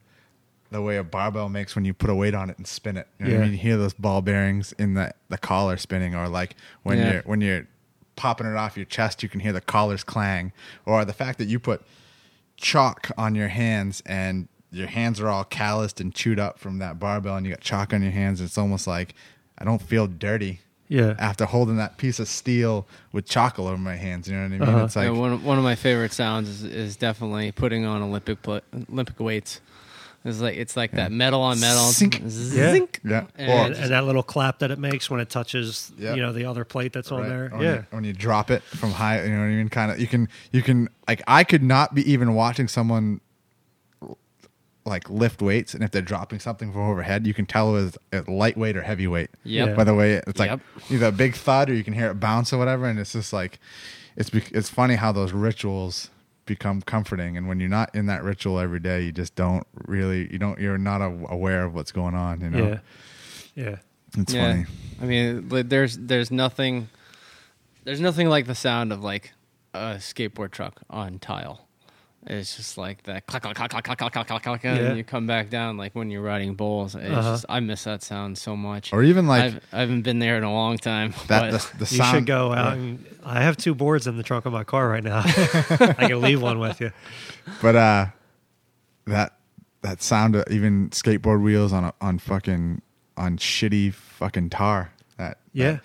[0.71, 3.09] the way a barbell makes when you put a weight on it and spin it.
[3.19, 3.53] You know what I mean?
[3.53, 7.13] You hear those ball bearings in the the collar spinning, or like when Yeah.
[7.13, 7.67] you're when you're
[8.17, 10.53] popping it off your chest, you can hear the collars clang,
[10.87, 11.83] or the fact that you put
[12.57, 16.99] chalk on your hands and your hands are all calloused and chewed up from that
[17.01, 19.13] barbell and you got chalk on your hands it's almost like
[19.59, 21.15] i don't feel dirty Yeah.
[21.19, 24.47] after holding that piece of steel with chalk all over my hands you know what
[24.47, 24.85] i mean Uh-huh.
[24.85, 28.02] it's like Yeah, one of- one of my favorite sounds is, is definitely putting on
[28.02, 28.61] Olympic pl-
[28.93, 29.61] Olympic weights.
[30.27, 31.85] It's like it's like that metal on metal.
[31.93, 32.20] Zink.
[32.20, 32.28] Yeah.
[32.73, 33.01] Zink.
[33.05, 36.16] yeah And- and, and that little clap that it makes when it touches, Yep.
[36.16, 37.48] you know, the other plate that's on there.
[37.51, 39.90] When yeah, you, when you drop it from high you know what i mean kind
[39.93, 43.20] of you can you can like i could not be even watching someone
[44.86, 47.98] like lift weights and if they're dropping something from overhead you can tell it was
[48.12, 49.69] a lightweight or heavyweight Yep.
[49.69, 49.74] Yeah.
[49.74, 50.61] by the way it's like Yep.
[50.90, 53.32] either a big thud or you can hear it bounce or whatever and it's just
[53.32, 53.59] like
[54.16, 56.11] it's it's funny how those rituals
[56.47, 60.31] become comforting and when you're not in that ritual every day you just don't really
[60.31, 63.77] you don't you're not a- aware of what's going on you know yeah, yeah.
[64.19, 64.52] it's yeah.
[64.52, 64.66] funny
[65.02, 66.89] I mean, there's there's nothing
[67.82, 69.32] there's nothing like the sound of like
[69.74, 71.66] a skateboard truck on tile.
[72.27, 74.77] It's just like that clack clack clack clack clack clack clack clack, clack Yeah.
[74.89, 76.95] and you come back down like when you're riding bulls.
[76.95, 77.33] It's Uh-huh.
[77.33, 78.93] just I miss that sound so much.
[78.95, 81.13] or even like I've, I haven't been there in a long time.
[81.29, 82.77] that but- the, the You sound should go out.
[82.77, 82.83] yeah.
[82.83, 85.23] And, I have two boards in the trunk of my car right now.
[85.25, 86.93] I can leave one with you.
[87.63, 88.07] But uh,
[89.07, 89.35] that
[89.83, 92.81] that sound of even skateboard wheels on a, on fucking
[93.17, 94.93] on shitty fucking tar.
[95.19, 95.79] That Yeah,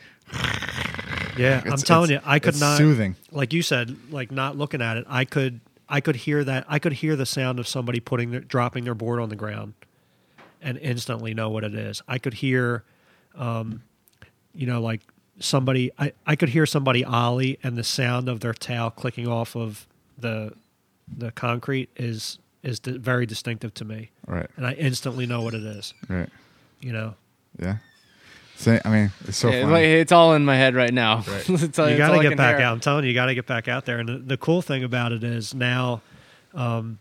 [1.37, 1.61] yeah.
[1.65, 2.77] I'm telling you, I could it's not.
[2.77, 3.15] soothing.
[3.31, 5.59] Like you said, like not looking at it, I could.
[5.89, 6.65] I could hear that.
[6.69, 9.73] I could hear the sound of somebody putting their, dropping their board on the ground,
[10.61, 12.01] and instantly know what it is.
[12.07, 12.83] I could hear,
[13.35, 13.81] um,
[14.53, 15.01] you know, like
[15.39, 15.91] somebody.
[15.97, 19.87] I I could hear somebody ollie, and the sound of their tail clicking off of
[20.17, 20.53] the
[21.17, 25.53] the concrete is is di- very distinctive to me, right, and I instantly know what
[25.53, 25.93] it is.
[26.09, 26.29] right,
[26.81, 27.15] You know.
[27.57, 27.77] yeah.
[28.59, 29.85] Say, I mean, it's so Yeah, funny.
[29.85, 31.23] it's all in my head right now.
[31.27, 31.49] Right.
[31.63, 32.65] It's all- you got to I get can back hear.
[32.65, 32.73] out.
[32.73, 33.99] I'm telling you, you got to get back out there.
[33.99, 36.01] And the, the cool thing about it is now,
[36.53, 36.99] um,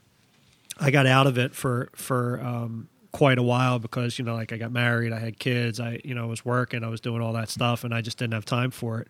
[0.78, 4.52] I got out of it for for um, quite a while because you know, like
[4.52, 7.32] I got married, I had kids, I you know was working, I was doing all
[7.32, 9.08] that stuff, and I just didn't have time for it.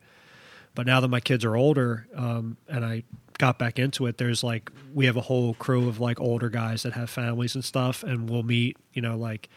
[0.75, 3.03] But now that my kids are older, um, and I
[3.37, 6.85] got back into it, there's like we have a whole crew of like older guys
[6.85, 8.79] that have families and stuff, and we'll meet.
[8.95, 9.51] You know, like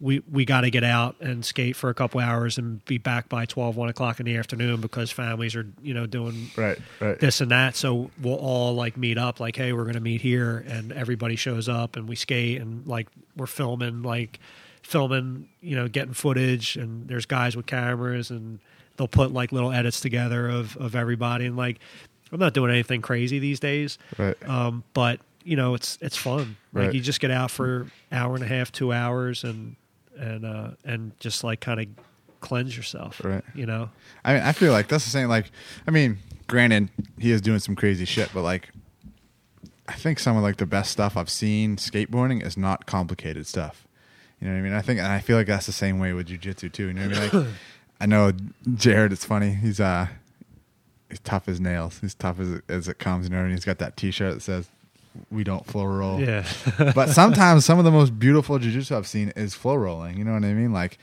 [0.00, 3.28] we we got to get out and skate for a couple hours and be back
[3.28, 7.18] by 12, 1 o'clock in the afternoon because families are you know doing right, right.
[7.18, 7.76] this and that.
[7.76, 11.36] So we'll all like meet up, like, hey, we're going to meet here, and everybody
[11.36, 14.38] shows up, and we skate, and like we're filming, like
[14.82, 18.58] filming, you know, getting footage, and there's guys with cameras, and
[18.96, 21.78] they'll put like little edits together of of everybody, and like
[22.32, 24.36] I'm not doing anything crazy these days, Right.
[24.48, 26.56] um, but you know, it's it's fun.
[26.72, 26.94] Like Right.
[26.94, 29.74] you just get out for hour and a half, two hours, and
[30.20, 31.86] and uh, and just like kind of
[32.40, 33.44] cleanse yourself, Right.
[33.54, 33.90] You know,
[34.24, 35.28] I mean, I feel like that's the same.
[35.28, 35.50] Like,
[35.86, 36.88] I mean, granted,
[37.18, 38.70] he is doing some crazy shit, but like,
[39.88, 43.86] I think some of like the best stuff I've seen skateboarding is not complicated stuff.
[44.40, 44.72] You know what I mean?
[44.72, 46.86] I think, and I feel like that's the same way with jujitsu too.
[46.88, 47.44] You know what I mean?
[47.44, 47.54] Like,
[48.00, 48.32] I know
[48.74, 49.12] Jared.
[49.12, 49.50] It's funny.
[49.50, 50.06] He's uh,
[51.10, 51.98] he's tough as nails.
[52.00, 53.26] He's tough as it, as it comes.
[53.26, 54.68] You know, and he's got that T-shirt that says,
[55.30, 56.46] "We don't flow roll." yeah.
[56.94, 60.16] but sometimes some of the most beautiful jujitsu I've seen is flow rolling.
[60.18, 60.72] You know what I mean?
[60.72, 60.98] Like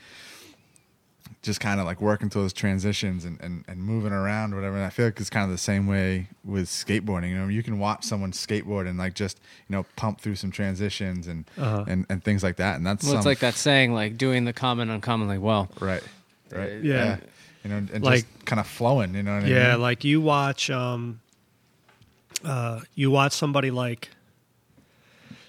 [1.42, 4.76] just kind of like working through those transitions and, and, and moving around, or whatever.
[4.76, 7.30] And I feel like it's kind of the same way with skateboarding.
[7.30, 10.50] You know, you can watch someone skateboard and like just you know pump through some
[10.50, 11.84] transitions and Uh-huh.
[11.86, 12.76] and, and things like that.
[12.76, 15.68] And that's Well, it's like that saying, like doing the common uncommonly well.
[15.80, 16.02] right,
[16.50, 17.18] right, Yeah.
[17.64, 19.14] You know, and Like- just kind of flowing.
[19.14, 19.52] You know what I mean?
[19.52, 19.82] Yeah, mean?
[19.82, 21.20] like you watch um
[22.44, 24.10] uh you watch somebody like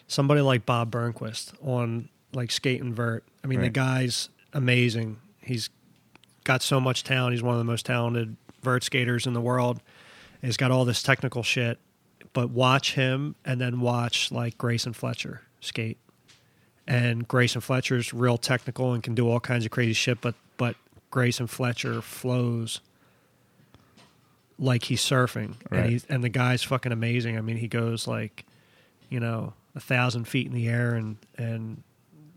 [0.08, 3.24] somebody like Bob Burnquist on like skate and vert.
[3.44, 5.18] I mean the guy's amazing.
[5.42, 5.70] He's
[6.44, 7.34] got so much talent.
[7.34, 9.82] He's one of the most talented vert skaters in the world.
[10.42, 11.80] He's got all this technical shit.
[12.34, 15.98] But watch him and then watch like Grayson Fletcher skate.
[16.88, 20.76] And Grayson Fletcher's real technical and can do all kinds of crazy shit, but but
[21.12, 22.82] Grayson Fletcher flows
[24.60, 25.80] like he's surfing, Right.
[25.82, 27.38] and he's and the guy's fucking amazing.
[27.38, 28.46] I mean, he goes like,
[29.10, 31.82] you know, a thousand feet in the air and and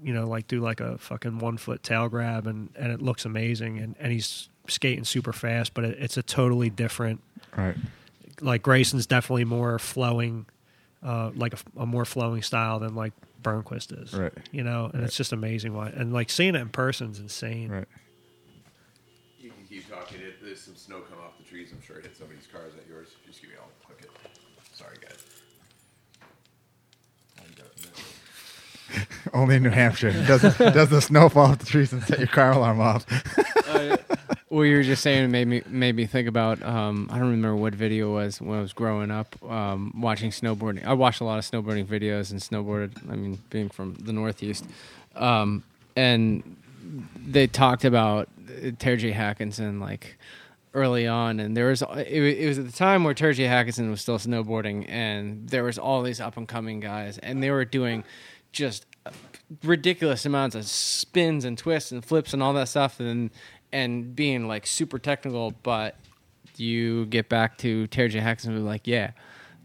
[0.02, 3.24] you know like do like a fucking one foot tail grab, and and it looks
[3.24, 7.20] amazing, and and he's skating super fast, but it, it's a totally different.
[7.56, 7.76] Right.
[8.40, 10.46] Like Grayson's definitely more flowing,
[11.02, 13.12] uh, like a, a more flowing style than like
[13.42, 14.14] Burnquist is.
[14.14, 14.32] Right.
[14.52, 17.70] You know, and it's just amazing why, and like seeing it in person is insane.
[17.70, 17.88] Right.
[19.40, 20.20] You can keep talking.
[20.20, 21.00] It, there's some snow
[22.00, 22.38] come off the trees.
[22.38, 22.62] I'm sure it hit somebody's car.
[22.68, 23.08] Is that yours?
[23.26, 23.68] Just give me all.
[23.86, 24.10] Click it.
[24.74, 25.24] Sorry, guys.
[27.38, 29.32] Oh, you got it.
[29.32, 32.28] Only in New Hampshire does does the snow fall off the trees and set your
[32.28, 33.06] car alarm off.
[34.48, 36.62] What you were just saying made me made me think about.
[36.62, 40.30] Um, I don't remember what video it was when I was growing up um, watching
[40.30, 40.84] snowboarding.
[40.84, 43.10] I watched a lot of snowboarding videos and snowboarded.
[43.10, 44.66] I mean, being from the Northeast,
[45.16, 45.62] um,
[45.96, 46.56] and
[47.16, 50.18] they talked about Terje Haakonsen like
[50.74, 54.18] early on, and there was it, was at the time where Terje Haakonsen was still
[54.18, 58.04] snowboarding, and there was all these up and coming guys, and they were doing
[58.52, 58.86] just
[59.64, 63.30] ridiculous amounts of spins and twists and flips and all that stuff, and
[63.72, 65.52] and being like super technical.
[65.62, 65.96] But
[66.56, 69.12] you get back to Terje Haakonsen, and be like, yeah,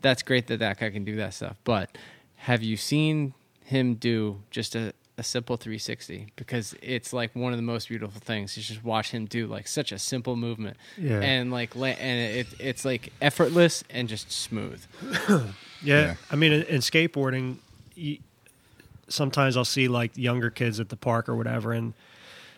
[0.01, 1.97] that's great that that guy can do that stuff, but
[2.35, 7.57] have you seen him do just a a simple 360 because it's like one of
[7.57, 11.19] the most beautiful things to just watch him do like such a simple movement Yeah.
[11.21, 14.79] and like and it, it's like effortless and just smooth
[15.31, 15.45] Yeah,
[15.81, 16.15] Yeah.
[16.31, 17.57] I mean, in, in skateboarding,
[17.95, 18.17] you,
[19.09, 21.93] sometimes I'll see like younger kids at the park or whatever, and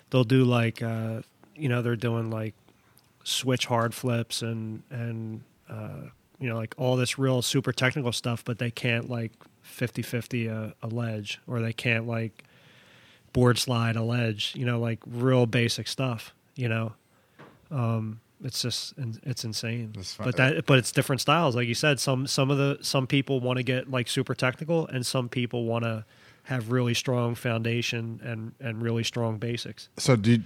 [0.09, 1.21] they'll do like, uh,
[1.55, 2.55] you know, they're doing like
[3.23, 6.07] switch hard flips and and uh,
[6.39, 9.31] you know like all this real super technical stuff, but they can't like
[9.65, 12.43] 50-50 a, a ledge, or they can't like
[13.33, 16.93] board slide a ledge, you know, like real basic stuff, you know.
[17.71, 21.99] Um, it's just it's insane, but that but it's different styles, like you said.
[21.99, 25.65] Some some of the some people want to get like super technical, and some people
[25.65, 26.05] want to
[26.43, 29.89] have really strong foundation and and really strong basics.
[29.97, 30.43] So do, you,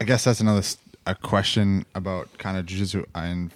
[0.00, 0.62] I guess that's another
[1.06, 3.52] a question about kind of jiu-jitsu and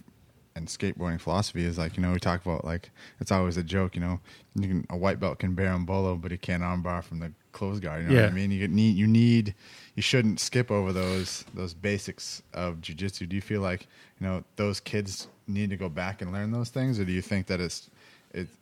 [0.55, 2.91] and skateboarding philosophy is like you know we talk about like
[3.21, 4.19] it's always a joke you know
[4.57, 8.03] you can a white belt can berimbolo but he can't armbar from the closed guard
[8.03, 9.55] you know what I mean you need you need
[9.97, 13.87] you shouldn't skip over those those basics of jiu-jitsu do you feel like
[14.21, 17.23] you know those kids need to go back and learn those things or do you
[17.23, 17.91] think that it's
[18.33, 18.55] it's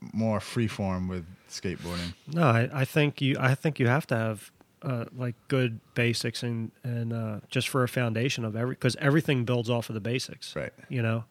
[0.00, 4.16] more free form with skateboarding No, I, I think you I think you have to
[4.16, 4.50] have
[4.82, 9.44] uh, like good basics and and uh, just for a foundation of every because everything
[9.44, 10.54] builds off of the basics.
[10.54, 10.72] Right.
[10.88, 11.24] You know,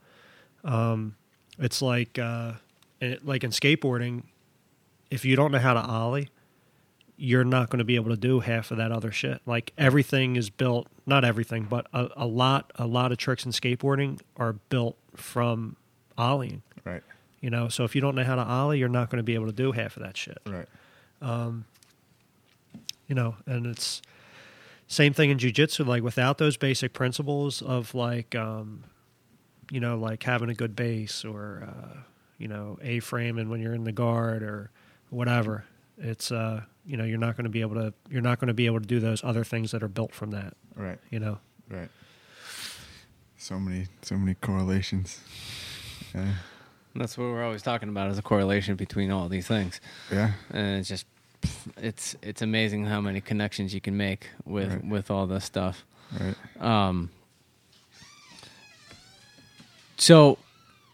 [0.64, 1.16] um,
[1.60, 2.54] it's like uh,
[3.00, 4.24] it, like in skateboarding,
[5.10, 6.30] if you don't know how to ollie,
[7.18, 9.41] you're not going to be able to do half of that other shit.
[9.45, 13.52] Like everything is built, not everything, but a, a lot, a lot of tricks in
[13.52, 15.76] skateboarding are built from
[16.18, 16.61] ollieing.
[16.85, 17.02] Right.
[17.41, 19.34] You know, so if you don't know how to ollie, you're not going to be
[19.34, 20.38] able to do half of that shit.
[20.45, 20.68] Right.
[21.22, 21.65] Um,
[23.07, 24.02] You know, and it's
[24.88, 25.85] same thing in jujitsu.
[25.85, 28.84] Like without those basic principles of like, um,
[29.72, 31.98] you know, like having a good base or uh,
[32.38, 34.69] you know, a framing when you're in the guard or
[35.10, 35.65] whatever.
[35.98, 38.53] It's uh, you know, you're not going to be able to you're not going to
[38.53, 40.53] be able to do those other things that are built from that.
[40.76, 40.99] Right.
[41.10, 41.40] You know.
[41.69, 41.90] Right.
[43.38, 45.19] So many, so many correlations.
[46.14, 46.34] Yeah.
[46.95, 49.80] That's what we're always talking about is a correlation between all these things,
[50.11, 50.32] Yeah.
[50.52, 51.06] and it's just
[51.78, 54.86] it's it's amazing how many connections you can make with Right.
[54.86, 55.86] with all this stuff.
[56.19, 56.36] Right.
[56.61, 57.10] Um,
[59.98, 60.38] so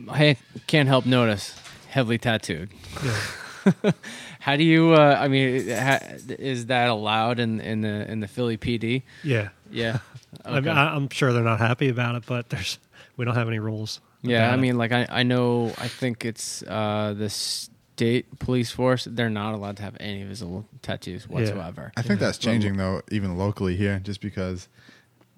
[0.10, 1.56] I can't help notice
[1.90, 2.70] heavily tattooed.
[3.04, 3.18] Yeah.
[4.40, 4.92] How do you?
[4.94, 9.04] Uh, I mean, ha, is that allowed in in the in the Philly PD?
[9.24, 9.50] Yeah.
[9.72, 10.00] Yeah.
[10.46, 12.80] I mean, I, I'm sure they're not happy about it, but there's
[13.18, 14.02] we don't have any rules.
[14.22, 14.58] Yeah, about I it.
[14.62, 19.06] mean, like I, I know, I think it's uh, the state police force.
[19.10, 21.92] They're not allowed to have any visible tattoos whatsoever.
[21.98, 22.28] I think Yeah.
[22.28, 24.68] that's changing though, even locally here, just because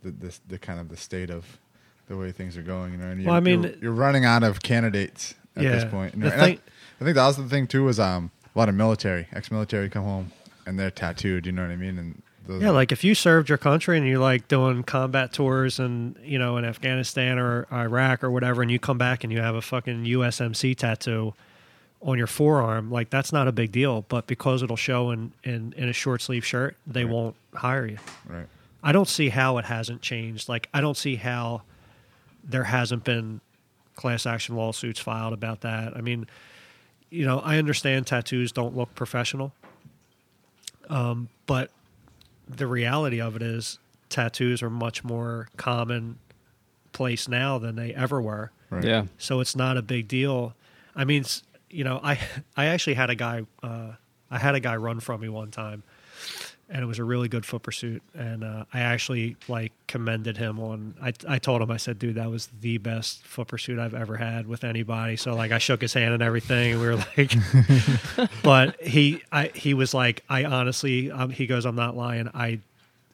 [0.02, 1.60] the the, the kind of the state of
[2.08, 2.94] the way things are going.
[2.94, 5.86] You know, and you're, Well, I mean- you're, you're running out of candidates at this
[5.86, 6.16] point.
[6.16, 6.60] You The know, and I- thing-
[7.02, 10.04] I, think that was the thing too was um a lot of military, ex-military come
[10.04, 10.32] home
[10.66, 11.46] and they're tattooed.
[11.46, 11.98] You know what I mean?
[12.00, 15.80] And those, Yeah, like if you served your country and you're like doing combat tours
[15.80, 19.42] and you know in Afghanistan or Iraq or whatever, and you come back and you
[19.42, 21.34] have a fucking USMC tattoo
[22.02, 24.06] on your forearm, like that's not a big deal.
[24.08, 27.14] But because it'll show in in, in a short sleeve shirt, they Right.
[27.14, 27.98] won't hire you.
[28.28, 28.46] right,
[28.84, 30.48] I don't see how it hasn't changed.
[30.48, 31.64] Like I don't see how
[32.44, 33.42] there hasn't been
[33.96, 35.98] class action lawsuits filed about that.
[35.98, 36.28] I mean,
[37.16, 39.54] you know, I understand tattoos don't look professional,
[40.90, 41.72] um, but
[42.48, 43.80] the reality of it is
[44.10, 46.20] tattoos are much more common
[46.92, 48.52] place now than they ever were.
[48.70, 49.06] right, Yeah.
[49.18, 50.56] So it's not a big deal.
[50.96, 51.24] I mean,
[51.70, 52.20] you know, I
[52.58, 53.94] I actually had a guy uh,
[54.30, 55.84] I had a guy run from me one time,
[56.70, 58.02] and it was a really good foot pursuit.
[58.14, 60.96] And uh, I actually like commended him on.
[61.02, 64.18] I I told him I said, dude, that was the best foot pursuit I've ever
[64.18, 65.16] had with anybody.
[65.16, 66.74] So like I shook his hand and everything.
[66.74, 67.34] And we were like,
[68.44, 72.30] but he I he was like, I honestly, um, he goes, I'm not lying.
[72.34, 72.60] I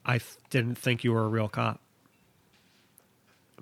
[0.05, 0.19] I
[0.49, 1.79] didn't think you were a real cop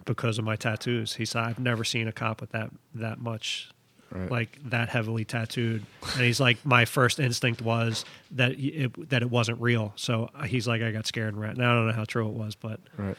[0.06, 1.16] because of my tattoos.
[1.16, 3.70] He said, I've never seen a cop with that that much,
[4.12, 4.32] right.
[4.32, 5.86] like that heavily tattooed.
[6.14, 9.94] And he's like, my first instinct was that it, that it wasn't real.
[9.96, 11.56] So uh, he's like, I got scared and ran.
[11.56, 13.18] Now I don't know how true it was, but right.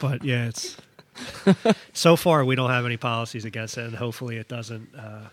[0.00, 0.76] but yeah, it's
[1.92, 4.94] so far we don't have any policies against it, and hopefully it doesn't.
[4.94, 5.28] Uh,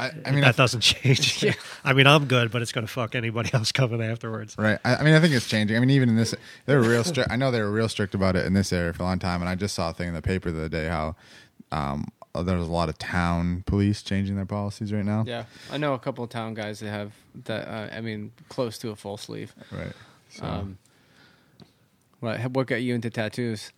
[0.00, 1.44] I, I mean, that doesn't change.
[1.84, 4.56] I mean, I'm good, but it's going to fuck anybody else coming afterwards.
[4.56, 4.78] Right.
[4.84, 5.76] I, I mean, I think it's changing.
[5.76, 6.34] I mean, even in this,
[6.66, 7.32] they were real strict.
[7.32, 9.40] I know they were real strict about it in this area for a long time.
[9.40, 11.16] And I just saw a thing in the paper the other day how
[11.72, 12.06] um,
[12.42, 15.24] there's a lot of town police changing their policies right now.
[15.26, 15.44] Yeah.
[15.70, 17.12] I know a couple of town guys that have
[17.44, 17.68] that.
[17.68, 19.54] Uh, I mean, close to a full sleeve.
[19.70, 19.92] Right.
[20.30, 20.78] So, Um,
[22.20, 23.72] what what got you into tattoos?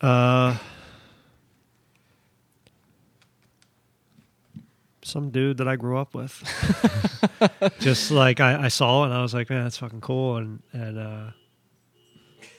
[0.00, 0.56] Uh,
[5.02, 6.42] some dude that I grew up with.
[7.78, 10.36] Just like I, I saw it and I was like, man, that's fucking cool.
[10.36, 11.30] And and uh,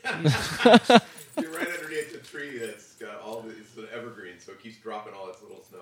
[1.42, 4.82] You're right underneath the tree that's got all the, it's an evergreen, so it keeps
[4.82, 5.80] dropping all its little snow.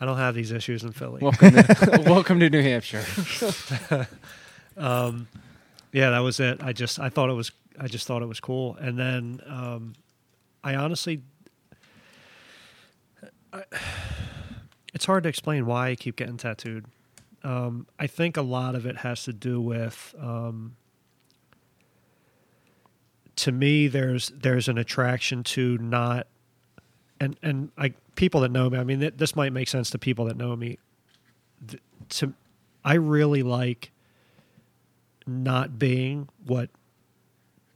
[0.00, 1.20] I don't have these issues in Philly.
[1.20, 3.04] Welcome to, welcome to New Hampshire.
[5.92, 6.62] yeah, that was it.
[6.62, 8.76] I just I thought it was I just thought it was cool.
[8.76, 9.92] And then um,
[10.64, 11.20] I honestly,
[13.52, 13.64] I,
[14.94, 16.86] it's hard to explain why I keep getting tattooed.
[17.44, 20.14] Um, I think a lot of it has to do with.
[20.18, 20.76] Um,
[23.36, 26.26] to me, there's there's an attraction to not,
[27.20, 28.78] and and I people that know me.
[28.78, 30.78] I mean, th- this might make sense to people that know me.
[31.66, 32.32] Th- to,
[32.84, 33.92] I really like
[35.26, 36.70] not being what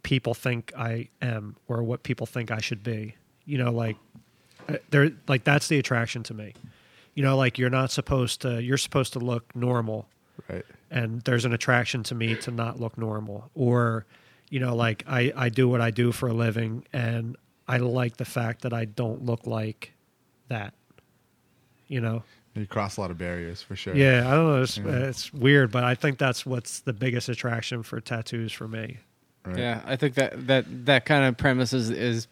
[0.02, 3.16] people think I am or what people think I should be.
[3.44, 3.96] You know, like
[4.68, 6.54] uh, there like that's the attraction to me.
[7.14, 10.08] You know, like you're not supposed to you're supposed to look normal
[10.48, 10.64] right.
[10.90, 14.06] and there's an attraction to me to not look normal or
[14.50, 18.16] you know like I I do what I do for a living and I like
[18.18, 19.92] the fact that I don't look like
[20.48, 20.74] that.
[21.88, 22.22] You know.
[22.54, 23.96] You cross a lot of barriers for sure.
[23.96, 24.62] Yeah, I don't know.
[24.62, 24.84] It's, Yeah.
[25.08, 28.98] it's weird, but I think that's what's the biggest attraction for tattoos for me.
[29.44, 29.58] Right.
[29.58, 32.28] Yeah, I think that that that kind of premise is, is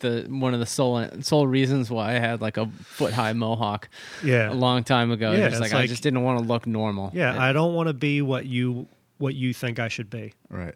[0.00, 3.88] the one of the sole sole reasons why I had like a foot high mohawk
[4.24, 5.30] Yeah, a long time ago.
[5.32, 7.10] Yeah, just like, it's I just didn't want to look normal.
[7.14, 7.32] yeah.
[7.34, 8.88] It- I don't want to be what you
[9.18, 10.32] what you think I should be.
[10.50, 10.74] Right.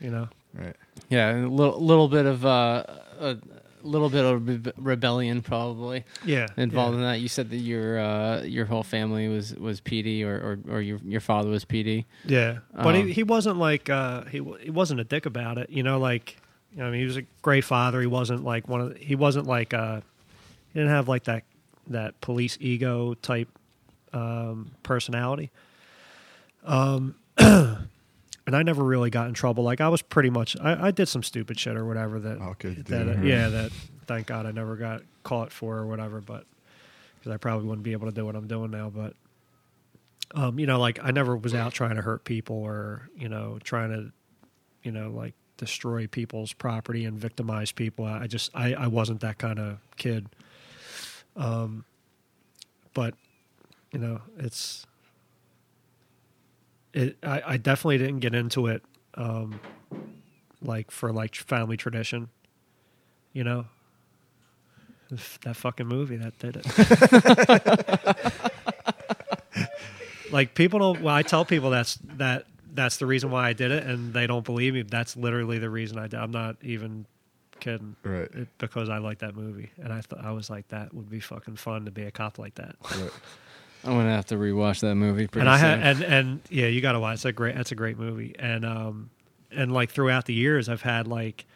[0.00, 0.28] You know.
[0.58, 0.76] Right.
[1.10, 2.84] yeah, a little little bit of uh,
[3.20, 3.36] a
[3.82, 7.02] little bit of rebe- rebellion probably Yeah, involved yeah.
[7.02, 7.20] in that.
[7.20, 10.98] You said that your uh, your whole family was was PD or or, or your
[11.04, 12.04] your father was PD.
[12.24, 15.70] Yeah, but Um, he, he wasn't like uh, he he wasn't a dick about it.
[15.70, 16.36] You know, like
[16.72, 18.00] you know, I mean, he was a great father.
[18.00, 20.00] He wasn't like one of the, he wasn't like uh,
[20.72, 21.44] he didn't have like that
[21.88, 23.48] that police ego type
[24.12, 25.50] um, personality.
[26.64, 27.14] Um,
[28.46, 29.64] and I never really got in trouble.
[29.64, 32.54] Like I was pretty much I, I did some stupid shit or whatever that All
[32.60, 33.72] that uh, yeah that
[34.06, 36.20] thank God I never got caught for or whatever.
[36.20, 36.44] But
[37.18, 39.14] because I probably wouldn't be able to do what I'm doing now, but
[40.34, 43.58] um, you know, like I never was out trying to hurt people or you know
[43.62, 44.12] trying to,
[44.82, 48.04] you know, like destroy people's property and victimize people.
[48.04, 50.26] I I just I, I wasn't that kind of kid.
[51.36, 51.84] Um,
[52.94, 53.14] but
[53.92, 54.86] you know, it's
[56.96, 57.16] it.
[57.22, 58.82] I, I definitely didn't get into it,
[59.14, 59.60] um,
[60.62, 62.28] like for like family tradition.
[63.32, 63.66] You know,
[65.44, 66.66] that fucking movie that did it.
[70.32, 72.44] like people don't well i tell people that's that
[72.74, 75.70] that's the reason why i did it and they don't believe me that's literally the
[75.70, 77.06] reason i did i'm not even
[77.60, 78.28] kidding Right.
[78.34, 81.20] it, because i like that movie and i thought i was like that would be
[81.20, 83.10] fucking fun to be a cop like that Right.
[83.86, 85.26] I'm gonna have to rewatch that movie.
[85.26, 85.80] Pretty and i soon.
[85.80, 88.64] had and and yeah you gotta watch it's a great that's a great movie and
[88.64, 89.10] um
[89.52, 91.46] and like throughout the years i've had like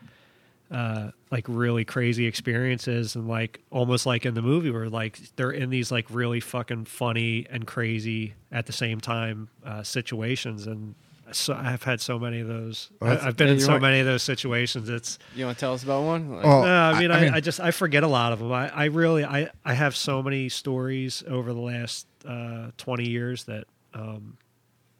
[0.71, 5.51] uh like really crazy experiences and like almost like in the movie where like they're
[5.51, 10.95] in these like really fucking funny and crazy at the same time uh situations and
[11.33, 13.83] so i've had so many of those Well, I, i've been Yeah, in so want-
[13.83, 16.31] many of those situations it's you want to tell us about one?
[16.37, 18.33] Like, Well, no, I mean, I- I, I mean- I, just I forget a lot
[18.33, 18.53] of them.
[18.53, 23.45] I, I really I, I have so many stories over the last uh, twenty years
[23.45, 23.65] that
[23.95, 24.37] um,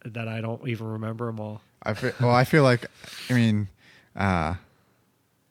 [0.05, 1.61] that I don't even remember them all.
[1.83, 2.85] I feel, well, I feel like,
[3.29, 3.67] I mean,
[4.15, 4.55] uh,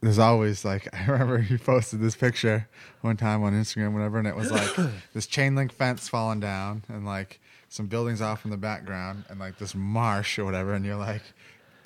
[0.01, 2.69] there's always like, I remember you posted this picture
[3.01, 4.71] one time on Instagram, whatever, and it was like
[5.15, 9.39] this chain link fence falling down and like some buildings off in the background and
[9.39, 10.75] like this marsh or whatever.
[10.75, 11.23] And you're like,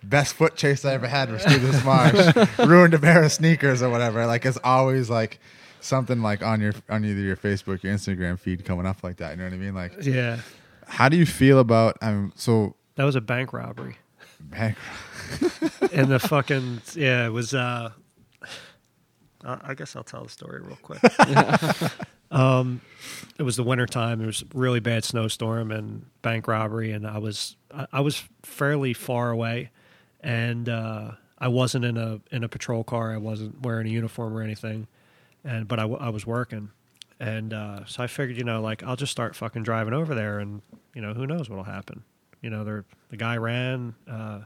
[0.03, 3.83] best foot chase I ever had was through this marsh, ruined a pair of sneakers
[3.83, 4.27] or whatever.
[4.27, 5.39] Like, it's always like
[5.85, 9.33] something like on your, on either your Facebook, your Instagram feed coming up like that.
[9.33, 9.75] You know what I mean?
[9.75, 10.39] Like, Yeah,
[10.87, 13.97] how do you feel about, um, so, that was a bank robbery,
[14.41, 14.77] bank,
[15.93, 17.55] and the fucking yeah it was.
[17.55, 17.91] uh
[19.47, 21.03] I guess I'll tell the story real quick.
[22.31, 22.81] um,
[23.39, 24.17] it was the winter time.
[24.19, 28.23] There was a really bad snowstorm and bank robbery, and I was I, I was
[28.43, 29.71] fairly far away,
[30.23, 33.13] and uh, I wasn't in a in a patrol car.
[33.13, 34.87] I wasn't wearing a uniform or anything,
[35.45, 36.71] and but I, was working,
[37.21, 40.39] and uh, so I figured, you know, like I'll just start fucking driving over there,
[40.39, 40.63] and
[40.95, 42.03] you know, who knows what'll happen.
[42.41, 43.95] You know, the guy ran.
[44.09, 44.41] Uh,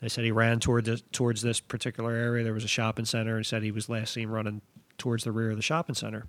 [0.00, 2.44] they said he ran toward towards this particular area.
[2.44, 4.60] There was a shopping center, and said he was last seen running
[4.98, 6.26] towards the rear of the shopping center.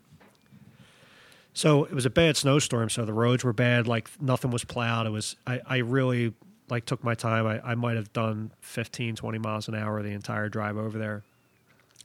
[1.54, 3.88] So it was a bad snowstorm, so the roads were bad.
[3.88, 5.06] Like nothing was plowed.
[5.06, 6.34] It was I, I really
[6.70, 7.46] like took my time.
[7.46, 11.24] I, I might have done 15, 20 miles an hour the entire drive over there.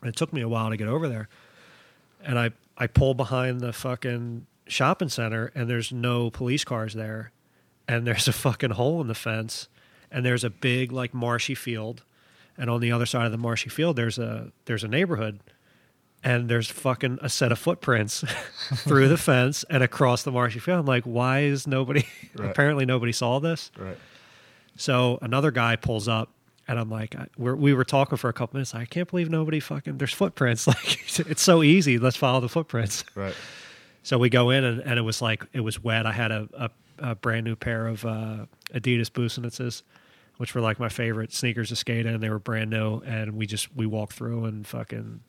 [0.05, 1.29] It took me a while to get over there.
[2.25, 7.33] And I, I pull behind the fucking shopping center and there's no police cars there.
[7.87, 9.69] And there's a fucking hole in the fence.
[10.11, 12.03] And there's a big like marshy field.
[12.57, 15.41] And on the other side of the marshy field there's a there's a neighborhood
[16.25, 18.25] and there's fucking a set of footprints
[18.75, 20.81] through the fence and across the marshy field.
[20.81, 22.07] I'm like, why is nobody?
[22.37, 22.51] Right.
[22.51, 23.73] Apparently, nobody saw this.
[23.77, 23.97] right.
[24.77, 26.31] So another guy pulls up,
[26.69, 28.75] and I'm like, I, we're, we were talking for a couple minutes.
[28.75, 29.97] I can't believe nobody fucking.
[29.97, 30.67] There's footprints.
[30.79, 31.99] Like it's so easy.
[31.99, 33.05] Let's follow the footprints.
[33.15, 33.35] Right.
[34.03, 36.07] So we go in, and, and it was like it was wet.
[36.07, 36.71] I had a, a,
[37.11, 39.83] a brand new pair of uh, Adidas Busenitzes,
[40.37, 42.21] which were like my favorite sneakers to skate in.
[42.21, 45.21] They were brand new, and we just we walked through and fucking.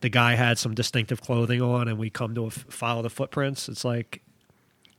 [0.00, 3.68] The guy had some distinctive clothing on, and we come to a, follow the footprints.
[3.68, 4.22] It's like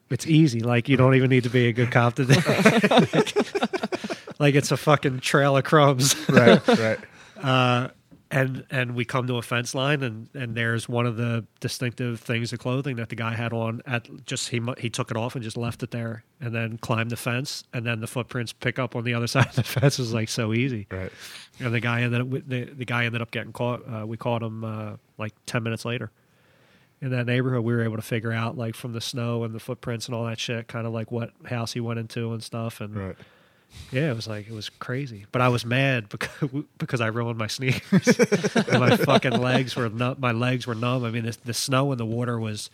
[0.09, 0.59] it's easy.
[0.61, 2.33] Like you don't even need to be a good cop to do.
[4.39, 6.65] like it's a fucking trail of crumbs Right.
[6.67, 6.99] Right.
[7.41, 7.89] uh,
[8.29, 12.19] and and we come to a fence line and and there's one of the distinctive
[12.19, 15.35] things of clothing that the guy had on at just he he took it off
[15.35, 18.79] and just left it there and then climbed the fence and then the footprints pick
[18.79, 21.11] up on the other side of the fence It was like so easy Right.
[21.61, 24.43] and the guy ended up the, the guy ended up getting caught uh, we caught
[24.43, 26.11] him uh, like 10 minutes later
[27.01, 27.63] in that neighborhood.
[27.63, 30.25] We were able to figure out like from the snow and the footprints and all
[30.25, 32.81] that shit, kind of like what house he went into and stuff.
[32.81, 33.15] And Right.
[33.91, 35.25] yeah, it was like it was crazy.
[35.31, 38.07] But I was mad because because I ruined my sneakers.
[38.67, 40.17] and my fucking legs were numb.
[40.19, 41.03] My legs were numb.
[41.03, 42.69] I mean, the, the snow and the water was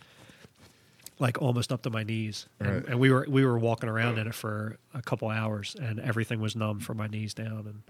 [1.20, 2.84] like almost up to my knees, and, Right.
[2.88, 6.40] and we were we were walking around in it for a couple hours, and everything
[6.40, 7.66] was numb from my knees down.
[7.66, 7.82] And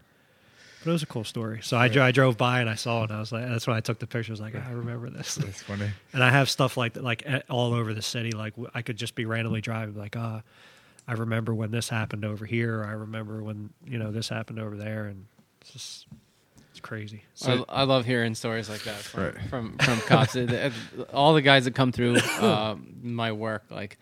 [0.85, 1.61] but it was a cool story.
[1.63, 3.67] So I, dro- I drove by and I saw it, and I was like, that's
[3.67, 4.31] when I took the picture.
[4.31, 5.35] I was like, I remember this.
[5.37, 5.89] That's funny.
[6.13, 8.31] And I have stuff like that, like all over the city.
[8.33, 10.43] Like w- I could just be randomly driving, like, ah,
[11.09, 12.81] I remember when this happened over here.
[12.81, 15.27] Or I remember when you know this happened over there, and
[15.61, 16.07] it's just
[16.71, 17.25] it's crazy.
[17.35, 19.41] So- I, I love hearing stories like that from Right.
[19.49, 20.37] from, from cops.
[20.37, 20.73] It- it-
[21.13, 23.99] All the guys that come through uh, my work, like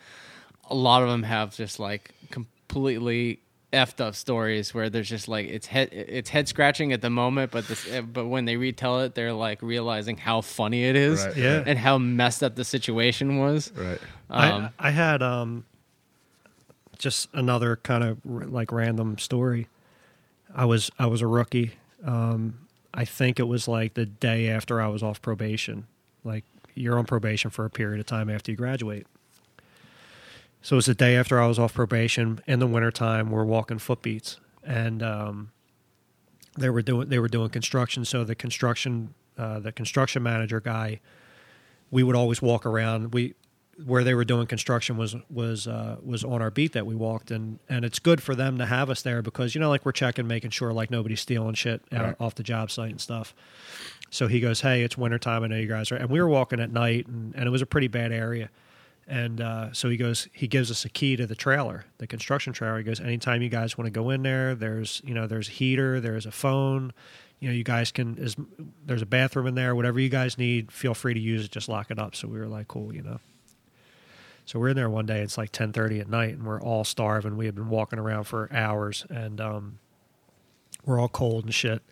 [0.70, 3.40] a lot of them have just like completely
[3.72, 7.50] effed up stories where there's just like it's head it's head scratching at the moment,
[7.50, 11.24] but this eh, but when they retell it, they're like realizing how funny it is
[11.24, 11.36] Right.
[11.36, 11.62] Yeah.
[11.66, 13.72] and how messed up the situation was.
[13.74, 13.98] Right.
[14.30, 15.64] Um, I I had um
[16.98, 19.68] just another kind of r- like random story.
[20.54, 21.72] I was I was a rookie.
[22.04, 22.58] Um,
[22.94, 25.86] I think it was like the day after I was off probation.
[26.24, 26.44] Like
[26.74, 29.06] you're on probation for a period of time after you graduate.
[30.62, 33.30] So it was the day after I was off probation in the wintertime.
[33.30, 35.50] We're walking footbeats and um,
[36.56, 38.04] they were doing they were doing construction.
[38.04, 41.00] So the construction uh, the construction manager guy,
[41.90, 43.12] we would always walk around.
[43.12, 43.34] We
[43.86, 47.30] where they were doing construction was was uh, was on our beat that we walked
[47.30, 49.92] and and it's good for them to have us there because you know like we're
[49.92, 52.16] checking making sure like nobody's stealing shit out, Right.
[52.20, 53.34] off the job site and stuff
[54.10, 56.60] so he goes hey it's wintertime i know you guys are and we were walking
[56.60, 58.50] at night and, and it was a pretty bad area
[59.06, 62.52] and uh, so he goes he gives us a key to the trailer the construction
[62.52, 65.48] trailer he goes anytime you guys want to go in there there's you know there's
[65.48, 66.92] a heater there's a phone
[67.40, 68.36] you know you guys can is
[68.86, 71.68] there's a bathroom in there whatever you guys need feel free to use it just
[71.68, 73.18] lock it up so we were like cool you know
[74.44, 75.20] so we're in there one day.
[75.20, 77.36] It's like ten thirty at night, and we're all starving.
[77.36, 79.78] We had been walking around for hours, and um,
[80.84, 81.82] we're all cold and shit.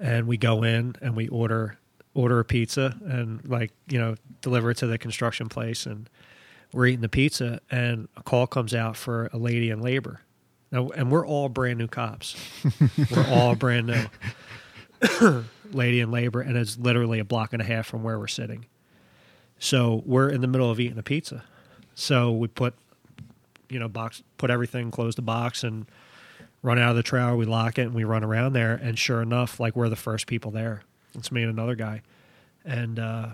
[0.00, 1.78] And we go in and we order
[2.14, 5.86] order a pizza and like you know deliver it to the construction place.
[5.86, 6.08] And
[6.72, 10.20] we're eating the pizza, and a call comes out for a lady in labor.
[10.70, 12.34] Now, and we're all brand new cops.
[13.10, 17.86] we're all brand new lady in labor, and it's literally a block and a half
[17.86, 18.66] from where we're sitting.
[19.58, 21.44] So we're in the middle of eating a pizza.
[21.94, 22.74] So we put,
[23.68, 25.86] you know, box, put everything, close the box, and
[26.62, 27.36] run out of the trailer.
[27.36, 28.74] We lock it and we run around there.
[28.74, 30.82] And sure enough, like we're the first people there.
[31.14, 32.02] It's me and another guy.
[32.64, 33.28] And uh,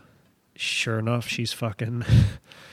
[0.57, 2.05] sure enough, she's fucking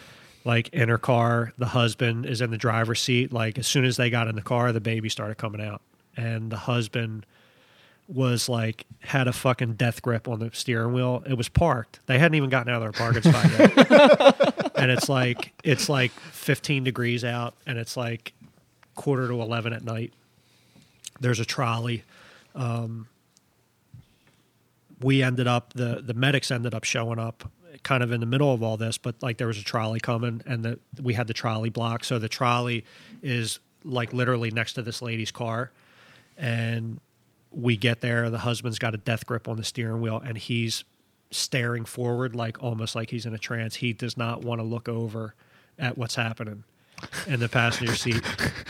[0.45, 1.51] like in her car.
[1.57, 3.33] The husband is in the driver's seat.
[3.33, 5.81] Like as soon as they got in the car, the baby started coming out.
[6.15, 7.25] And the husband
[8.07, 11.23] was like had a fucking death grip on the steering wheel.
[11.27, 11.99] It was parked.
[12.05, 14.71] They hadn't even gotten out of their parking spot yet.
[14.75, 18.33] and it's like it's like 15 degrees out and it's like
[18.93, 20.13] quarter to 11 at night.
[21.19, 22.03] There's a trolley.
[22.53, 23.07] Um,
[25.01, 27.49] we ended up the the medics ended up showing up
[27.83, 30.41] kind of in the middle of all this, but like there was a trolley coming
[30.45, 32.03] and the we had the trolley block.
[32.03, 32.85] So the trolley
[33.21, 35.71] is like literally next to this lady's car.
[36.37, 36.99] And
[37.51, 40.83] we get there the husband's got a death grip on the steering wheel and he's
[41.31, 43.75] staring forward like almost like he's in a trance.
[43.75, 45.35] He does not want to look over
[45.79, 46.63] at what's happening
[47.27, 48.21] in the passenger seat.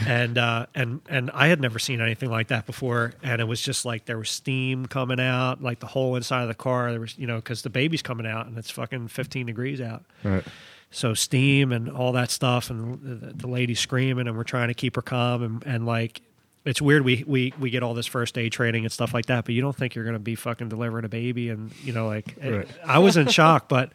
[0.06, 3.14] And uh and and i had never seen anything like that before.
[3.23, 6.47] And it was just like there was steam coming out like the whole inside of
[6.47, 6.91] the car.
[6.91, 10.03] There was you know because the baby's coming out and it's fucking 15 degrees out.
[10.23, 10.43] Right.
[10.91, 14.73] so steam and all that stuff and the, the lady screaming and we're trying to
[14.73, 16.22] keep her calm and, and like
[16.64, 19.45] it's weird we, we we get all this first aid training and stuff like that
[19.45, 22.07] but you don't think you're going to be fucking delivering a baby and you know
[22.07, 23.91] like it- i was in shock but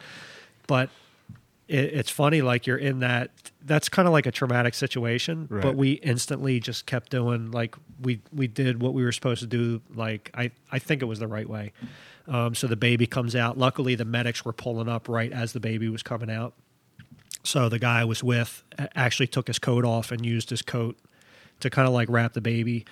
[0.66, 0.88] but
[1.70, 3.30] it, it's funny like you're in that
[3.62, 5.62] that's kind of like a traumatic situation Right.
[5.62, 9.46] but we instantly just kept doing like we we did what we were supposed to
[9.46, 11.72] do like i i think it was the right way.
[12.28, 13.58] Um, so the baby comes out.
[13.58, 16.52] Luckily the medics were pulling up right as the baby was coming out.
[17.42, 18.62] So the guy I was with
[18.94, 20.96] actually took his coat off and used his coat
[21.60, 22.84] to kind of like wrap the baby.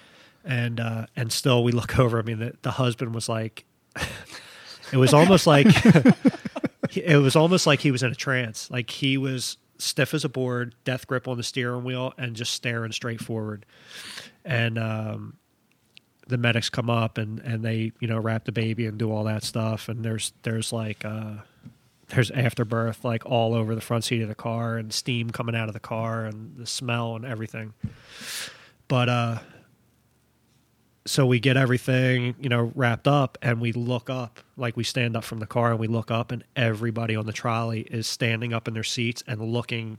[0.44, 3.64] And uh and still we look over i mean the, the husband was like
[4.92, 5.66] it was almost like
[6.96, 8.70] it was almost like he was in a trance.
[8.70, 12.52] Like he was stiff as a board death grip on the steering wheel and just
[12.52, 13.64] staring straight forward.
[14.44, 15.36] And um
[16.26, 19.24] the medics come up and and they you know wrap the baby and do all
[19.24, 19.88] that stuff.
[19.88, 21.34] And there's there's like uh
[22.08, 25.68] there's afterbirth like all over the front seat of the car and steam coming out
[25.68, 27.74] of the car and the smell and everything.
[28.88, 29.38] But uh
[31.08, 35.16] so we get everything you know wrapped up and we look up like we stand
[35.16, 38.52] up from the car and we look up and everybody on the trolley is standing
[38.52, 39.98] up in their seats and looking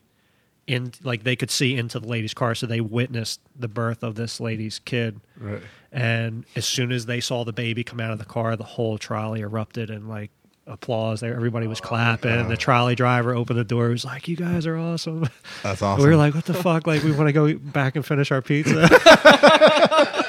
[0.69, 2.53] in like they could see into the lady's car.
[2.53, 5.19] So they witnessed the birth of this lady's kid.
[5.38, 5.61] Right.
[5.91, 8.98] and as soon as they saw the baby come out of the car the whole
[8.98, 10.30] trolley erupted in like
[10.68, 11.22] applause.
[11.22, 12.48] There everybody was clapping.
[12.48, 13.88] The trolley driver opened the door.
[13.88, 15.27] He was like you guys are awesome.
[15.64, 16.03] That's awesome.
[16.03, 16.86] we were like what the fuck?
[16.86, 18.88] Like we want to go back and finish our pizza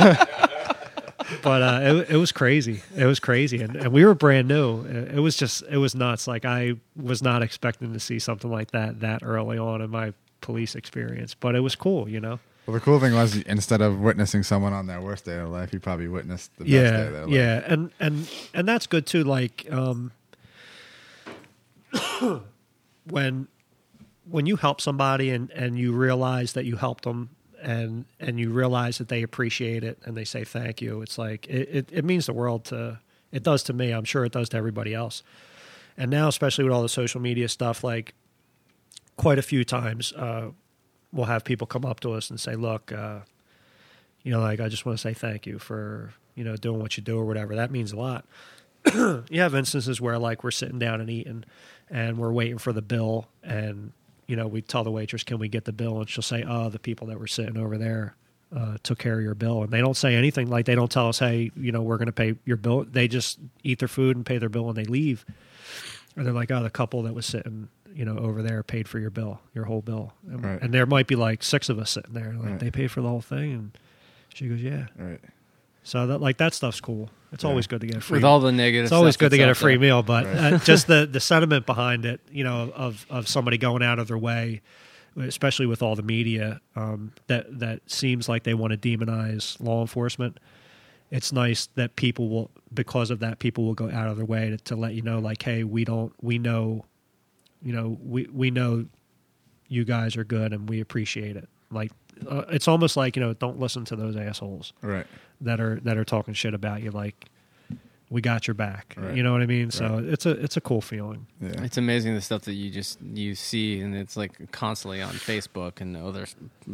[1.42, 2.82] but uh, it, it was crazy.
[2.96, 3.62] It was crazy.
[3.62, 4.84] And, and we were brand new.
[4.84, 6.26] It, was just it was nuts.
[6.26, 10.12] Like i was not expecting to see something like that that early on in my
[10.40, 12.38] police experience but it was cool you know?
[12.66, 15.72] Well, the cool thing was instead of witnessing someone on their worst day of life,
[15.72, 17.30] you probably witnessed the best day of yeah their life.
[17.30, 17.62] yeah.
[17.66, 20.12] And and and that's good too like um
[23.08, 23.48] when
[24.30, 27.30] when you help somebody and and you realize that you helped them
[27.62, 31.46] and and you realize that they appreciate it and they say thank you it's like
[31.46, 32.98] it, it, it means the world to
[33.32, 35.22] it does to me i'm sure it does to everybody else.
[35.96, 38.14] And now especially with all the social media stuff like
[39.16, 40.50] quite a few times uh,
[41.12, 43.20] we'll have people come up to us and say look uh,
[44.22, 46.96] you know like i just want to say thank you for you know doing what
[46.96, 47.54] you do or whatever.
[47.54, 48.24] That means a lot.
[49.30, 51.44] You have instances where like we're sitting down and eating
[51.90, 53.92] and we're waiting for the bill and
[54.30, 55.98] you know we tell the waitress can we get the bill?
[56.00, 58.14] And she'll say oh the people that were sitting over there
[58.56, 59.62] uh, took care of your bill.
[59.62, 62.06] And they don't say anything like they don't tell us hey you know we're going
[62.06, 62.84] to pay your bill.
[62.84, 65.24] They just eat their food and pay their bill and they leave.
[66.16, 68.98] And they're like oh the couple that was sitting you know over there paid for
[69.00, 70.12] your bill your whole bill.
[70.30, 70.62] And, Right.
[70.62, 72.58] and there might be like six of us sitting there like Right.
[72.60, 73.52] they paid for the whole thing?
[73.52, 73.78] And
[74.34, 74.86] she goes yeah.
[74.96, 75.20] Right.
[75.82, 77.50] So that like that stuff's cool it's Yeah.
[77.50, 78.84] always good to get a free with all the negative.
[78.86, 79.80] it's always stuff good to get a free there.
[79.80, 80.52] meal, but Right.
[80.54, 84.08] uh, just the the sentiment behind it, you know, of of somebody going out of
[84.08, 84.62] their way,
[85.16, 89.80] especially with all the media um, that that seems like they want to demonize law
[89.80, 90.38] enforcement.
[91.12, 94.50] It's nice that people will, because of that, people will go out of their way
[94.50, 96.84] to, to let you know, like, hey, we don't, we know,
[97.62, 98.86] you know, we we know
[99.68, 101.48] you guys are good and we appreciate it.
[101.70, 101.92] Like,
[102.28, 105.06] uh, it's almost like you know, don't listen to those assholes Right.
[105.40, 107.26] that are that are talking shit about you like
[108.10, 109.14] we got your back Right.
[109.14, 110.04] you know what i mean so Right.
[110.04, 111.62] it's a it's a cool feeling Yeah.
[111.62, 115.80] It's amazing the stuff that you just you see, and it's like constantly on Facebook
[115.80, 116.26] and other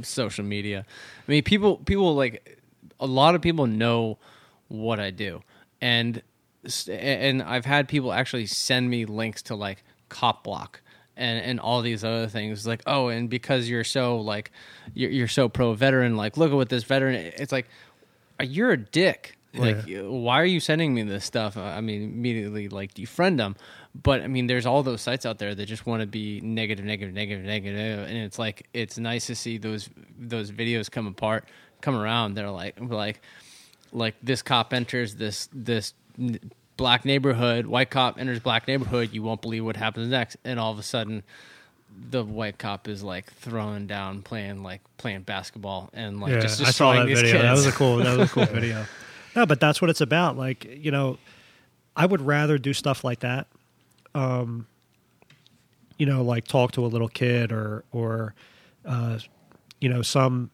[0.03, 0.85] social media.
[1.29, 2.59] I mean, people people like
[2.99, 4.19] a lot of people know
[4.69, 5.43] what I do,
[5.81, 6.23] and
[6.91, 10.81] and I've had people actually send me links to like Cop Block
[11.17, 12.67] and and all these other things.
[12.67, 14.51] Like, oh, and because you're so like
[14.95, 17.15] you're, you're so pro veteran, like look at what this veteran.
[17.15, 17.67] It's like
[18.43, 19.39] you're a dick.
[19.55, 21.57] Like, why are you sending me this stuff?
[21.57, 23.57] I mean, immediately like defriend them.
[23.95, 26.85] But I mean, there's all those sites out there that just want to be negative,
[26.85, 29.89] negative, negative, negative, and it's like it's nice to see those
[30.19, 31.47] those videos come apart,
[31.81, 32.35] come around.
[32.35, 33.23] They're like like
[33.93, 35.95] like this cop enters this this
[36.77, 39.11] black neighborhood, white cop enters black neighborhood.
[39.13, 41.23] You won't believe what happens next, and all of a sudden,
[42.11, 46.69] the white cop is like throwing down, playing like playing basketball, and like just destroying
[46.69, 47.43] i saw that these video kids.
[47.43, 48.85] that was a cool that was a cool video
[49.35, 51.19] no but that's what it's about like you know
[51.97, 53.47] i would rather do stuff like that
[54.15, 54.67] um
[55.99, 58.35] you know like talk to a little kid or or
[58.87, 59.19] uh
[59.81, 60.51] you know some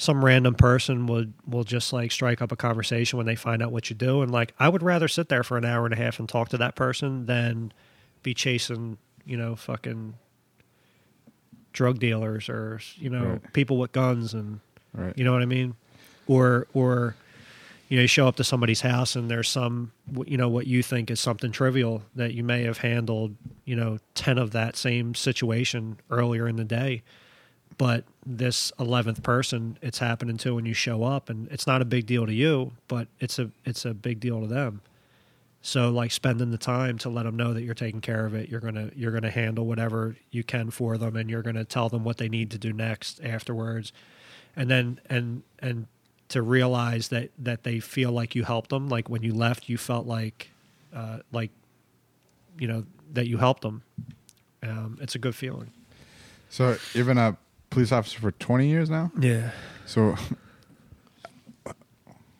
[0.00, 3.70] some random person would will just like strike up a conversation when they find out
[3.70, 5.96] what you do and like i would rather sit there for an hour and a
[5.98, 7.70] half and talk to that person than
[8.22, 8.96] be chasing
[9.26, 10.14] you know fucking
[11.72, 13.52] drug dealers or you know Right.
[13.52, 14.60] people with guns and
[14.94, 15.16] Right.
[15.16, 15.74] you know what i mean
[16.26, 17.14] or or
[17.88, 19.92] you know you show up to somebody's house and there's some
[20.26, 23.36] you know what you think is something trivial that you may have handled
[23.66, 27.02] you know 10 of that same situation earlier in the day
[27.78, 31.84] but this 11th person it's happening to when you show up and it's not a
[31.84, 34.82] big deal to you but it's a it's a big deal to them.
[35.62, 38.48] So like spending the time to let them know that you're taking care of it
[38.48, 41.56] you're going to you're going to handle whatever you can for them and you're going
[41.56, 43.92] to tell them what they need to do next afterwards.
[44.56, 45.86] And then and and
[46.28, 49.76] to realize that that they feel like you helped them like when you left you
[49.76, 50.50] felt like
[50.94, 51.50] uh like
[52.58, 53.82] you know that you helped them.
[54.62, 55.70] Um it's a good feeling.
[56.48, 57.36] So you've a
[57.70, 59.10] police officer for 20 years now.
[59.18, 59.50] yeah
[59.86, 60.16] So,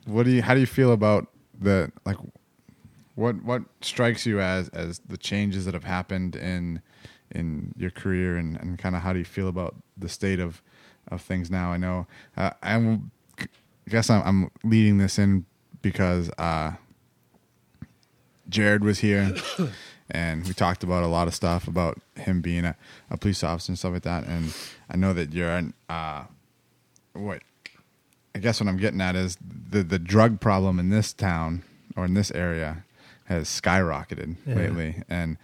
[0.05, 0.41] what do you?
[0.41, 1.27] How do you feel about
[1.59, 2.17] the like?
[3.15, 6.81] What what strikes you as as the changes that have happened in
[7.29, 10.61] in your career, and, and kind of how do you feel about the state of
[11.09, 11.71] of things now?
[11.71, 13.11] I know uh, I'm.
[13.39, 15.45] I guess I'm, I'm leading this in
[15.81, 16.73] because uh,
[18.47, 19.33] Jared was here,
[20.11, 22.75] and we talked about a lot of stuff about him being a,
[23.09, 24.25] a police officer and stuff like that.
[24.25, 24.53] And
[24.89, 26.23] I know that you're an uh,
[27.13, 27.41] what
[28.35, 31.63] I guess what I'm getting at is the the drug problem in this town
[31.95, 32.83] or in this area
[33.25, 34.55] has skyrocketed Yeah.
[34.55, 35.37] lately, and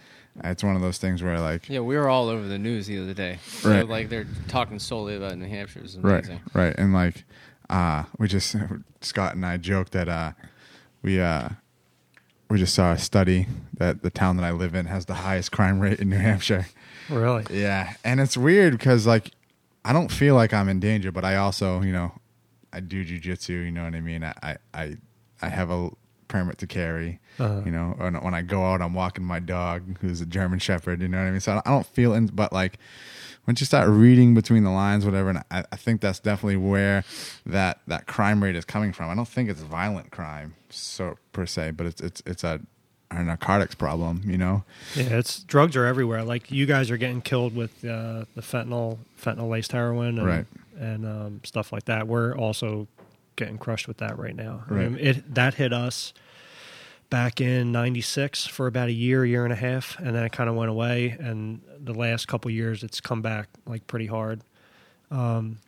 [0.44, 3.02] it's one of those things where like Yeah, we were all over the news the
[3.02, 3.39] other day.
[3.48, 3.88] So, Right.
[3.88, 5.81] like they're talking solely about New Hampshire.
[5.84, 7.23] It's right, right, and like
[7.69, 8.56] uh, we just
[9.02, 10.31] Scott and I joked that uh,
[11.02, 11.49] we uh,
[12.49, 15.51] we just saw a study that the town that I live in has the highest
[15.51, 16.67] crime rate in New Hampshire.
[17.09, 17.45] Really?
[17.49, 19.31] Yeah, and it's weird because like
[19.85, 22.11] I don't feel like I'm in danger, but I also you know
[22.73, 23.65] I do jujitsu.
[23.65, 24.23] You know what I mean?
[24.23, 24.97] I I
[25.41, 25.89] I, have a
[26.27, 27.19] permit to carry.
[27.39, 27.61] Uh-huh.
[27.65, 31.01] You know, when, when I go out, I'm walking my dog, who's a German Shepherd.
[31.01, 31.39] You know what I mean?
[31.39, 32.79] So I don't feel in, but like
[33.47, 37.03] once you start reading between the lines, whatever, and I, I think that's definitely where
[37.45, 39.09] that that crime rate is coming from.
[39.09, 42.59] I don't think it's violent crime, so per se, but it's it's it's a
[43.09, 44.21] a narcotics problem.
[44.25, 44.63] You know?
[44.95, 46.23] Yeah, it's drugs are everywhere.
[46.23, 50.45] Like you guys are getting killed with uh, the fentanyl, fentanyl laced heroin, and, Right.
[50.77, 52.07] and um, stuff like that.
[52.07, 52.87] We're also
[53.37, 54.65] getting crushed with that right now.
[54.69, 56.13] I mean, it that hit us
[57.09, 60.49] back in '96 for about a year, year and a half, and then it kind
[60.49, 61.15] of went away.
[61.19, 64.41] And the last couple years, it's come back like pretty hard.
[65.11, 65.59] Um,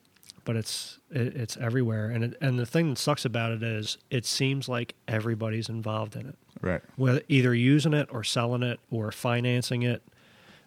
[0.45, 3.97] but it's it, it's everywhere, and it, and the thing that sucks about it is
[4.09, 6.81] it seems like everybody's involved in it Right.
[6.97, 10.01] whether either using it or selling it or financing it.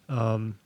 [0.09, 0.57] Um,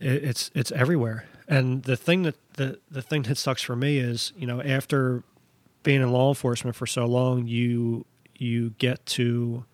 [0.00, 1.26] it it's it's everywhere.
[1.46, 5.22] And the thing that the the thing that sucks for me is, you know, after
[5.82, 8.04] being in law enforcement for so long, you
[8.38, 9.64] you get to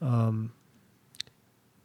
[0.00, 0.52] um,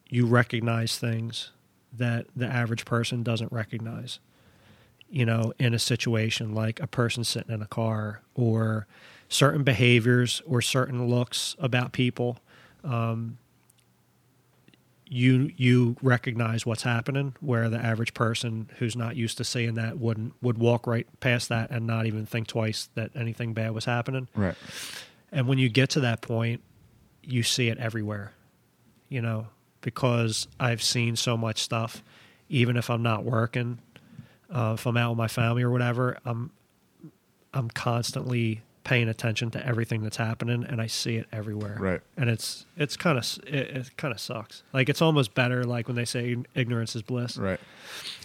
[0.10, 1.52] you recognize things
[1.94, 4.20] that the average person doesn't recognize.
[5.10, 8.88] You know, in a situation like a person sitting in a car or
[9.28, 12.40] certain behaviors or certain looks about people,
[12.84, 13.38] um,
[15.06, 17.36] you you recognize what's happening.
[17.42, 21.50] Where the average person who's not used to seeing that wouldn't would walk right past
[21.50, 24.30] that and not even think twice that anything bad was happening.
[24.34, 24.56] Right.
[25.32, 26.62] And when you get to that point,
[27.24, 28.34] you see it everywhere,
[29.10, 29.48] you know,
[29.82, 32.04] because I've seen so much stuff.
[32.50, 33.80] Even if I'm not working,
[34.50, 36.52] uh, if I'm out with my family or whatever, I'm
[37.54, 41.78] I'm constantly paying attention to everything that's happening, and I see it everywhere.
[41.80, 42.02] Right.
[42.18, 44.64] And it's it's kind of it, it kind of sucks.
[44.74, 47.38] Like it's almost better, like when they say ignorance is bliss.
[47.38, 47.60] Right.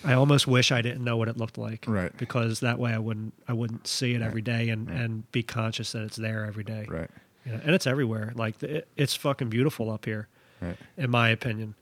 [0.04, 1.84] I almost wish I didn't know what it looked like.
[1.86, 2.16] Right.
[2.16, 5.00] Because that way I wouldn't I wouldn't see it every day and Right.
[5.00, 6.86] and be conscious that it's there every day.
[6.88, 7.10] Right.
[7.44, 8.32] You know, and it's everywhere.
[8.34, 10.26] Like it, it's fucking beautiful up here,
[10.62, 10.76] Right.
[10.96, 11.74] in my opinion.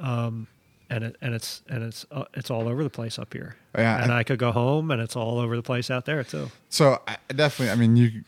[0.00, 0.48] Um,
[0.90, 3.56] and it and it's and it's uh, it's all over the place up here.
[3.76, 6.22] Yeah, and I- I, could go home, and it's all over the place out there
[6.24, 6.50] too.
[6.68, 8.22] So I definitely, I mean, you,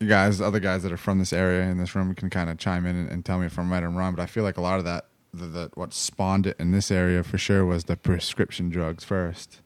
[0.00, 2.58] you guys, other guys that are from this area in this room can kind of
[2.58, 4.14] chime in and, and tell me if I'm right or wrong.
[4.14, 6.90] But I feel like a lot of that, the, the what spawned it in this
[6.90, 9.60] area for sure was the prescription drugs first.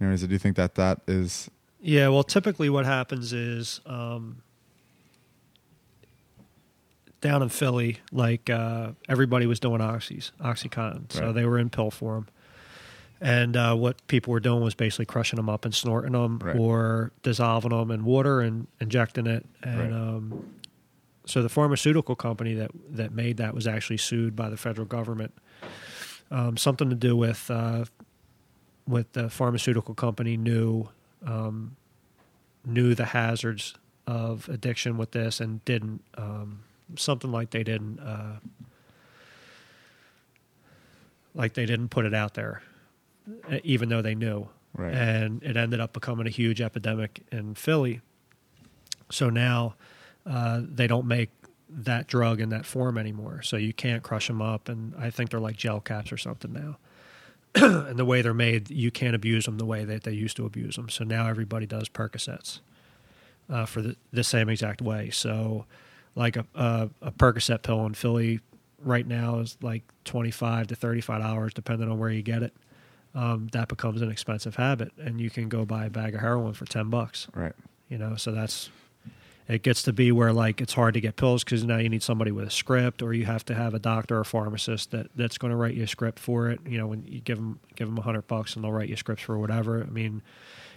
[0.00, 3.32] You know, is it, do you think that that is Yeah, well, typically what happens
[3.32, 4.42] is um,
[7.24, 11.34] down in Philly, like uh, everybody was doing oxys, OxyContin, so Right.
[11.34, 12.28] they were in pill form.
[13.20, 16.54] And uh, what people were doing was basically crushing them up and snorting them, Right.
[16.56, 19.46] or dissolving them in water and injecting it.
[19.62, 19.92] And Right.
[19.92, 20.44] um,
[21.24, 25.32] so the pharmaceutical company that that made that was actually sued by the federal government.
[26.30, 27.86] Um, something to do with uh,
[28.86, 30.88] with the pharmaceutical company knew
[31.26, 31.76] um,
[32.66, 33.74] knew the hazards
[34.06, 36.60] of addiction with this and didn't um,
[36.96, 38.36] something like they didn't uh,
[41.34, 42.62] like they didn't put it out there
[43.62, 44.92] even though they knew Right.
[44.92, 48.00] and it ended up becoming a huge epidemic in Philly
[49.10, 49.76] so now
[50.26, 51.30] uh, they don't make
[51.68, 55.30] that drug in that form anymore so you can't crush them up and I think
[55.30, 56.76] they're like gel caps or something now
[57.54, 60.44] and the way they're made, you can't abuse them the way that they used to
[60.44, 60.88] abuse them.
[60.88, 62.58] So now everybody does Percocets
[63.48, 65.10] uh, for the, the same exact way.
[65.10, 65.64] So,
[66.14, 68.40] like a, a, a Percocet pill in Philly
[68.82, 72.42] right now is like twenty five to thirty five dollars, depending on where you get
[72.42, 72.52] it.
[73.14, 76.52] Um, that becomes an expensive habit, and you can go buy a bag of heroin
[76.52, 77.28] for ten bucks.
[77.34, 77.54] right?
[77.88, 78.70] You know, so that's
[79.46, 82.02] it gets to be where like it's hard to get pills because now you need
[82.02, 85.38] somebody with a script, or you have to have a doctor or pharmacist that that's
[85.38, 86.60] going to write you a script for it.
[86.66, 88.96] You know, when you give them give them a hundred bucks and they'll write you
[88.96, 89.82] scripts for whatever.
[89.82, 90.22] I mean,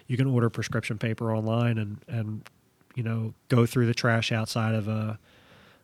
[0.07, 2.49] you can order prescription paper online and and
[2.97, 5.19] you know go through the trash outside of a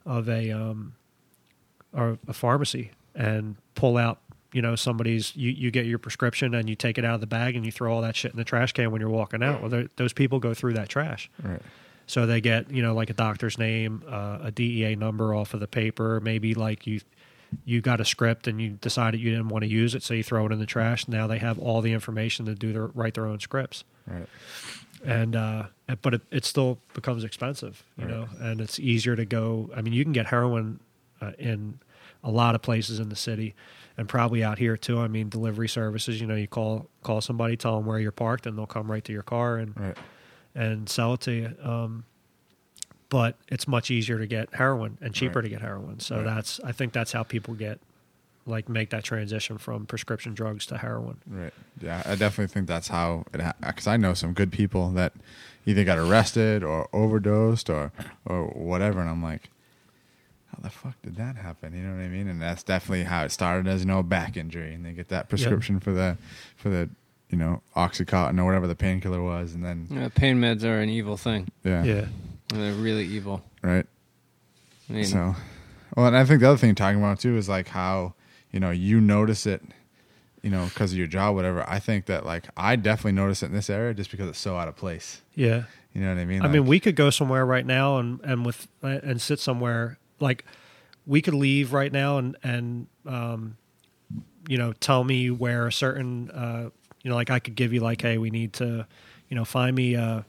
[0.06, 0.94] of a um
[1.94, 4.20] or a pharmacy and pull out
[4.52, 7.28] you know somebody's you, you get your prescription and you take it out of the
[7.28, 9.62] bag and you throw all that shit in the trash can when you're walking out.
[9.62, 11.30] Well those people go through that trash.
[11.42, 11.62] Right.
[12.08, 15.60] so they get you know like a doctor's name uh, a dea number off of
[15.60, 16.20] the paper.
[16.20, 17.02] Maybe like you
[17.66, 20.24] you got a script and you decided you didn't want to use it so you
[20.24, 21.08] throw it in the trash.
[21.08, 23.84] Now they have all the information to do their write their own scripts.
[24.08, 24.28] Right.
[25.04, 25.64] And uh,
[26.02, 28.14] but it, it still becomes expensive, you Right.
[28.14, 29.70] know, and it's easier to go.
[29.76, 30.80] I mean, you can get heroin
[31.22, 31.80] uh, in
[32.24, 33.54] a lot of places in the city,
[33.98, 35.00] and probably out here too.
[35.00, 36.20] I mean, delivery services.
[36.22, 39.04] You know, you call call somebody, tell them where you're parked, and they'll come right
[39.04, 39.98] to your car and Right.
[40.56, 41.56] and sell it to you.
[41.62, 42.06] Um,
[43.10, 45.44] but it's much easier to get heroin and cheaper Right.
[45.44, 46.00] to get heroin.
[46.00, 47.80] So that's I think that's how people get
[48.46, 51.18] like make that transition from prescription drugs to heroin.
[51.28, 51.54] Right.
[51.82, 53.42] Yeah, I definitely think that's how it.
[53.62, 55.14] Because I know some good people that
[55.66, 57.92] either got arrested or overdosed or
[58.26, 59.50] or whatever, and I'm like,
[60.52, 61.74] how the fuck did that happen?
[61.74, 62.28] You know what I mean?
[62.28, 65.08] And that's definitely how it started as you know a back injury, and they get
[65.10, 66.18] that prescription for the
[66.58, 66.90] for the
[67.30, 70.90] you know oxycontin or whatever the painkiller was, and then Yeah, pain meds are an
[70.90, 71.48] evil thing.
[71.64, 72.06] yeah, Yeah.
[72.54, 73.42] They're really evil.
[73.64, 73.86] right.
[74.90, 75.34] I mean, So,
[75.96, 78.14] well, and I think the other thing you're talking about too is like how
[78.54, 79.62] you know you notice it,
[80.42, 81.68] you know, because of your job, whatever.
[81.68, 84.56] I think that like I definitely notice it in this area just because it's so
[84.56, 85.22] out of place.
[85.36, 85.64] Yeah.
[85.94, 86.42] You know what I mean?
[86.42, 90.46] I mean, we could go somewhere right now and and with and sit somewhere like
[91.06, 93.58] we could leave right now and and um,
[94.48, 96.70] you know tell me where a certain uh,
[97.04, 98.88] you know like I could give you like hey we need to
[99.30, 100.26] you know find me a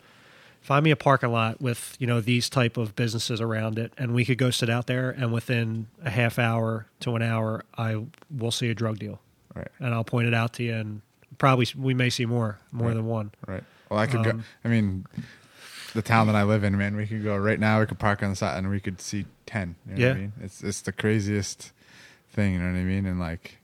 [0.65, 4.12] find me a parking lot with you know these type of businesses around it and
[4.15, 8.05] we could go sit out there and within a half hour to an hour I
[8.36, 9.20] will see a drug deal
[9.55, 11.03] right, and I'll point it out to you and
[11.39, 12.95] probably we may see more more Right.
[12.97, 13.62] than one right.
[13.91, 14.31] Well, I could go.
[14.31, 15.05] Um, I mean,
[15.93, 17.78] the town that I live in, man, we could go right now.
[17.81, 19.77] We could park on the side and we could see ten.
[19.86, 20.15] You know what I Yeah.
[20.23, 20.32] mean?
[20.41, 21.70] It's it's the craziest
[22.32, 22.55] thing.
[22.55, 23.05] You know what I mean?
[23.07, 23.59] And like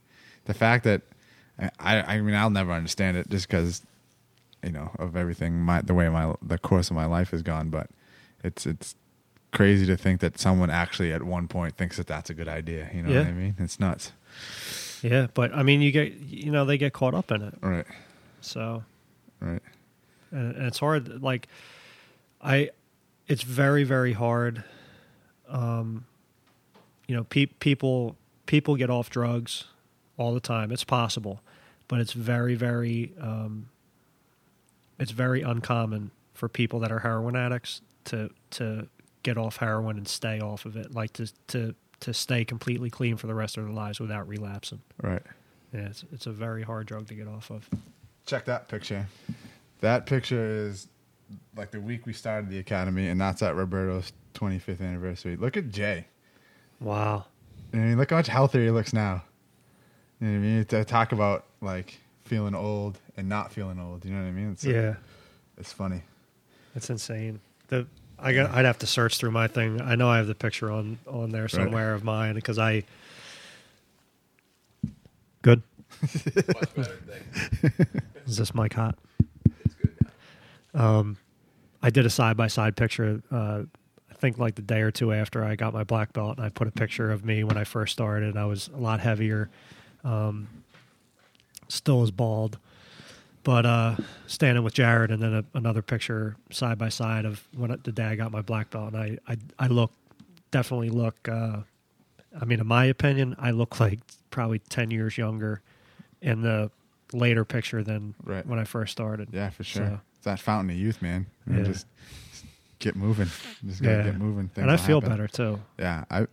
[0.44, 1.00] the fact that
[1.80, 3.82] I I mean I'll never understand it just because
[4.62, 7.70] you know of everything my the way my the course of my life has gone,
[7.70, 7.88] but
[8.44, 8.94] it's it's
[9.52, 12.88] crazy to think that someone actually at one point thinks that that's a good idea.
[12.94, 13.56] You know what I mean?
[13.58, 14.12] It's nuts.
[15.02, 17.86] yeah but I mean you get you know they get caught up in it Right.
[18.40, 18.84] so
[19.40, 19.62] Right.
[20.30, 21.48] and, and it's hard like
[22.42, 22.70] i
[23.26, 24.62] it's very very hard
[25.48, 26.04] um
[27.08, 28.16] you know pe- people
[28.46, 29.64] people get off drugs
[30.16, 31.40] all the time it's possible
[31.88, 33.68] but it's very very um
[35.00, 38.88] it's very uncommon for people that are heroin addicts to to
[39.22, 43.16] get off heroin and stay off of it like to to to stay completely clean
[43.16, 45.22] for the rest of their lives without relapsing Right.
[45.74, 47.68] yeah it's, it's a very hard drug to get off of
[48.26, 49.06] Check that picture.
[49.80, 50.86] That picture is
[51.56, 55.36] like the week we started the academy, and that's at Roberto's 25th anniversary.
[55.36, 56.06] Look at Jay.
[56.80, 57.24] wow
[57.72, 59.24] I mean, look how much healthier he looks now.
[60.20, 60.64] You know what I mean?
[60.66, 61.98] To talk about like
[62.30, 64.04] feeling old and not feeling old.
[64.04, 64.52] You know what I mean?
[64.52, 64.94] It's, yeah
[65.58, 66.02] It's funny.
[66.76, 67.40] It's insane.
[67.66, 67.88] The
[68.20, 69.80] I got I'd have to search through my thing.
[69.80, 72.84] I know I have the picture on on there somewhere of mine because I
[75.42, 75.62] good.
[76.02, 77.86] Much thing.
[78.26, 78.96] Is this mic hot?
[79.64, 79.96] It's good
[80.72, 80.86] now.
[80.86, 81.16] Um,
[81.82, 83.20] I did a side by side picture.
[83.32, 83.62] Uh,
[84.08, 86.50] I think like the day or two after I got my black belt, and I
[86.50, 88.36] put a picture of me when I first started.
[88.36, 89.50] I was a lot heavier,
[90.04, 90.46] um,
[91.70, 92.58] still as bald,
[93.44, 97.70] but uh, standing with Jared, and then a, another picture side by side of when
[97.84, 99.92] the day I got my black belt, and I I, I look
[100.50, 101.28] definitely look.
[101.28, 101.60] Uh,
[102.40, 105.62] I mean, in my opinion, I look like probably ten years younger
[106.20, 106.70] in the
[107.12, 108.46] later picture than Right.
[108.46, 109.28] when I first started.
[109.32, 109.86] Yeah, for sure.
[109.86, 111.26] So- It's that fountain of youth, man.
[111.46, 111.64] You know, Yeah.
[111.64, 111.86] Just,
[112.78, 113.28] get moving.
[113.66, 114.02] Just gotta Yeah.
[114.04, 114.48] get moving.
[114.48, 115.16] Things and I feel happen.
[115.16, 115.60] better too.
[115.78, 116.26] Yeah, I.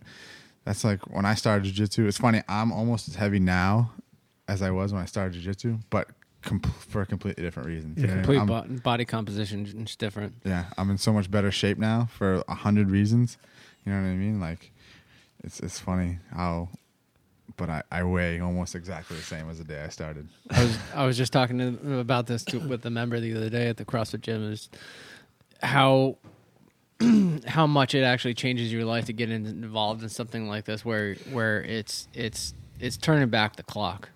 [0.64, 2.06] That's like when I started jujitsu.
[2.06, 2.42] It's funny.
[2.48, 3.92] I'm almost as heavy now
[4.48, 6.08] as I was when I started jujitsu, but
[6.42, 7.98] com- for completely different reasons.
[7.98, 8.02] Yeah.
[8.02, 10.34] You know what I complete bo- body composition is different.
[10.44, 13.36] yeah, I'm in so much better shape now for a hundred reasons.
[13.84, 14.40] You know what I mean?
[14.40, 14.72] Like,
[15.44, 16.68] it's it's funny how,
[17.56, 20.28] but I, I weigh almost exactly the same as the day I started.
[20.50, 23.50] I was I was just talking to, about this to, with a member the other
[23.50, 24.68] day at the CrossFit gym is
[25.62, 26.16] how
[27.46, 30.84] how much it actually changes your life to get in, involved in something like this
[30.84, 34.10] where where it's it's it's turning back the clock.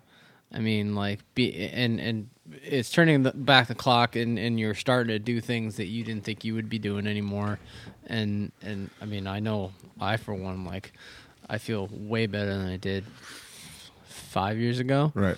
[0.53, 2.29] I mean, like be and and
[2.63, 6.03] it's turning the, back the clock, and and you're starting to do things that you
[6.03, 7.59] didn't think you would be doing anymore.
[8.07, 10.93] And and I mean, I know I for one like
[11.49, 13.03] I feel way better than I did
[14.05, 15.37] five years ago Right.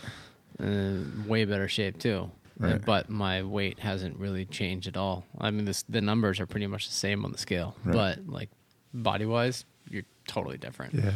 [0.60, 0.98] uh,
[1.28, 2.30] way better shape too.
[2.58, 2.84] Right.
[2.84, 5.26] But my weight hasn't really changed at all.
[5.40, 7.94] I mean, this, the numbers are pretty much the same on the scale, Right.
[7.94, 8.50] but like
[8.94, 10.94] body wise, you're totally different.
[10.94, 11.12] Yeah.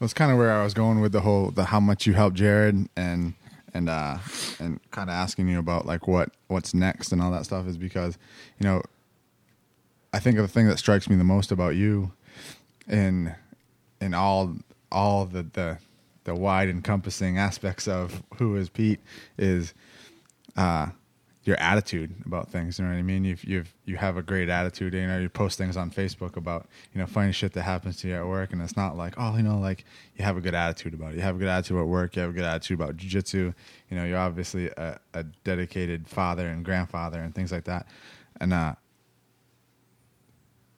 [0.00, 2.36] That's kind of where I was going with the whole the how much you helped
[2.36, 3.34] Jared and
[3.74, 4.18] and uh
[4.58, 7.76] and kind of asking you about like what what's next and all that stuff is
[7.76, 8.18] because
[8.58, 8.82] you know
[10.12, 12.12] I think of the thing that strikes me the most about you
[12.88, 13.34] in
[14.00, 14.56] in all
[14.90, 15.78] all the the
[16.24, 19.00] the wide encompassing aspects of who is Pete
[19.36, 19.74] is
[20.56, 20.88] uh
[21.44, 22.78] your attitude about things.
[22.78, 23.24] You know what I mean?
[23.24, 24.92] You've you've you have a great attitude.
[24.92, 28.08] You know, you post things on Facebook about you know funny shit that happens to
[28.08, 29.84] you at work, and it's not like oh you know like
[30.16, 31.16] you have a good attitude about it.
[31.16, 32.16] You have a good attitude about work.
[32.16, 33.54] You have a good attitude about jujitsu.
[33.88, 37.86] You know, you're obviously a, a dedicated father and grandfather and things like that.
[38.40, 38.74] And uh,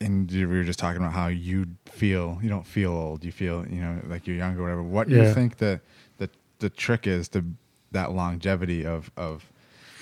[0.00, 2.38] and we were just talking about how you feel.
[2.40, 3.24] You don't feel old.
[3.24, 4.82] You feel you know like you're younger, or whatever.
[4.82, 5.80] What do you think the
[6.18, 6.30] the
[6.60, 7.44] the trick is to
[7.90, 9.51] that longevity of of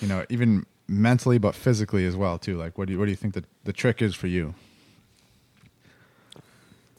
[0.01, 3.11] you know even mentally but physically as well too like what do you what do
[3.11, 4.55] you think the the trick is for you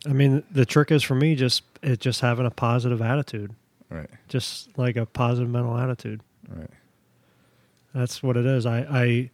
[0.07, 3.53] I mean, the trick is for me just it just having a positive attitude,
[3.89, 6.21] right just like a positive mental attitude.
[6.49, 6.69] right
[7.93, 8.65] That's what it is.
[8.65, 9.29] I, I,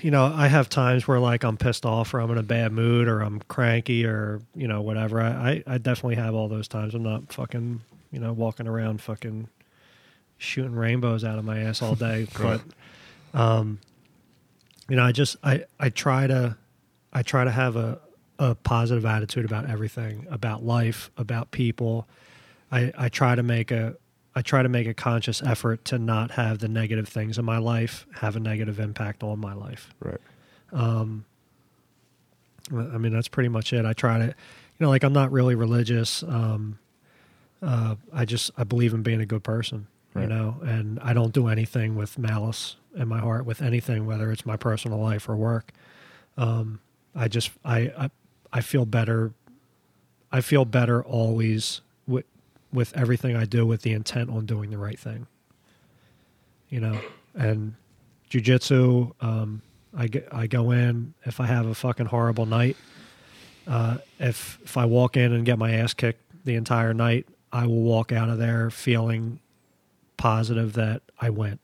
[0.00, 2.72] you know, I have times where like I'm pissed off or I'm in a bad
[2.72, 5.20] mood or I'm cranky or you know whatever.
[5.20, 5.28] I,
[5.66, 6.94] I, I definitely have all those times.
[6.94, 9.48] I'm not fucking you know walking around fucking
[10.40, 12.26] shooting rainbows out of my ass all day.
[12.38, 12.62] But,
[13.34, 13.78] um,
[14.88, 16.56] you know, I just I I try to
[17.12, 18.00] I try to have a
[18.38, 22.08] a positive attitude about everything, about life, about people.
[22.72, 23.96] I, I try to make a
[24.34, 27.58] I try to make a conscious effort to not have the negative things in my
[27.58, 29.92] life have a negative impact on my life.
[30.00, 30.20] right
[30.72, 31.24] Um,
[32.72, 33.84] I mean, that's pretty much it.
[33.84, 34.32] I try to, you
[34.78, 36.22] know, like I'm not really religious.
[36.22, 36.78] Um,
[37.62, 41.32] uh, I just I believe in being a good person, you know, and I don't
[41.32, 45.36] do anything with malice in my heart with anything, whether it's my personal life or
[45.36, 45.72] work.
[46.36, 46.80] Um,
[47.14, 48.10] I just I, I
[48.52, 49.32] I feel better.
[50.32, 52.26] I feel better always with
[52.72, 55.26] with everything I do with the intent on doing the right thing.
[56.68, 57.00] You know,
[57.34, 57.74] and
[58.30, 59.12] jujitsu.
[59.20, 59.62] Um,
[59.96, 62.76] I get, I go in if I have a fucking horrible night.
[63.66, 67.66] Uh, if if I walk in and get my ass kicked the entire night, I
[67.66, 69.40] will walk out of there feeling
[70.20, 71.60] positive that I went,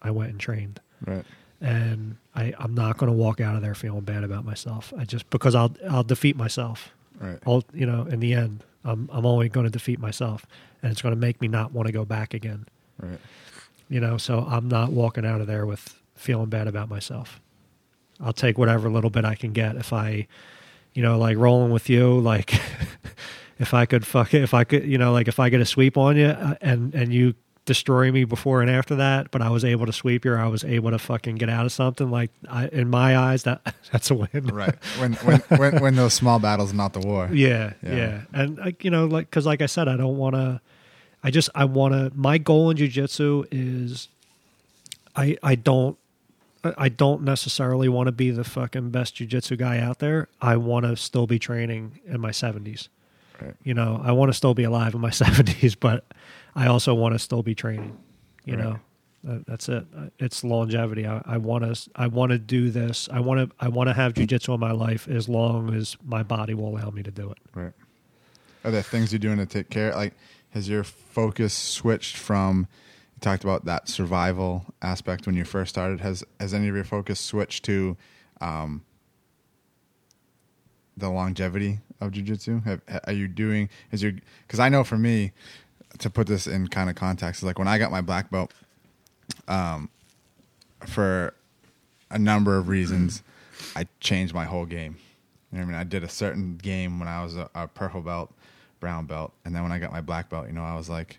[0.00, 1.24] I went and trained, right.
[1.60, 4.94] And I I'm not going to walk out of there feeling bad about myself.
[4.96, 6.90] I just because I'll I'll defeat myself.
[7.18, 7.38] right.
[7.46, 10.46] I'll you know in the end I'm I'm only going to defeat myself,
[10.82, 12.66] and it's going to make me not want to go back again.
[12.98, 13.18] Right.
[13.88, 17.40] You know so i'm not walking out of there with feeling bad about myself.
[18.20, 19.76] I'll take whatever little bit i can get.
[19.76, 20.26] If i
[20.94, 22.54] you know like rolling with you like
[23.58, 25.64] if i could fuck it if i could you know like if i get a
[25.64, 27.34] sweep on you uh, and and you
[27.70, 30.64] destroy me before and after that but i was able to sweep you i was
[30.64, 33.60] able to fucking get out of something like I, in my eyes that
[33.92, 37.74] that's a win right when when when, when those small battles not the war yeah,
[37.82, 37.94] Yeah.
[37.96, 40.60] yeah, and like you know, like because like I said, I don't want to.
[41.22, 42.10] I just I want to.
[42.18, 44.08] My goal in jujitsu is,
[45.14, 45.96] I I don't.
[46.64, 50.28] I don't necessarily want to be the fucking best jujitsu guy out there.
[50.42, 52.88] I want to still be training in my seventies.
[53.40, 53.54] Right.
[53.64, 56.04] You know, I want to still be alive in my seventies, but
[56.60, 57.96] I also want to still be training.
[58.44, 58.64] You Right.
[58.64, 58.80] know,
[59.22, 59.86] That- that's it.
[59.94, 61.06] Uh, It's longevity.
[61.06, 61.90] I, I want to.
[61.94, 63.06] I want to do this.
[63.12, 63.54] I want to.
[63.60, 66.88] I want to have jujitsu in my life as long as my body will allow
[66.90, 67.38] me to do it.
[67.54, 67.72] right
[68.64, 70.12] are there things you're doing to take care like
[70.50, 72.66] has your focus switched from
[73.14, 76.84] you talked about that survival aspect when you first started has has any of your
[76.84, 77.96] focus switched to
[78.40, 78.82] um
[80.96, 82.64] the longevity of jujitsu?
[82.64, 83.68] Have are you doing?
[83.92, 84.12] Is your
[84.46, 85.32] because I know for me,
[85.98, 88.52] to put this in kind of context, is like when I got my black belt,
[89.48, 89.88] um,
[90.86, 91.34] for
[92.10, 93.22] a number of reasons,
[93.76, 94.96] I changed my whole game.
[95.52, 95.80] You know what I mean?
[95.80, 98.32] I did a certain game when I was a, a purple belt,
[98.78, 101.18] brown belt, and then when I got my black belt, you know, I was like,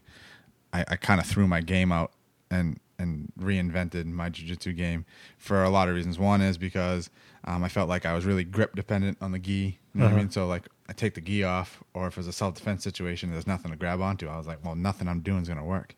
[0.73, 2.11] I, I kind of threw my game out
[2.49, 5.05] and and reinvented my jiu-jitsu game
[5.39, 6.19] for a lot of reasons.
[6.19, 7.09] One is because
[7.45, 9.51] um, I felt like I was really grip dependent on the gi.
[9.51, 10.17] You know what I Uh-huh.
[10.17, 10.29] mean?
[10.29, 13.47] So like I take the gi off, or if it's a self defense situation, there's
[13.47, 14.27] nothing to grab onto.
[14.27, 15.95] I was like, well, nothing I'm doing is gonna work.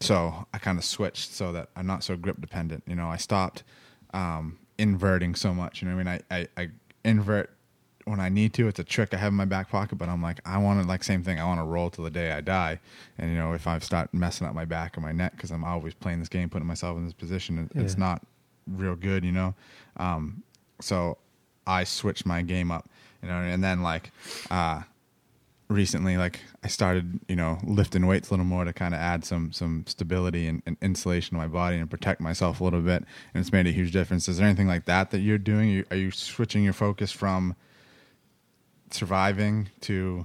[0.00, 2.82] So I kind of switched so that I'm not so grip dependent.
[2.88, 3.62] You know, I stopped
[4.12, 5.80] um, inverting so much.
[5.80, 6.08] You know I mean?
[6.08, 6.68] I, I, I
[7.04, 7.50] invert
[8.06, 8.66] when I need to.
[8.66, 10.88] It's a trick I have in my back pocket, but I'm like, I want to,
[10.88, 11.38] like, same thing.
[11.38, 12.80] I want to roll till the day I die.
[13.18, 15.62] And, you know, if I start messing up my back or my neck, because I'm
[15.62, 18.00] always playing this game, putting myself in this position, it's Yeah.
[18.00, 18.26] not
[18.66, 19.54] real good, you know?
[19.96, 20.42] Um,
[20.80, 21.18] so
[21.68, 22.88] I switched my game up,
[23.22, 24.10] you know, and then, like,
[24.50, 24.82] uh,
[25.70, 29.22] recently like i started you know lifting weights a little more to kind of add
[29.22, 33.04] some some stability and, and insulation to my body and protect myself a little bit
[33.34, 35.96] and it's made a huge difference is there anything like that that you're doing are
[35.98, 37.54] you switching your focus from
[38.90, 40.24] surviving to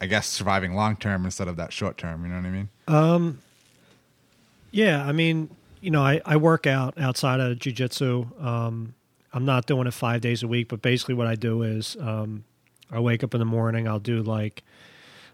[0.00, 2.68] i guess surviving long term instead of that short term you know what i mean
[2.86, 3.40] Um,
[4.70, 5.48] yeah, I mean,
[5.80, 8.44] you know, I, I work out outside of jujitsu.
[8.44, 8.94] Um,
[9.36, 12.44] I'm not doing it five days a week, but basically what I do is um,
[12.90, 13.86] I wake up in the morning.
[13.86, 14.64] I'll do like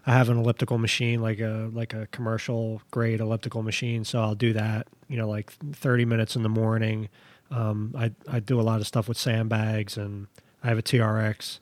[0.05, 4.03] I have an elliptical machine, like a like a commercial grade elliptical machine.
[4.03, 4.87] So I'll do that.
[5.07, 7.07] you know, like 30 minutes in the morning.
[7.49, 10.27] Um, I, I do a lot of stuff with sandbags and
[10.61, 11.59] I have a TRX.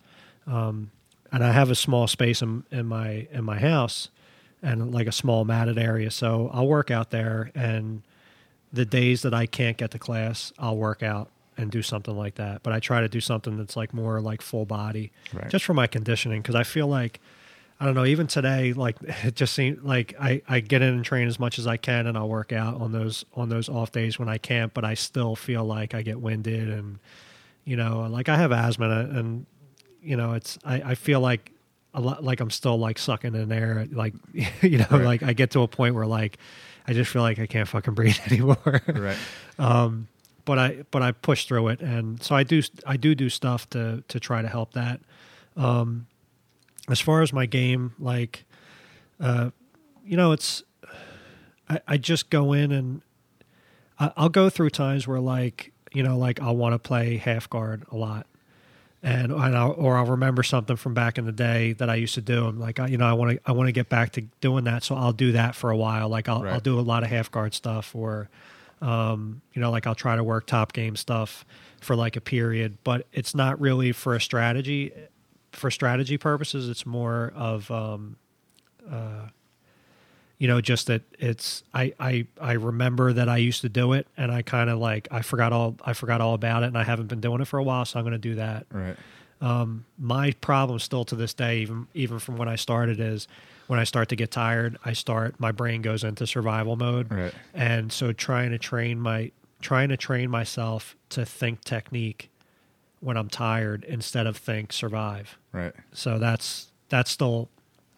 [0.47, 0.89] Um,
[1.31, 4.09] and I have a small space in, in my, in my house
[4.63, 6.09] and like a small matted area.
[6.09, 8.01] So I'll work out there and
[8.73, 12.35] the days that I can't get to class, I'll work out and do something like
[12.35, 12.63] that.
[12.63, 15.49] But I try to do something that's like more like full body, Right.
[15.49, 16.41] just for my conditioning.
[16.41, 17.19] Because I feel like
[17.79, 18.05] I don't know.
[18.05, 21.57] Even today, like it just seems like I, I get in and train as much
[21.59, 24.37] as I can, and I'll work out on those on those off days when I
[24.37, 24.73] can't.
[24.73, 26.99] But I still feel like I get winded, and
[27.65, 29.45] you know, like I have asthma, and, and
[30.01, 31.51] you know, it's I, I feel like
[31.93, 34.13] a lot like I'm still like sucking in air, like
[34.61, 35.01] you know, Right.
[35.03, 36.37] like I get to a point where like
[36.87, 38.81] I just feel like I can't fucking breathe anymore.
[38.87, 39.17] Right.
[39.59, 40.07] um,
[40.45, 43.69] but I but I push through it, and so I do I do do stuff
[43.71, 44.99] to to try to help that.
[45.55, 46.07] Um,
[46.89, 48.45] as far as my game, like,
[49.19, 49.51] uh,
[50.05, 50.63] you know, it's
[51.69, 53.01] I, I just go in and
[53.99, 57.49] I, I'll go through times where like you know like I'll want to play half
[57.49, 58.27] guard a lot.
[59.03, 62.13] And, and I'll, or I'll remember something from back in the day that I used
[62.13, 62.45] to do.
[62.45, 64.65] I'm like, I, you know, I want to, I want to get back to doing
[64.65, 64.83] that.
[64.83, 66.07] So I'll do that for a while.
[66.07, 68.29] Like I'll, I'll do a lot of half guard stuff or,
[68.81, 71.45] um, you know, like I'll try to work top game stuff
[71.79, 74.91] for like a period, but it's not really for a strategy.
[75.51, 78.15] For strategy purposes, it's more of, um,
[78.89, 79.27] uh,
[80.37, 84.07] you know, just that it's I I I remember that I used to do it,
[84.17, 86.83] and I kind of like I forgot all I forgot all about it, and I
[86.83, 88.95] haven't been doing it for a while, so I'm going to do that Right.
[89.39, 93.27] um, my problem still to this day, even even from when I started, is
[93.71, 97.33] when I start to get tired, I start my brain goes into survival mode, Right.
[97.53, 99.31] and so trying to train my
[99.61, 102.29] trying to train myself to think technique
[102.99, 105.37] when I'm tired instead of think survive.
[105.53, 105.71] Right.
[105.93, 107.47] So that's that's still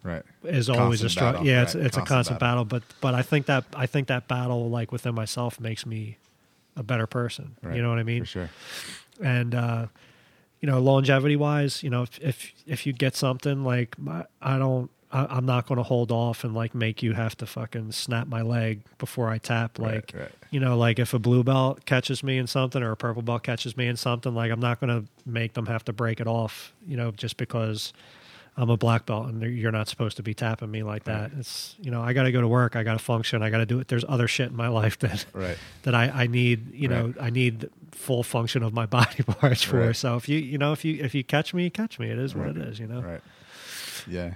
[0.04, 0.22] Right.
[0.44, 1.40] is always a struggle.
[1.42, 2.66] battle, Yeah, it's right, it's a constant constant battle.
[2.66, 6.18] but but I think that I think that battle like within myself makes me
[6.76, 7.56] a better person.
[7.64, 7.76] Right.
[7.78, 8.22] You know what I mean?
[8.26, 8.50] For sure.
[9.24, 9.88] and uh,
[10.62, 14.58] you know longevity wise you know if if, if you get something like I, I
[14.60, 17.92] don't I, I'm not going to hold off and like make you have to fucking
[17.92, 20.32] snap my leg before I tap like right.
[20.50, 23.44] you know like if a blue belt catches me in something or a purple belt
[23.44, 26.28] catches me in something like I'm not going to make them have to break it
[26.28, 27.94] off you know just because
[28.56, 31.76] I'm a black belt and you're not supposed to be tapping me like that it's
[31.80, 33.66] you know I got to go to work I got to function I got to
[33.66, 35.58] do it there's other shit in my life that Right.
[35.84, 37.16] that I, I need, you know, Right.
[37.20, 39.80] I need full function of my body parts for.
[39.80, 39.96] Right.
[39.96, 42.10] So if you, you know, if you if you catch me, you catch me.
[42.10, 43.02] It is what it is, you know.
[43.02, 43.22] Right.
[44.08, 44.34] Yeah.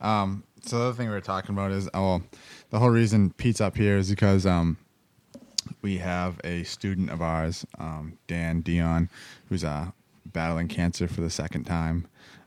[0.00, 2.22] Um, so the other thing we were talking about is, oh,
[2.70, 4.76] the whole reason Pete's up here is because um,
[5.82, 9.08] we have a student of ours, um, Dan Dion,
[9.48, 9.90] who's uh,
[10.26, 12.06] battling cancer for the second time.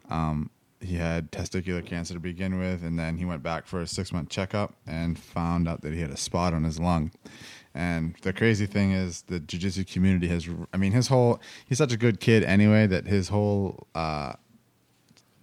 [0.09, 0.49] Um,
[0.79, 4.11] he had testicular cancer to begin with, and then he went back for a six
[4.11, 7.11] month checkup and found out that he had a spot on his lung.
[7.73, 11.91] And the crazy thing is, the jiu-jitsu community has, I mean, his whole, he's such
[11.93, 14.33] a good kid anyway that his whole, uh,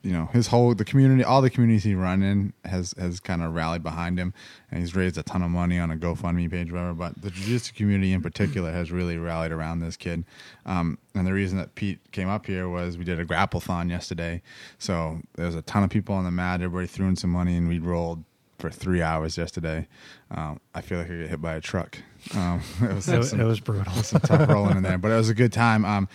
[0.03, 3.43] you know his whole the community all the communities he run in has has kind
[3.43, 4.33] of rallied behind him
[4.71, 7.75] and he's raised a ton of money on a gofundme page whatever but the jiu-jitsu
[7.75, 10.25] community in particular has really rallied around this kid
[10.65, 14.41] um, and the reason that pete came up here was we did a grapple-thon yesterday
[14.79, 17.57] so there was a ton of people on the mat everybody threw in some money
[17.57, 18.25] and we rolled
[18.59, 19.87] for three hours yesterday
[20.31, 21.99] um, i feel like i get hit by a truck
[22.35, 23.93] um, it was, It, was- some- it was brutal.
[24.03, 25.87] some tough rolling in there, but it was a good time.
[25.87, 26.07] Um,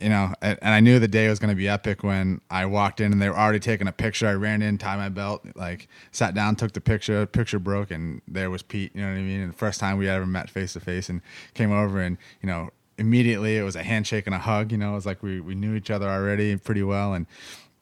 [0.00, 3.00] you know, and, I knew the day was going to be epic when I walked
[3.00, 4.26] in and they were already taking a picture.
[4.26, 7.26] I ran in, tied my belt, like sat down, took the picture.
[7.26, 8.92] Picture broke, and there was Pete.
[8.94, 9.40] You know what I mean?
[9.40, 11.20] And the first time we ever met face to face, and
[11.54, 14.72] came over, and you know, immediately it was a handshake and a hug.
[14.72, 17.26] You know, it was like we we knew each other already pretty well, and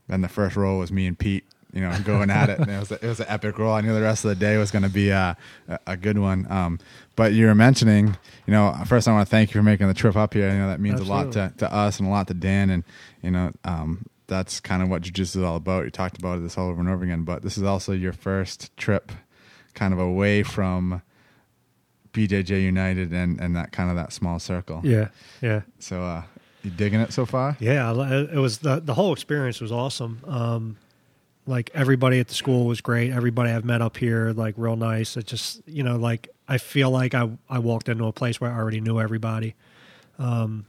[0.09, 1.45] then the first roll was me and Pete.
[1.73, 2.59] You know, going at it.
[2.59, 3.75] And it was a, it was an epic roll.
[3.75, 5.35] I knew the rest of the day was going to be uh,
[5.69, 6.51] a, a good one.
[6.51, 6.79] Um,
[7.17, 8.17] but you were mentioning,
[8.47, 10.49] you know, first I want to thank you for making the trip up here.
[10.51, 12.71] You know, that means a lot to, to us and a lot to Dan.
[12.71, 12.85] And,
[13.23, 15.85] you know, um, that's kind of what jiu-jitsu is all about.
[15.85, 18.77] You talked about this all over and over again, but this is also your first
[18.77, 19.11] trip
[19.75, 21.03] kind of away from
[22.13, 24.81] BJJ United and, and that kind of that small circle.
[24.85, 25.09] Yeah,
[25.43, 26.23] yeah, So, uh,
[26.63, 27.57] you digging it so far?
[27.61, 27.91] yeah.
[28.33, 30.21] It was the the whole experience was awesome.
[30.27, 30.77] Um,
[31.47, 33.13] like everybody at the school was great.
[33.13, 35.17] Everybody I've met up here, like real nice.
[35.17, 38.51] It just you know, like I feel like I I walked into a place where
[38.51, 39.55] I already knew everybody.
[40.19, 40.67] Um,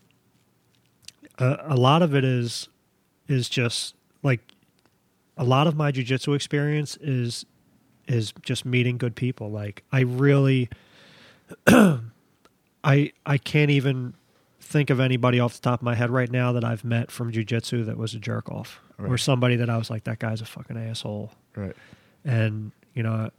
[1.37, 2.69] a, a lot of it is
[3.27, 4.41] is just like
[5.37, 7.45] a lot of my jujitsu experience is
[8.07, 9.51] is just meeting good people.
[9.51, 10.69] Like I really,
[11.67, 12.01] I
[13.25, 14.13] I can't even
[14.59, 17.31] think of anybody off the top of my head right now that I've met from
[17.31, 20.45] jujitsu that was a jerk off or somebody that I was like that guy's a
[20.45, 21.31] fucking asshole.
[21.55, 21.75] Right.
[22.25, 23.29] And you know,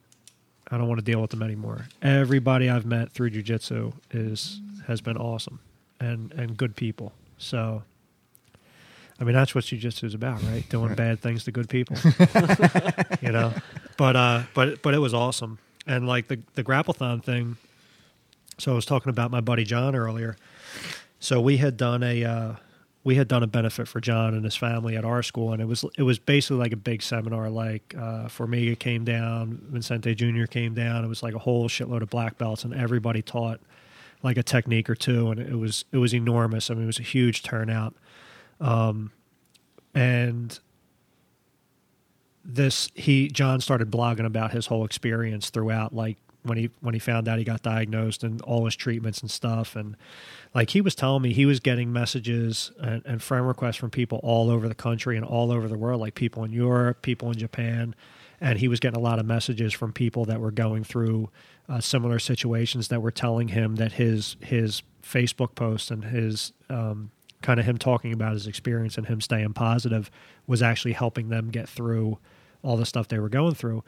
[0.70, 1.86] I don't want to deal with them anymore.
[2.02, 5.60] Everybody I've met through jujitsu is has been awesome
[6.00, 7.12] and and good people.
[7.38, 7.82] So,
[9.20, 10.66] I mean, that's what jujitsu is about, right?
[10.70, 11.96] Doing bad things to good people,
[13.22, 13.54] you know.
[13.96, 17.56] But uh, but but it was awesome, and like the the grapplethon thing.
[18.58, 20.36] So I was talking about my buddy John earlier.
[21.20, 22.52] So we had done a uh,
[23.08, 25.64] we had done a benefit for John and his family at our school, and it
[25.64, 27.48] was it was basically like a big seminar.
[27.48, 31.06] Like uh, Formiga came down, Vicente Junior came down.
[31.06, 33.60] It was like a whole shitload of black belts, and everybody taught
[34.22, 36.70] like a technique or two, and it was it was enormous.
[36.70, 37.94] I mean, it was a huge turnout,
[38.60, 39.10] um,
[39.94, 40.58] and
[42.44, 46.18] this he John started blogging about his whole experience throughout, like
[46.48, 49.76] when he when he found out he got diagnosed and all his treatments and stuff,
[49.76, 49.96] and
[50.54, 54.18] like he was telling me he was getting messages and, and friend requests from people
[54.22, 57.38] all over the country and all over the world, like people in Europe, people in
[57.38, 57.94] Japan,
[58.40, 61.30] and he was getting a lot of messages from people that were going through
[61.68, 67.10] uh, similar situations that were telling him that his his Facebook post and his um,
[67.42, 70.10] kind of him talking about his experience and him staying positive
[70.46, 72.18] was actually helping them get through
[72.62, 73.84] all the stuff they were going through.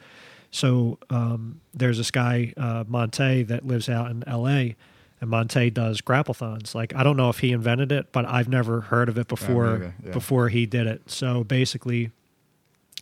[0.51, 4.75] So um, there's this guy uh, Monte that lives out in L.A.
[5.21, 6.75] and Monte does grapplethons.
[6.75, 9.77] Like I don't know if he invented it, but I've never heard of it before
[9.77, 10.11] maybe, yeah.
[10.11, 11.09] before he did it.
[11.09, 12.11] So basically,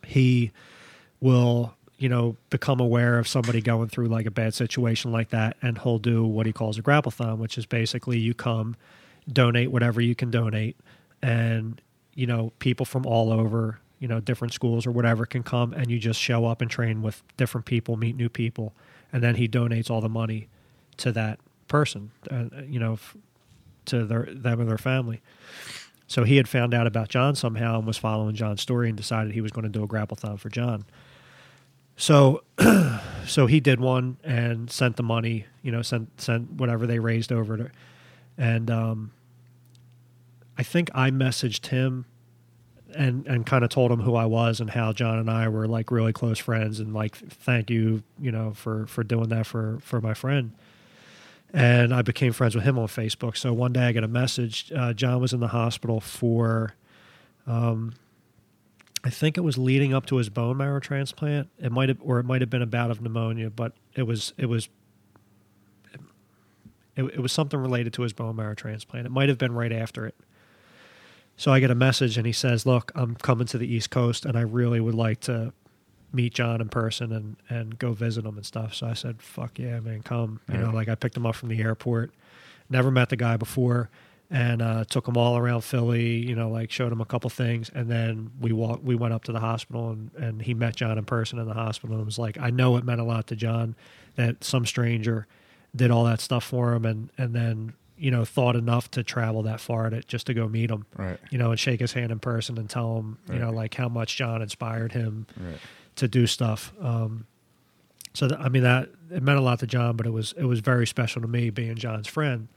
[0.05, 0.51] he
[1.19, 5.57] will you know become aware of somebody going through like a bad situation like that,
[5.63, 8.75] and he'll do what he calls a grapplethon, which is basically you come,
[9.31, 10.77] donate whatever you can donate,
[11.23, 11.81] and
[12.13, 15.91] you know people from all over you know different schools or whatever can come and
[15.91, 18.73] you just show up and train with different people meet new people
[19.11, 20.47] and then he donates all the money
[20.97, 23.15] to that person uh, you know f-
[23.85, 25.21] to their them and their family.
[26.07, 29.33] So he had found out about john somehow and was following john's story and decided
[29.33, 30.85] he was going to do a grapplethon for john.
[31.95, 32.43] So
[33.25, 37.31] so he did one and sent the money you know sent sent whatever they raised
[37.31, 37.69] over to
[38.37, 39.11] and um
[40.57, 42.05] i think i messaged him
[42.95, 45.67] and and kind of told him who I was and how John and I were
[45.67, 49.79] like really close friends and like thank you you know for for doing that for
[49.81, 50.51] for my friend.
[51.51, 53.35] And I became friends with him on Facebook.
[53.35, 56.75] So one day I get a message uh, John was in the hospital for
[57.47, 57.93] um
[59.03, 61.49] I think it was leading up to his bone marrow transplant.
[61.59, 64.33] It might have or it might have been a bout of pneumonia but it was
[64.37, 64.69] it was
[66.95, 69.05] it, it was something related to his bone marrow transplant.
[69.05, 70.15] It might have been right after it
[71.39, 74.25] so I get a message and he says, "Look, I'm coming to the East Coast
[74.25, 75.53] and I really would like to
[76.11, 79.57] meet John in person and and go visit him and stuff." So I said, "Fuck
[79.57, 82.11] yeah, man, come." You know, like I picked him up from the airport.
[82.69, 83.89] Never met the guy before
[84.29, 87.71] and uh, took him all around Philly, you know, like showed him a couple things
[87.73, 90.97] and then we walked we went up to the hospital and and he met John
[90.97, 93.37] in person in the hospital and was like, "I know it meant a lot to
[93.37, 93.77] John
[94.15, 95.25] that some stranger
[95.73, 99.43] did all that stuff for him and and then you know thought enough to travel
[99.43, 101.19] that far to just to go meet him Right.
[101.29, 103.89] you know and shake his hand in person and tell him you know like how
[103.89, 105.57] much john inspired him Right.
[105.97, 107.25] to do stuff um
[108.13, 110.45] so that, i mean that it meant a lot to john but it was it
[110.45, 112.47] was very special to me being john's friend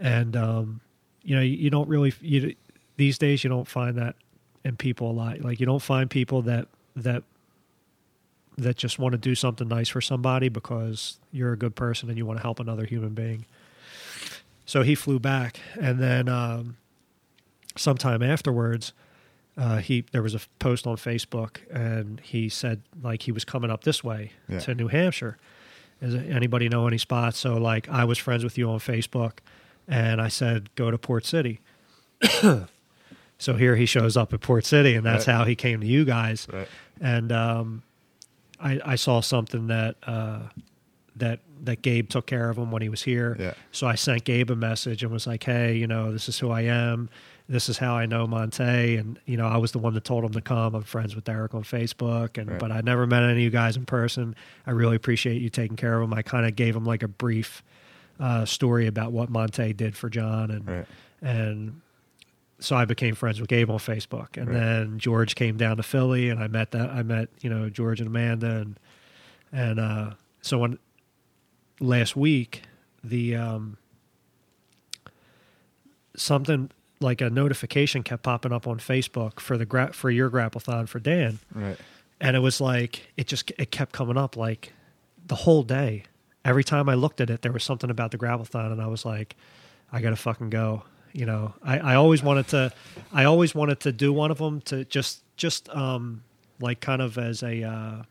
[0.00, 0.80] and um
[1.22, 2.54] you know you, you don't really you
[2.96, 4.16] these days you don't find that
[4.64, 6.66] in people a lot like you don't find people that
[6.96, 7.22] that
[8.56, 12.18] that just want to do something nice for somebody because you're a good person and
[12.18, 13.44] you want to help another human being.
[14.68, 16.76] So he flew back, and then um,
[17.74, 18.92] sometime afterwards,
[19.56, 23.70] uh, he there was a post on Facebook, and he said like he was coming
[23.70, 24.58] up this way Yeah.
[24.60, 25.38] to New Hampshire.
[26.02, 27.38] Does anybody know any spots?
[27.38, 29.38] So like I was friends with you on Facebook,
[29.88, 31.60] and I said go to Port City.
[33.38, 35.34] so here he shows up at Port City, and that's Right.
[35.34, 36.68] how he came to you guys Right.
[37.00, 37.82] and um,
[38.60, 40.40] I, I saw something that uh,
[41.18, 43.36] that that Gabe took care of him when he was here.
[43.38, 43.54] Yeah.
[43.72, 46.50] So I sent Gabe a message and was like, "Hey, you know, this is who
[46.50, 47.08] I am.
[47.48, 50.24] This is how I know Monte." And you know, I was the one that told
[50.24, 50.74] him to come.
[50.74, 52.58] I'm friends with Derek on Facebook, and Right.
[52.60, 54.34] but I never met any of you guys in person.
[54.66, 56.14] I really appreciate you taking care of him.
[56.14, 57.62] I kind of gave him like a brief
[58.20, 60.86] uh, story about what Monte did for John, and Right.
[61.22, 61.80] and
[62.60, 64.54] so I became friends with Gabe on Facebook, and Right.
[64.58, 68.00] then George came down to Philly, and I met that I met you know George
[68.00, 68.78] and Amanda, and
[69.52, 70.10] and uh,
[70.42, 70.78] so when
[71.80, 72.62] last week
[73.04, 73.76] the um,
[76.16, 80.88] something like a notification kept popping up on Facebook for the gra- for your grapplethon
[80.88, 81.76] for Dan, Right.
[82.20, 84.72] and it was like it just it kept coming up like
[85.26, 86.04] the whole day.
[86.44, 89.04] Every time I looked at it, there was something about the grapplethon, and I was
[89.04, 89.36] like,
[89.92, 90.82] I gotta fucking go.
[91.12, 92.72] You know, I, I always wanted to,
[93.12, 96.22] I always wanted to do one of them to just just um
[96.60, 98.02] like kind of as a uh,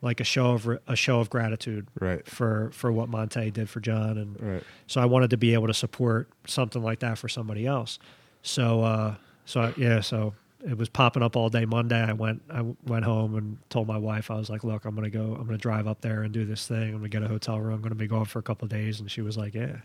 [0.00, 2.26] like a show of a show of gratitude Right.
[2.26, 4.62] for for what Monte did for John and Right.
[4.86, 7.98] so I wanted to be able to support something like that for somebody else.
[8.42, 9.14] So uh
[9.44, 10.34] so I, yeah, so
[10.64, 12.00] it was popping up all day Monday.
[12.00, 15.10] I went I went home and told my wife I was like, "Look, I'm going
[15.10, 16.82] to go I'm going to drive up there and do this thing.
[16.94, 17.74] I'm going to get a hotel room.
[17.74, 19.76] I'm going to be gone for a couple of days." And she was like, "Yeah."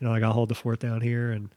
[0.00, 1.48] You know, like I got to hold the fort down here and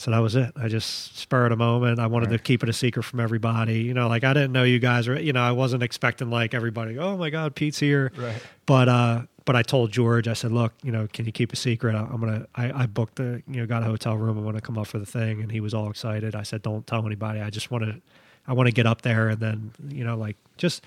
[0.00, 0.50] so that was it.
[0.56, 1.98] I just spurred a moment.
[2.00, 3.80] I wanted to keep it a secret from everybody.
[3.82, 5.18] You know, like I didn't know you guys were.
[5.18, 6.98] You know, I wasn't expecting like everybody.
[6.98, 8.10] Oh my God, Pete's here.
[8.16, 8.40] Right.
[8.64, 10.26] But uh, but I told George.
[10.26, 11.94] I said, look, you know, can you keep a secret?
[11.94, 12.46] I- I'm gonna.
[12.54, 13.42] I, I booked the.
[13.46, 14.38] You know, got a hotel room.
[14.38, 16.34] I want to come up for the thing, and he was all excited.
[16.34, 17.40] I said, don't tell anybody.
[17.40, 18.00] I just want to.
[18.48, 20.82] I want to get up there, and then you know, like just.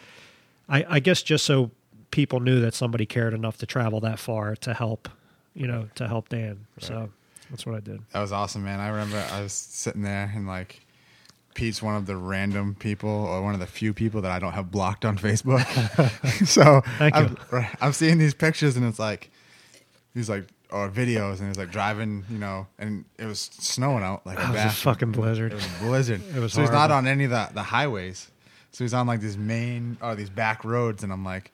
[0.69, 1.71] I, I guess just so
[2.09, 5.09] people knew that somebody cared enough to travel that far to help,
[5.53, 6.65] you know, to help Dan.
[6.79, 7.09] So
[7.49, 8.01] that's what I did.
[8.11, 8.79] That was awesome, man.
[8.79, 10.81] I remember I was sitting there and like
[11.53, 14.53] Pete's one of the random people or one of the few people that I don't
[14.53, 15.63] have blocked on Facebook.
[16.47, 17.37] so I'm.
[17.81, 19.29] I'm seeing these pictures and it's like
[20.13, 24.25] he's like or videos and he's like driving, you know, and it was snowing out
[24.25, 25.51] like It a was a fucking blizzard.
[25.51, 26.21] It was a blizzard.
[26.35, 28.31] It was so he's not on any of the, the highways.
[28.71, 31.51] So he's on like these main or these back roads, and I'm like,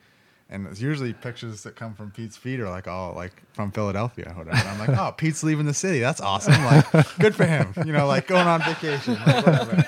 [0.50, 4.32] and it's usually pictures that come from Pete's feet are like all like from Philadelphia
[4.36, 4.56] or whatever.
[4.56, 6.00] And I'm like, oh, Pete's leaving the city.
[6.00, 6.62] That's awesome.
[6.64, 7.72] Like, good for him.
[7.86, 9.14] You know, like going on vacation.
[9.14, 9.86] Like, whatever.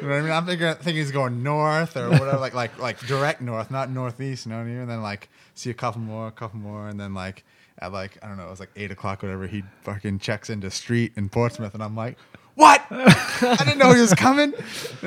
[0.00, 0.32] You know what I mean?
[0.32, 4.46] I'm thinking, thinking he's going north or whatever, like like like direct north, not northeast.
[4.46, 4.78] You know what I mean?
[4.78, 7.44] And then like see a couple more, a couple more, and then like
[7.78, 9.46] at like I don't know, it was like eight o'clock, whatever.
[9.46, 12.16] He fucking checks into street in Portsmouth, and I'm like,
[12.54, 12.84] what?
[12.90, 14.52] I didn't know he was coming.
[14.52, 14.58] You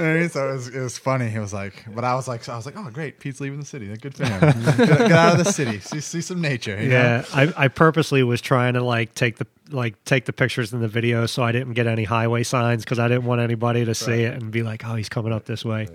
[0.01, 0.29] know what I mean?
[0.29, 1.29] So it was, it was funny.
[1.29, 3.59] He was like, but I was like, so I was like, oh great, Pete's leaving
[3.59, 3.95] the city.
[3.97, 4.39] Good for him.
[4.77, 6.81] get, get out of the city, see see some nature.
[6.81, 6.95] you know?
[6.95, 10.79] Yeah, I, I purposely was trying to like take the like take the pictures in
[10.81, 13.95] the video so I didn't get any highway signs because I didn't want anybody to
[13.95, 15.87] see it and be like, oh, he's coming up this way.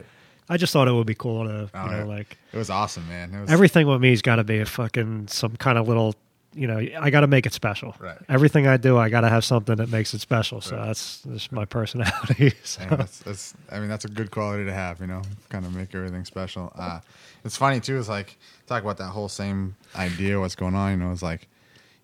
[0.48, 2.04] I just thought it would be cool to, you Oh, know, yeah.
[2.04, 3.32] like It was awesome, man.
[3.32, 6.16] It was everything with me's got to be a fucking some kind of little,
[6.54, 7.94] you know, I got to make it special.
[8.00, 8.18] Right.
[8.28, 10.60] Everything I do, I got to have something that makes it special.
[10.60, 10.86] So Right.
[10.86, 12.52] that's just my personality.
[12.64, 12.82] So.
[12.82, 15.74] Yeah, that's, that's, I mean, that's a good quality to have, you know, kind of
[15.74, 16.72] make everything special.
[16.76, 17.00] Uh,
[17.44, 18.36] it's funny too, is like,
[18.66, 21.46] talk about that whole same idea, what's going on, you know, it's like,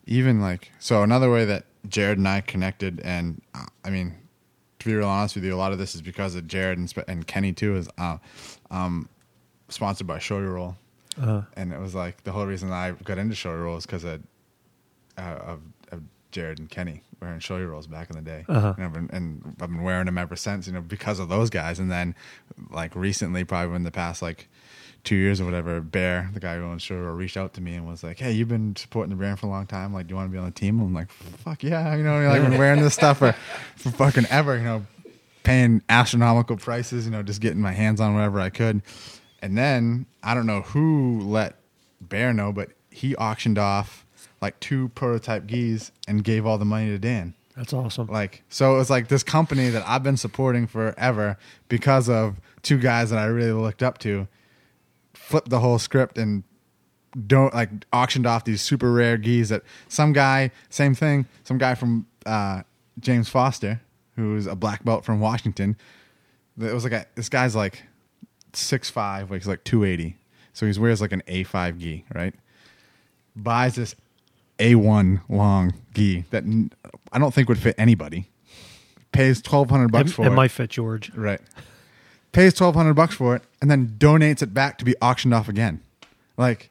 [0.07, 4.15] even like, so another way that Jared and I connected, and uh, I mean,
[4.79, 6.93] to be real honest with you, a lot of this is because of Jared and,
[7.09, 8.19] and Kenny too, is uh,
[8.71, 9.09] um,
[9.69, 10.77] sponsored by Shoyoroll.
[11.21, 14.23] Uh, And it was like, the whole reason I got into Shoyoroll is because of,
[15.19, 15.61] uh, of,
[15.93, 18.75] of Jared and Kenny wearing Shoyorolls back in the day, Uh-huh.
[18.77, 20.67] and, I've been, and I've been wearing them ever since.
[20.67, 21.79] You know, because of those guys.
[21.79, 22.15] And then,
[22.71, 24.49] like recently, probably in the past like
[25.05, 27.87] two years or whatever, Bear, the guy who owns Roll, reached out to me and
[27.87, 29.95] was like, "Hey, you've been supporting the brand for a long time.
[29.95, 32.21] Like, do you want to be on the team?" I'm like, "Fuck yeah!" You know,
[32.29, 33.33] like I've been wearing this stuff for
[33.77, 34.57] for fucking ever.
[34.59, 34.87] You know,
[35.43, 37.07] paying astronomical prices.
[37.07, 38.83] You know, just getting my hands on whatever I could.
[39.41, 41.57] And then I don't know who let
[42.01, 44.06] Bear know, but he auctioned off
[44.41, 47.35] like two prototype gis and gave all the money to Dan.
[47.57, 48.07] that's awesome.
[48.09, 52.79] Like so it was like this company that I've been supporting forever because of two
[52.79, 54.29] guys that I really looked up to
[55.15, 56.45] flipped the whole script and
[57.27, 61.75] don't like auctioned off these super rare gis that some guy same thing some guy
[61.75, 62.63] from uh,
[63.01, 63.81] James Foster
[64.17, 65.77] who's a black belt from Washington
[66.61, 67.83] it was like a, this guy's like
[68.53, 70.17] six five like he's like 280
[70.53, 72.35] so he wears like an A5 gi right
[73.35, 73.95] buys this
[74.59, 76.45] A1 long gi that
[77.13, 78.31] I don't think would fit anybody.
[79.13, 80.35] Pays twelve hundred bucks It, for it it.
[80.35, 81.11] might fit George.
[81.15, 81.41] right.
[82.33, 85.49] Pays twelve hundred bucks for it, and then donates it back to be auctioned off
[85.49, 85.81] again.
[86.37, 86.69] Like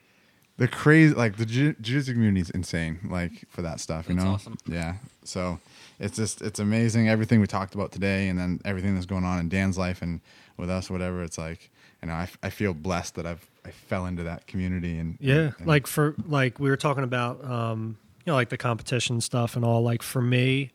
[0.57, 2.99] the crazy, like the jiu- jiu-jitsu community is insane.
[3.09, 4.31] Like for that stuff, you That's know.
[4.33, 4.57] awesome.
[4.67, 4.95] Yeah.
[5.23, 5.59] So
[5.99, 9.39] it's just it's amazing everything we talked about today, and then everything that's going on
[9.39, 10.22] in Dan's life and
[10.57, 11.23] with us, whatever.
[11.23, 11.72] It's like
[12.03, 15.52] you know I, I feel blessed that I've I fell into that community and Yeah,
[15.58, 19.56] and- like for like we were talking about, um, you know, like the competition stuff
[19.56, 19.82] and all.
[19.84, 20.72] Like for me,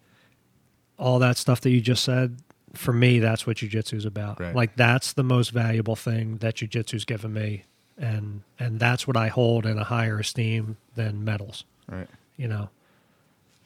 [0.98, 2.36] all that stuff that you just said,
[2.74, 4.38] for me, that's what jujitsu is about.
[4.40, 4.54] Right.
[4.54, 7.64] Like that's the most valuable thing that jujitsu's given me,
[7.98, 11.64] and and that's what I hold in a higher esteem than medals.
[11.88, 12.08] right.
[12.36, 12.70] You know,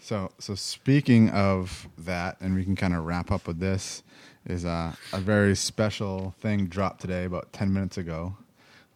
[0.00, 4.02] So, so speaking of that, and we can kind of wrap up with this,
[4.46, 8.36] is uh, a very special thing dropped today about ten minutes ago.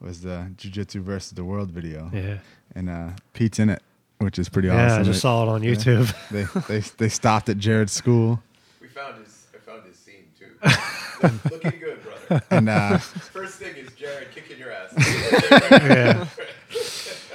[0.00, 2.38] Was the Jiu-Jitsu versus the World video, yeah,
[2.74, 3.82] and uh, Pete's in it,
[4.18, 4.86] which is pretty yeah.
[4.86, 4.96] awesome.
[4.98, 6.14] Yeah, I just saw it on YouTube.
[6.30, 8.40] They they they stopped at Jared's school,
[8.80, 9.46] We found his.
[9.54, 10.52] I found his scene too.
[11.50, 12.44] Looking good, brother.
[12.50, 14.92] and uh, First thing is Jared kicking your ass.
[15.70, 16.26] yeah.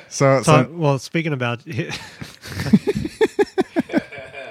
[0.07, 1.65] so So, so well, speaking about,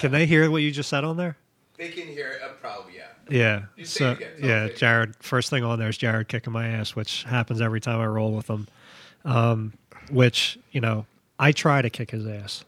[0.00, 1.36] can they hear what you just said on there?
[1.78, 2.42] they can hear it.
[2.44, 2.91] Uh, probably,
[3.32, 3.38] yeah.
[3.38, 3.62] Yeah.
[3.76, 4.68] You say So it again, tell yeah.
[4.68, 5.16] Jared.
[5.20, 8.32] First thing on there is Jared kicking my ass, which happens every time I roll
[8.32, 8.68] with him.
[9.24, 9.72] um,
[10.10, 11.06] which you know
[11.38, 12.64] I try to kick his ass,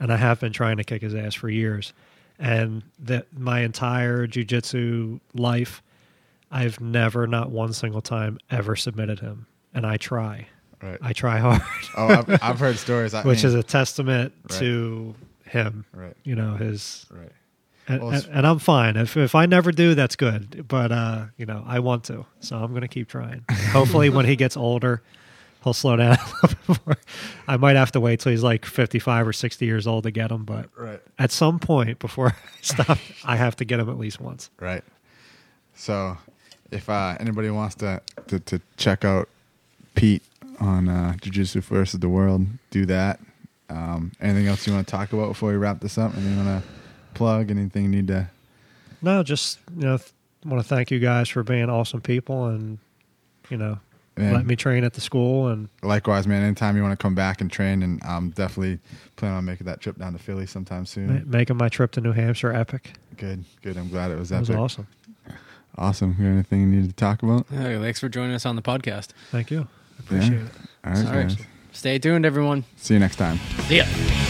[0.00, 1.92] and I have been trying to kick his ass for years,
[2.38, 5.82] and that my entire jujitsu life,
[6.50, 10.46] I've never, not one single time, ever submitted him, and I try,
[10.82, 10.98] Right.
[11.02, 11.62] I try hard,
[11.96, 13.14] oh, I've, I've heard stories.
[13.14, 14.58] I which mean, is a testament Right.
[14.58, 15.14] to
[15.46, 15.84] him.
[15.94, 17.30] right, You know his right.
[17.88, 18.96] And, Well, and, and I'm fine.
[18.96, 20.66] If if I never do, that's good.
[20.68, 23.44] But uh, you know, I want to, so I'm going to keep trying.
[23.72, 25.02] Hopefully, when he gets older,
[25.62, 26.96] he'll slow down a little bit more.
[27.48, 30.30] I might have to wait till he's like 55 or 60 years old to get
[30.30, 31.00] him, but Right.
[31.18, 34.50] at some point before I stop, I have to get him at least once.
[34.60, 34.84] Right.
[35.74, 36.16] So,
[36.70, 39.28] if uh, anybody wants to, to to check out
[39.94, 40.22] Pete
[40.60, 43.20] on uh, Jiu Jitsu versus the World, do that.
[43.70, 46.12] Um, anything else you want to talk about before we wrap this up?
[46.14, 46.68] Anything you want to
[47.14, 47.50] plug?
[47.50, 48.28] Anything you need to?
[49.02, 50.12] No, just you know, th-
[50.44, 52.78] want to thank you guys for being awesome people and
[53.50, 53.78] you know,
[54.16, 56.42] And let me train at the school and Likewise, man.
[56.42, 58.78] Anytime you want to come back and train, and I'm definitely
[59.16, 61.06] planning on making that trip down to Philly sometime soon.
[61.12, 62.92] ma- making my trip to New Hampshire epic.
[63.16, 63.76] Good, good.
[63.76, 64.86] I'm glad it was That was awesome.
[65.76, 66.14] Awesome.
[66.18, 67.46] You got anything you needed to talk about?
[67.50, 69.08] Hey, thanks for joining us on the podcast.
[69.30, 69.66] Thank you.
[69.98, 70.44] Appreciate Yeah.
[70.44, 70.50] it.
[70.84, 71.36] All right, All right.
[71.72, 72.64] Stay tuned, everyone.
[72.76, 73.38] See you next time.
[73.66, 74.23] See ya.